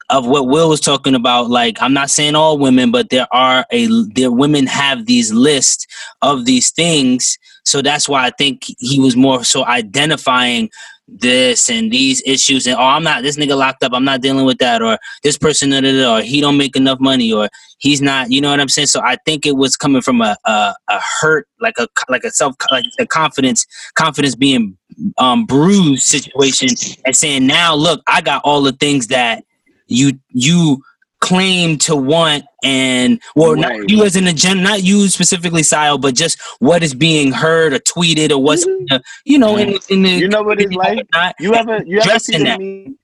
[0.09, 1.49] of what Will was talking about.
[1.49, 5.85] Like I'm not saying all women, but there are a there women have these lists
[6.21, 7.37] of these things.
[7.63, 10.69] So that's why I think he was more so identifying
[11.13, 13.91] this and these issues and oh I'm not this nigga locked up.
[13.93, 14.81] I'm not dealing with that.
[14.81, 18.31] Or this person da, da, da, or he don't make enough money or he's not
[18.31, 18.87] you know what i'm saying?
[18.87, 22.31] So i think it was coming from a a, a hurt like a like a
[22.31, 23.65] self like a confidence
[23.95, 24.77] confidence being
[25.17, 26.69] um bruised situation
[27.05, 29.43] and saying now look i got all the things that
[29.87, 30.81] you you
[31.21, 33.89] claim to want and well not Right.
[33.89, 37.79] you as an agenda not you specifically Sile, but just what is being heard or
[37.79, 38.85] tweeted or what's Mhm.
[38.91, 40.97] uh, you know in, in the You know what it's like?
[40.97, 41.35] whatnot.
[41.39, 42.59] You ever you ever see that.
[42.59, 42.97] meme?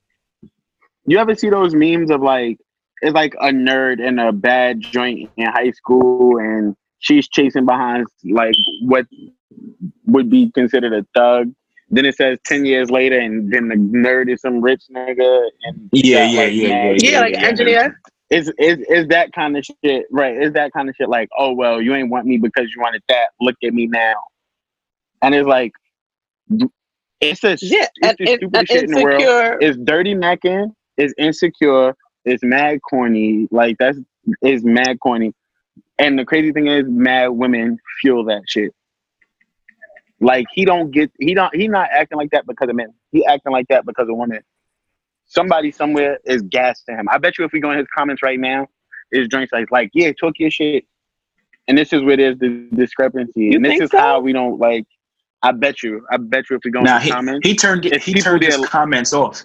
[1.05, 2.57] You ever see those memes of like
[3.01, 8.07] it's like a nerd in a bad joint in high school and she's chasing behind
[8.31, 9.05] like what
[10.07, 11.53] would be considered a thug.
[11.89, 15.89] Then it says ten years later, and then the nerd is some rich nigga, and
[15.93, 17.99] he Yeah, got, yeah, like, yeah, mad- yeah, like engineer.
[18.29, 20.35] Is is is that kind of shit right?
[20.41, 23.03] Is that kind of shit like, oh well, you ain't want me because you wanted
[23.09, 23.29] that.
[23.39, 24.15] Look at me now,
[25.21, 25.71] and it's like,
[27.21, 29.23] it's a Yeah, it's and, the and, stupidest and shit in the world
[29.59, 31.95] it's dirty macking, it's insecure,
[32.25, 33.47] it's mad corny.
[33.51, 33.99] Like that's
[34.41, 35.33] is mad corny.
[35.99, 38.73] And the crazy thing is mad women fuel that shit.
[40.19, 42.93] Like he don't get he don't he not acting like that because of men.
[43.11, 44.41] He acting like that because of women.
[45.25, 47.07] Somebody somewhere is gassed to him.
[47.09, 48.67] I bet you if we go in his comments right now,
[49.11, 50.85] his drinks like like, yeah, talk your shit.
[51.67, 53.41] And this is where there's the discrepancy.
[53.41, 53.97] You and this is so?
[53.97, 54.85] how we don't like
[55.43, 56.05] I bet you.
[56.11, 57.47] I bet you if we go in Now his he, comments.
[57.47, 59.43] he turned he turned his there- comments off.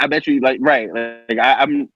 [0.00, 0.88] I bet you, like, right?
[1.28, 1.88] Like, I, I'm,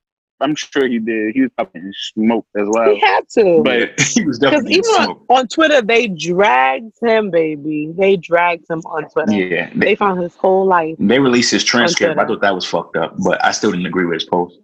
[0.42, 1.34] I'm sure he did.
[1.34, 2.94] He was fucking smoked as well.
[2.94, 3.62] He had to.
[3.64, 5.30] But he was Because definitely even on, smoked.
[5.30, 7.92] on Twitter, they dragged him, baby.
[7.96, 9.32] They dragged him on Twitter.
[9.32, 10.96] Yeah, they, They found his whole life.
[10.98, 12.18] they released his transcript.
[12.18, 14.56] I thought that was fucked up, but I still didn't agree with his post.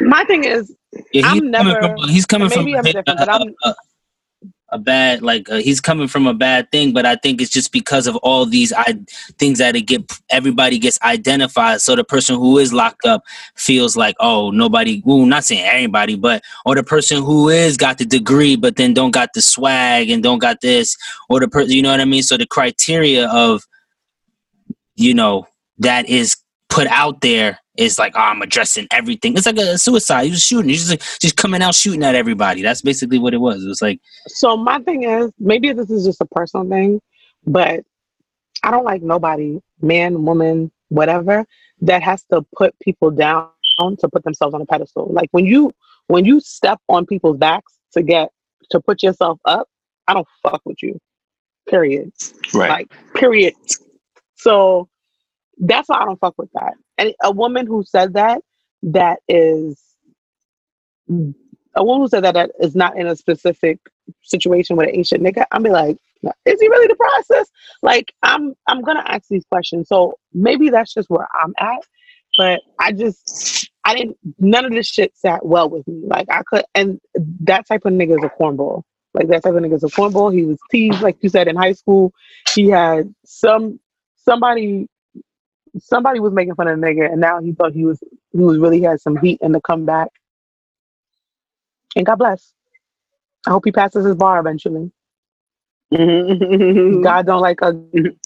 [0.00, 2.92] My thing is, Yeah, he's I'm coming never- from he's coming from maybe I'm a,
[2.92, 3.74] different, but I'm- a,
[4.74, 7.72] a bad like uh, he's coming from a bad thing, but I think it's just
[7.72, 8.98] because of all these I
[9.38, 11.80] things that it get everybody gets identified.
[11.80, 13.22] So the person who is locked up
[13.54, 15.00] feels like oh nobody.
[15.04, 18.92] Well, not saying anybody but or the person who is got the degree but then
[18.92, 20.96] don't got the swag and don't got this
[21.30, 22.24] or the person you know what I mean.
[22.24, 23.62] So the criteria of
[24.96, 25.46] you know
[25.78, 26.36] that is
[26.68, 29.36] put out there is like, oh, I'm addressing everything.
[29.36, 30.24] It's like a suicide.
[30.24, 30.68] He was shooting.
[30.68, 32.62] He's just like, just coming out shooting at everybody.
[32.62, 33.64] That's basically what it was.
[33.64, 37.00] It was like, so my thing is, maybe this is just a personal thing,
[37.46, 37.84] but
[38.62, 41.44] I don't like nobody, man, woman, whatever,
[41.82, 45.08] that has to put people down to put themselves on a pedestal.
[45.10, 45.72] Like when you
[46.06, 48.30] when you step on people's backs to get
[48.70, 49.68] to put yourself up,
[50.06, 51.00] I don't fuck with you.
[51.68, 52.12] Period.
[52.52, 52.70] Right.
[52.70, 53.54] Like, period.
[54.36, 54.88] So
[55.58, 56.74] that's why I don't fuck with that.
[56.98, 58.42] And a woman who said that,
[58.82, 59.80] that is
[61.08, 63.78] a woman who said that that is not in a specific
[64.22, 65.96] situation with an Asian nigga, I'm be like,
[66.46, 67.50] is he really the process?
[67.82, 69.88] Like, I'm I'm gonna ask these questions.
[69.88, 71.82] So maybe that's just where I'm at.
[72.36, 76.02] But I just I didn't none of this shit sat well with me.
[76.06, 77.00] Like I could and
[77.40, 78.82] that type of nigga is a cornball.
[79.12, 80.34] Like that type of nigga is a cornball.
[80.34, 82.12] He was teased, like you said, in high school.
[82.54, 83.78] He had some
[84.16, 84.88] somebody
[85.78, 88.02] somebody was making fun of the nigga and now he thought he was
[88.32, 90.08] he was really had some heat in the comeback.
[91.96, 92.52] And God bless.
[93.46, 94.90] I hope he passes his bar eventually.
[95.92, 97.02] Mm-hmm.
[97.02, 98.16] God don't like ugly.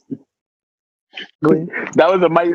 [1.43, 2.53] that was a mighty.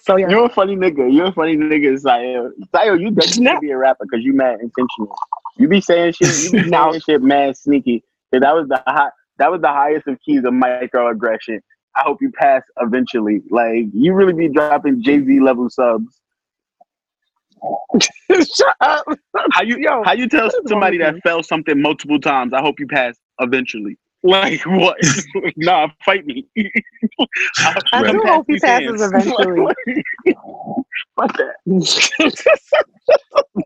[0.00, 0.28] So yeah.
[0.28, 1.12] You're a funny nigga.
[1.12, 2.50] You're a funny nigga, Sayo.
[2.74, 5.14] Sayo, you definitely be a rapper because you mad intentional.
[5.56, 6.52] You be saying shit.
[6.52, 8.02] You be saying shit mad sneaky.
[8.32, 9.10] that was the high.
[9.38, 11.60] That was the highest of keys of microaggression.
[11.96, 13.42] I hope you pass eventually.
[13.50, 16.20] Like you really be dropping Jay Z level subs.
[18.30, 19.06] Shut up.
[19.52, 21.20] How you Yo, how you tell what is wrong somebody that you?
[21.22, 22.52] felt something multiple times?
[22.52, 23.98] I hope you pass eventually.
[24.26, 24.96] Like what?
[25.58, 26.46] nah, fight me.
[27.92, 29.02] I Come do hope he passes hands.
[29.02, 29.74] eventually.
[31.16, 31.54] Fuck that.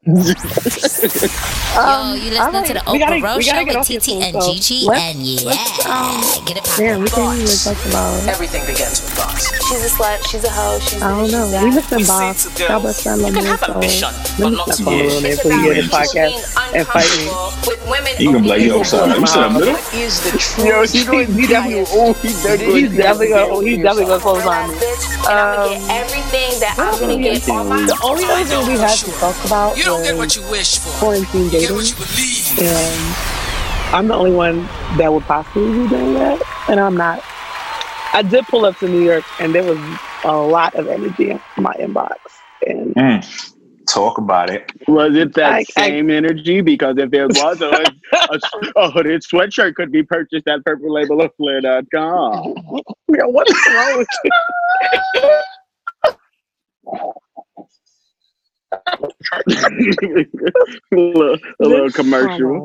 [0.08, 4.42] Yo, Um, you all listening to the Oprah gotta- Rose Show with TT soon, and
[4.42, 5.52] so Gigi, let's- and yeah,
[5.86, 8.26] um, get it Damn, we can't even talk about.
[8.28, 9.46] Everything begins with thoughts.
[9.68, 10.18] She's a slut.
[10.30, 10.78] She's a hoe.
[10.80, 11.44] She's I don't know.
[11.46, 11.74] she's We that.
[11.76, 12.36] missing Bob.
[12.68, 13.44] Y'all best friend love me.
[13.44, 15.02] have So ambition, let but me not stop on Yeah.
[15.02, 16.34] real name It's before you about hear this people podcast
[16.74, 17.28] and fight me.
[17.28, 19.52] uncomfortable with women You can be like, only yo, sorry, you said a Mom.
[19.54, 19.72] middle?
[19.74, 20.66] What is the truth?
[20.66, 22.58] Yo, he going, he definitely, oh, he's that.
[22.60, 23.60] He's definitely gonna.
[23.62, 24.74] He's definitely gonna close on me.
[25.28, 27.42] I'm gonna Um, get everything that I'm gonna get.
[27.42, 27.52] The
[28.04, 30.90] only other thing we had to talk about You don't get what you wish for.
[30.98, 32.58] quarantine You get dating, what you believe.
[32.58, 33.14] and
[33.94, 34.66] I'm the only one
[34.98, 37.22] that would possibly be doing that, and I'm not.
[38.12, 39.78] I did pull up to New York, and there was
[40.24, 42.16] a lot of energy in my inbox,
[42.66, 43.52] and Mm.
[43.86, 44.70] Talk about it.
[44.86, 46.60] Was it that I- I- same energy?
[46.60, 47.70] Because if there was a,
[48.12, 48.38] a,
[48.76, 52.54] a hooded sweatshirt could be purchased at purplelabeloflair.com.
[53.08, 54.30] Yo, what is wrong with you?
[59.50, 62.62] a little, a little commercial.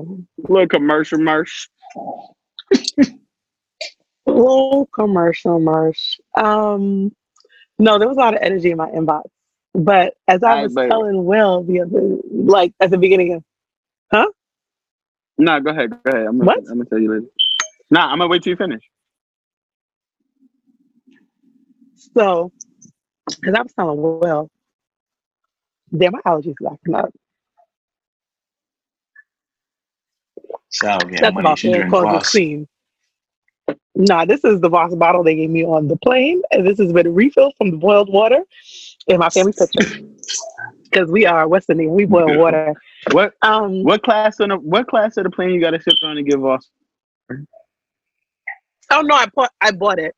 [0.50, 1.70] A little commercial merch.
[4.28, 6.20] Little commercial merch.
[6.38, 7.14] Um,
[7.80, 9.24] no, there was a lot of energy in my inbox.
[9.74, 10.92] But as I I was bet.
[10.92, 13.44] telling Will the other, like at the beginning of,
[14.14, 14.28] huh?
[15.38, 15.92] No, go ahead.
[15.92, 16.28] Go ahead.
[16.28, 16.60] I'm gonna, What?
[16.70, 17.28] I'm gonna tell you later.
[17.92, 18.84] Nah, I'm gonna wait till you finish.
[22.18, 22.52] so,
[23.28, 24.50] as I was telling Will,
[25.96, 27.14] damn, my allergies are acting up.
[30.70, 31.48] Sal getting That's money.
[31.48, 32.30] about She to drink cause Voss.
[32.32, 32.68] scene.
[33.96, 36.92] Nah, this is the Voss bottle they gave me on the plane, and this has
[36.92, 38.44] been a refill from the boiled water
[39.08, 39.82] in my family picture.
[40.84, 42.76] Because we are West Indian, we boil water.
[43.12, 45.96] What Um, what class on the what class of the plane you got to sit
[46.04, 46.70] on to give us?
[48.92, 50.16] oh no, I bought I bought it.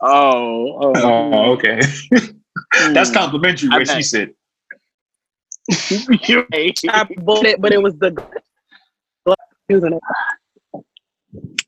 [0.00, 1.80] Oh, oh, Oh, okay.
[2.94, 3.14] That's Hmm.
[3.14, 4.34] complimentary, I where she said.
[6.28, 6.78] You right.
[6.88, 8.16] I bought it, but it was the
[9.68, 10.02] using it.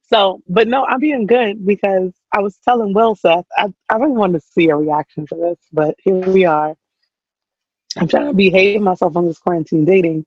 [0.06, 4.12] So, but no, I'm being good because I was telling Will Seth, I, I really
[4.12, 6.76] wanted to see a reaction to this, but here we are.
[7.96, 10.26] I'm trying to behave myself on this quarantine dating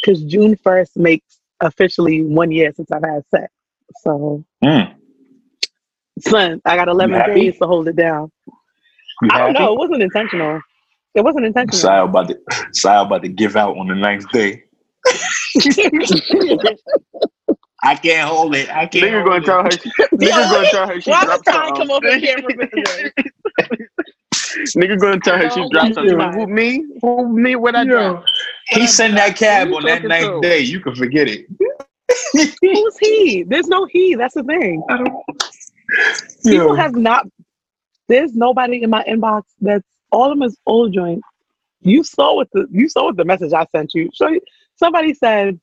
[0.00, 3.52] because June 1st makes officially one year since I've had sex.
[4.02, 4.94] So, Mm.
[6.20, 7.24] Son, I got 11 happy?
[7.24, 8.30] days to hold it down.
[9.22, 9.54] You I don't happy?
[9.54, 9.74] know.
[9.74, 10.60] It wasn't intentional.
[11.14, 11.80] It wasn't intentional.
[11.80, 12.38] Sal about to
[12.72, 14.64] Sal about to give out on the ninth day.
[17.82, 18.70] I can't hold it.
[18.70, 19.12] I can't.
[19.12, 19.44] Nigga hold gonna it.
[19.44, 19.78] tell her.
[20.20, 22.20] Nigga gonna tell her she Why dropped would Ty come um, over something.
[22.20, 22.52] camera?
[24.76, 26.18] Nigga gonna tell her she No, dropped something.
[26.34, 26.84] Who me?
[27.02, 27.56] Who me?
[27.56, 28.24] What I drop?
[28.68, 30.40] He sent that cab on that talking ninth to?
[30.40, 30.60] day.
[30.60, 31.46] You can forget it.
[32.60, 33.44] Who's he?
[33.44, 34.14] There's no he.
[34.16, 34.82] That's the thing.
[36.44, 36.74] People Yo.
[36.74, 37.26] have not.
[38.08, 41.22] There's nobody in my inbox that's all of them is old joint.
[41.80, 44.10] You saw what the you saw what the message I sent you.
[44.14, 44.28] So
[44.76, 45.58] somebody said,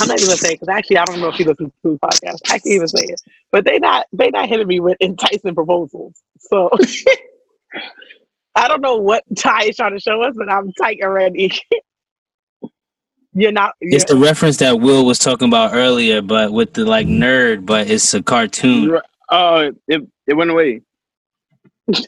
[0.00, 1.98] I'm not even gonna say because actually I don't know if you listen to the
[1.98, 2.38] podcast.
[2.46, 3.20] I can't even say it,
[3.52, 6.14] but they not they not hitting me with enticing proposals.
[6.38, 6.70] So
[8.54, 11.52] I don't know what Ty is trying to show us, but I'm tight already.
[13.34, 13.74] you're not.
[13.80, 17.66] You're, It's the reference that Will was talking about earlier, but with the like nerd,
[17.66, 18.98] but it's a cartoon.
[19.30, 20.82] Oh, it it went away.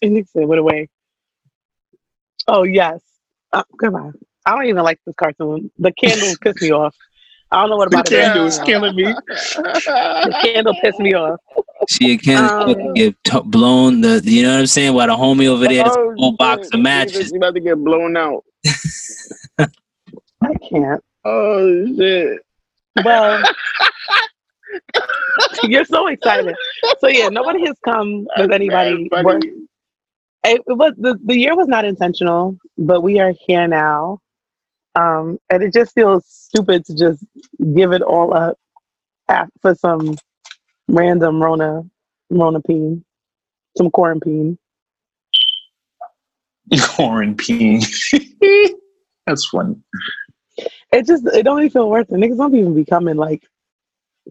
[0.03, 0.89] and he said, "Went away."
[2.47, 3.01] Oh yes.
[3.53, 4.11] Uh, goodbye.
[4.47, 5.71] I don't even like this cartoon.
[5.79, 6.95] The candle pissed me off.
[7.51, 8.21] I don't know what The about it.
[8.25, 9.05] candle is killing me.
[9.05, 11.41] The candle pissed me off.
[11.89, 14.03] She can Um, get t- blown.
[14.03, 14.93] The you know what I'm saying?
[14.95, 17.31] While the homie over there, has a Oh, whole box of matches.
[17.33, 18.45] You about to get blown out.
[19.59, 21.03] I can't.
[21.25, 22.41] Oh shit.
[23.05, 23.43] Well,
[25.65, 26.55] you're so excited.
[26.99, 29.09] So yeah, nobody has come with anybody.
[30.45, 34.21] It was the, the year was not intentional, but we are here now.
[34.95, 37.25] Um, and it just feels stupid to just
[37.75, 38.57] give it all up
[39.61, 40.17] for some
[40.89, 41.83] random Rona,
[42.31, 43.05] Rona peen,
[43.77, 44.59] some quarantine.
[46.81, 47.81] Quarantine.
[49.27, 49.77] That's funny.
[50.93, 52.17] It just it don't even feel worth it.
[52.17, 53.43] Niggas don't even be coming like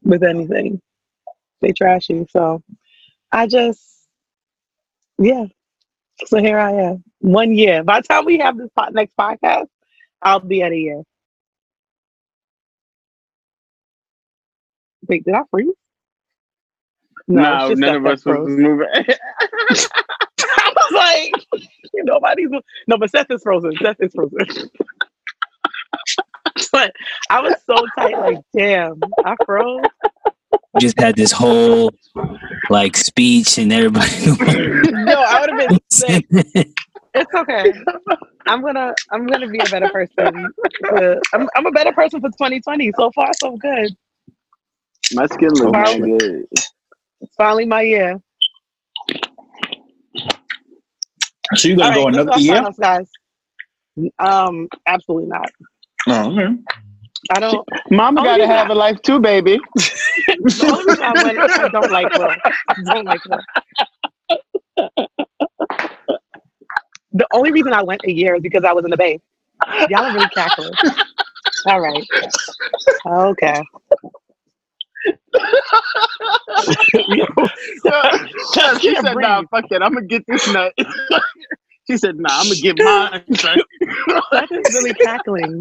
[0.04, 0.82] with anything.
[1.62, 2.26] They trashy.
[2.30, 2.62] So
[3.32, 3.82] I just
[5.18, 5.46] yeah.
[6.26, 7.04] So here I am.
[7.20, 7.84] One year.
[7.84, 9.68] By the time we have this next podcast,
[10.22, 11.04] I'll be at a year.
[15.08, 15.70] Wait, did I freeze?
[17.28, 18.88] No, just none of us was moving.
[20.58, 21.64] I was like,
[21.94, 22.50] nobody's
[22.88, 23.74] no, but Seth is frozen.
[23.82, 24.70] Seth is frozen.
[26.72, 26.94] but
[27.30, 29.86] I was so tight, like, damn, I froze.
[30.80, 31.92] Just had this whole
[32.70, 34.08] like speech and everybody.
[35.08, 36.26] No, I would have been sick.
[37.14, 37.74] It's okay.
[38.48, 40.54] I'm gonna I'm gonna be a better person.
[41.34, 42.92] I'm I'm a better person for 2020.
[42.96, 43.96] So far, so good.
[45.14, 46.18] My skin looks Finally.
[46.20, 46.46] good.
[47.22, 48.22] It's finally my year.
[51.56, 52.56] So you're gonna go right, another year?
[52.56, 53.10] finals, guys.
[54.20, 55.50] Um, absolutely not.
[56.08, 56.56] Oh, okay.
[57.32, 57.68] I don't.
[57.92, 59.60] Mama gotta reason have a life too, baby.
[60.28, 61.38] The only reason I went,
[61.72, 62.36] don't like Will.
[62.70, 63.40] I don't like Will.
[67.14, 69.20] The only reason I went a year is because I was in the Bay.
[69.90, 70.74] Y'all are really cackling.
[71.66, 72.06] All right.
[73.06, 73.64] Okay.
[78.82, 79.84] she can't said, "Nah, fuck that.
[79.84, 80.74] I'm gonna get this nut."
[81.90, 83.60] She said, "Nah, I'm gonna get mine." son."
[84.32, 85.60] That is really cackling.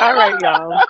[0.00, 0.80] All right, y'all.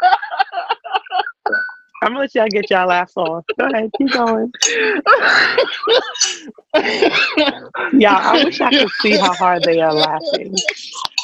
[2.02, 3.44] I'm gonna let y'all get y'all laughs off.
[3.58, 4.52] Go ahead, keep going.
[7.98, 10.54] Yeah, I wish I could see how hard they are laughing.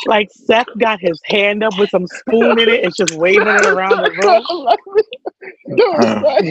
[0.06, 3.66] Like Seth got his hand up with some spoon in it and just waving it
[3.66, 4.42] around the room.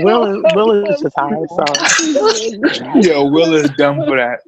[0.04, 4.40] Will is, Will is just high, so Yo, Will is dumb for that.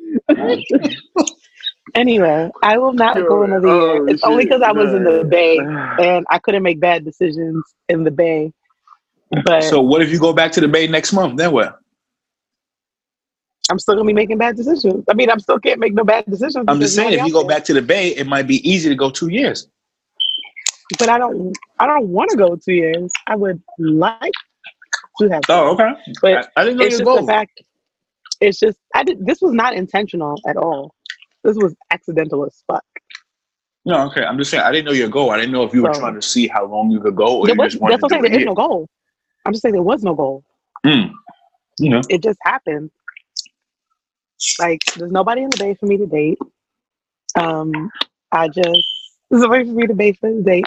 [1.95, 3.75] anyway, I will not go another year.
[3.75, 7.63] Oh, It's only because I was in the Bay and I couldn't make bad decisions
[7.89, 8.51] in the Bay.
[9.43, 11.37] But So what if you go back to the Bay next month?
[11.37, 11.79] Then what?
[13.73, 15.03] I'm still gonna be making bad decisions.
[15.09, 16.65] I mean, I'm still can't make no bad decisions.
[16.67, 18.87] I'm just saying, if you go else back to the Bay, it might be easy
[18.87, 19.67] to go two years.
[20.99, 21.57] but I don't.
[21.79, 23.11] I don't want to go two years.
[23.25, 24.31] I would like
[25.19, 25.41] to have.
[25.49, 25.89] Oh, okay.
[26.21, 27.63] But I, I didn't know it's just the fact.
[28.41, 29.25] It's just I did.
[29.25, 30.93] This was not intentional at all.
[31.43, 32.85] This was accidental as fuck.
[33.85, 34.23] No, okay.
[34.23, 35.31] I'm just saying, I didn't know your goal.
[35.31, 37.39] I didn't know if you were So- trying to see how long you could go,
[37.39, 38.31] or There you was, just wanted that's what I'm saying.
[38.33, 38.87] There is no goal.
[39.47, 40.43] I'm just saying there was no goal.
[40.85, 41.11] Mm.
[41.79, 42.91] You know, It just happened.
[44.59, 46.37] Like there's nobody in the bay for me to date.
[47.39, 47.89] Um,
[48.31, 48.79] I just
[49.29, 50.65] there's nobody for me to date for the date,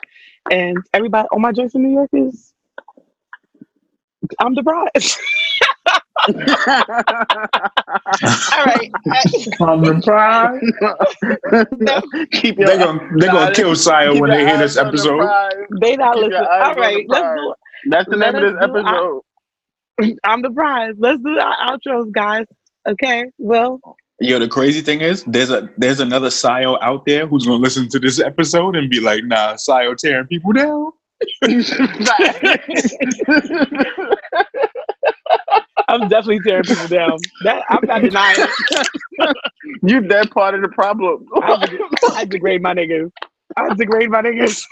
[0.50, 2.52] and everybody all my joints in New York is
[4.40, 4.90] I'm the bride.
[6.28, 6.34] all
[8.64, 8.90] right,
[9.60, 10.64] I'm the surprised.
[12.32, 14.88] Keep your They're gonna they're Nah, gonna kill Sire when they hear this on the
[14.88, 15.18] episode.
[15.18, 15.52] prize.
[15.80, 16.42] they not Keep listening.
[16.42, 17.36] your eyes All on the right, let's prize.
[17.38, 17.54] do.
[17.90, 19.22] That's the Let name of this do our- episode.
[20.24, 20.94] I'm the bride.
[20.98, 22.46] Let's do our outros, guys.
[22.86, 23.30] Okay.
[23.38, 23.80] Well,
[24.20, 27.86] Yo, the crazy thing is, there's a there's another Sio out there who's gonna listen
[27.90, 30.90] to this episode and be like, "Nah, Sio tearing people down."
[35.88, 37.18] I'm definitely tearing people down.
[37.44, 38.36] That I'm not denying.
[38.38, 39.36] it.
[39.82, 41.26] you that part of the problem.
[41.42, 41.78] I,
[42.12, 43.10] I degrade my niggas.
[43.56, 44.64] I degrade my niggas.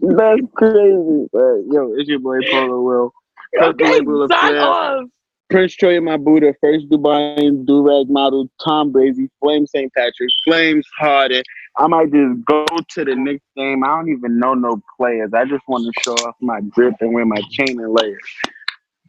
[0.00, 1.28] That's crazy.
[1.32, 3.12] But, yo, it's your boy Polo Will.
[3.52, 5.06] Purple Okay, label of sign off.
[5.48, 9.92] Prince Troy my Buddha, first Dubai Durag model, Tom Brady, Flame St.
[9.94, 11.42] Patrick, Flames Harden.
[11.78, 13.84] I might just go to the next game.
[13.84, 15.30] I don't even know no players.
[15.34, 18.18] I just want to show off my grip and wear my chain and layers.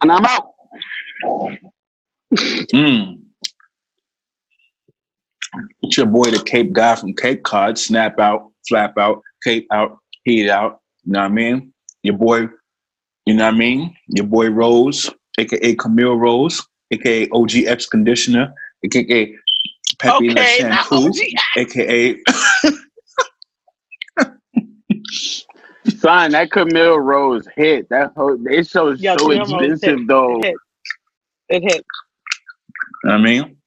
[0.02, 0.54] And I'm out.
[2.34, 3.20] Mm.
[5.82, 7.78] It's your boy, the Cape guy from Cape Cod.
[7.80, 10.82] Snap out, flap out, cape out, heat out.
[11.06, 11.74] You know what I mean?
[12.04, 12.48] Your boy,
[13.26, 13.96] you know what I mean?
[14.08, 16.62] Your boy Rose, aka Camille Rose,
[16.92, 18.54] aka OGX Conditioner,
[18.84, 19.36] aka
[20.00, 21.12] Pepe Le Okay, Shampoo,
[21.58, 22.18] aka
[26.00, 27.90] Son, that Camille Rose hit.
[27.90, 30.08] That whole it shows Yeah, so Camille expensive hit.
[30.08, 30.40] though.
[30.42, 30.56] It hit.
[31.50, 31.86] It hit.
[33.04, 33.58] You know what I mean?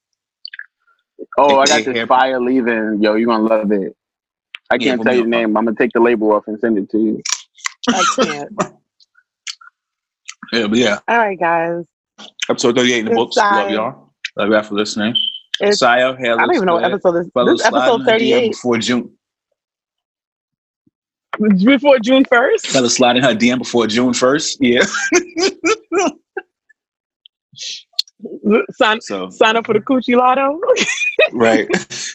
[1.38, 2.98] Oh, I got AKA this fire leaving.
[3.02, 3.96] Yo, you're gonna love it.
[4.70, 5.56] I can't put tell me you the name.
[5.56, 7.22] I'm gonna take the label off and send it to you.
[7.88, 8.50] I can't.
[10.52, 10.98] Yeah, but yeah.
[11.08, 11.86] All right, guys.
[12.48, 13.36] Episode 38 in the It's books.
[13.36, 14.12] Love y'all.
[14.36, 15.14] Love y'all for listening.
[15.60, 17.28] It's, Sire, hair I don't even know what episode this.
[17.34, 18.50] Fellas This is episode sliding her DM 38.
[18.52, 19.10] before June.
[21.64, 22.66] Before June 1st.
[22.66, 24.56] Fellas sliding her DM before June 1st.
[24.60, 24.84] Yeah.
[28.72, 30.60] Sign, So sign up for the Coochie Lotto.
[31.32, 31.68] right.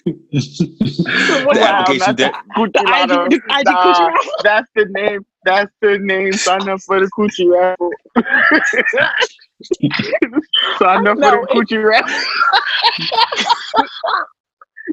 [0.05, 2.43] Wow, the application that's deck.
[2.55, 5.25] The IG, the IG Nah, That's the name.
[5.45, 6.33] That's the name.
[6.33, 7.89] Sign up for the coochie raffle.
[10.79, 12.19] Sign up for the coochie raffle.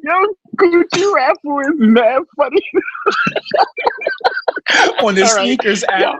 [0.04, 0.26] Yo,
[0.56, 2.62] coochie raffle is mad funny.
[5.02, 5.44] on the All right.
[5.44, 6.16] sneakers app.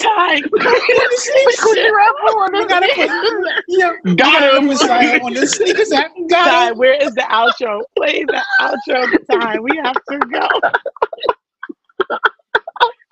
[0.00, 3.10] Ty, coochie raffle on the gotta put-
[3.68, 3.92] Yeah.
[4.04, 4.68] Got Gotta him.
[4.68, 4.90] put
[5.22, 6.10] on the sneakers app.
[6.30, 6.78] Got Ty, him.
[6.78, 7.82] where is the outro?
[7.96, 9.06] Play the outro.
[9.30, 10.48] Ty, we have to go.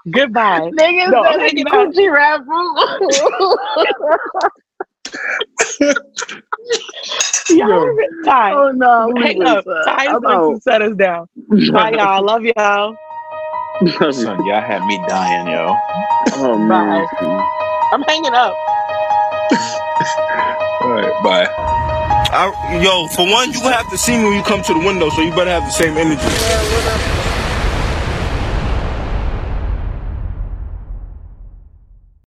[0.09, 0.70] Goodbye.
[0.70, 1.89] Niggas No, said it's hanging out.
[1.93, 2.77] coochie raffle.
[7.51, 9.64] Y'all, Ty, Oh no, hang up.
[9.85, 11.27] Ty is going to set us down.
[11.72, 12.01] Bye, y'all.
[12.01, 12.97] I love y'all.
[14.12, 15.74] Son, y'all had me dying, yo.
[16.36, 17.06] Oh man.
[17.93, 18.55] I'm hanging up.
[20.82, 21.47] All right, bye.
[22.32, 25.10] I, yo, for one, you have to see me when you come to the window,
[25.10, 27.30] so you better have the same energy.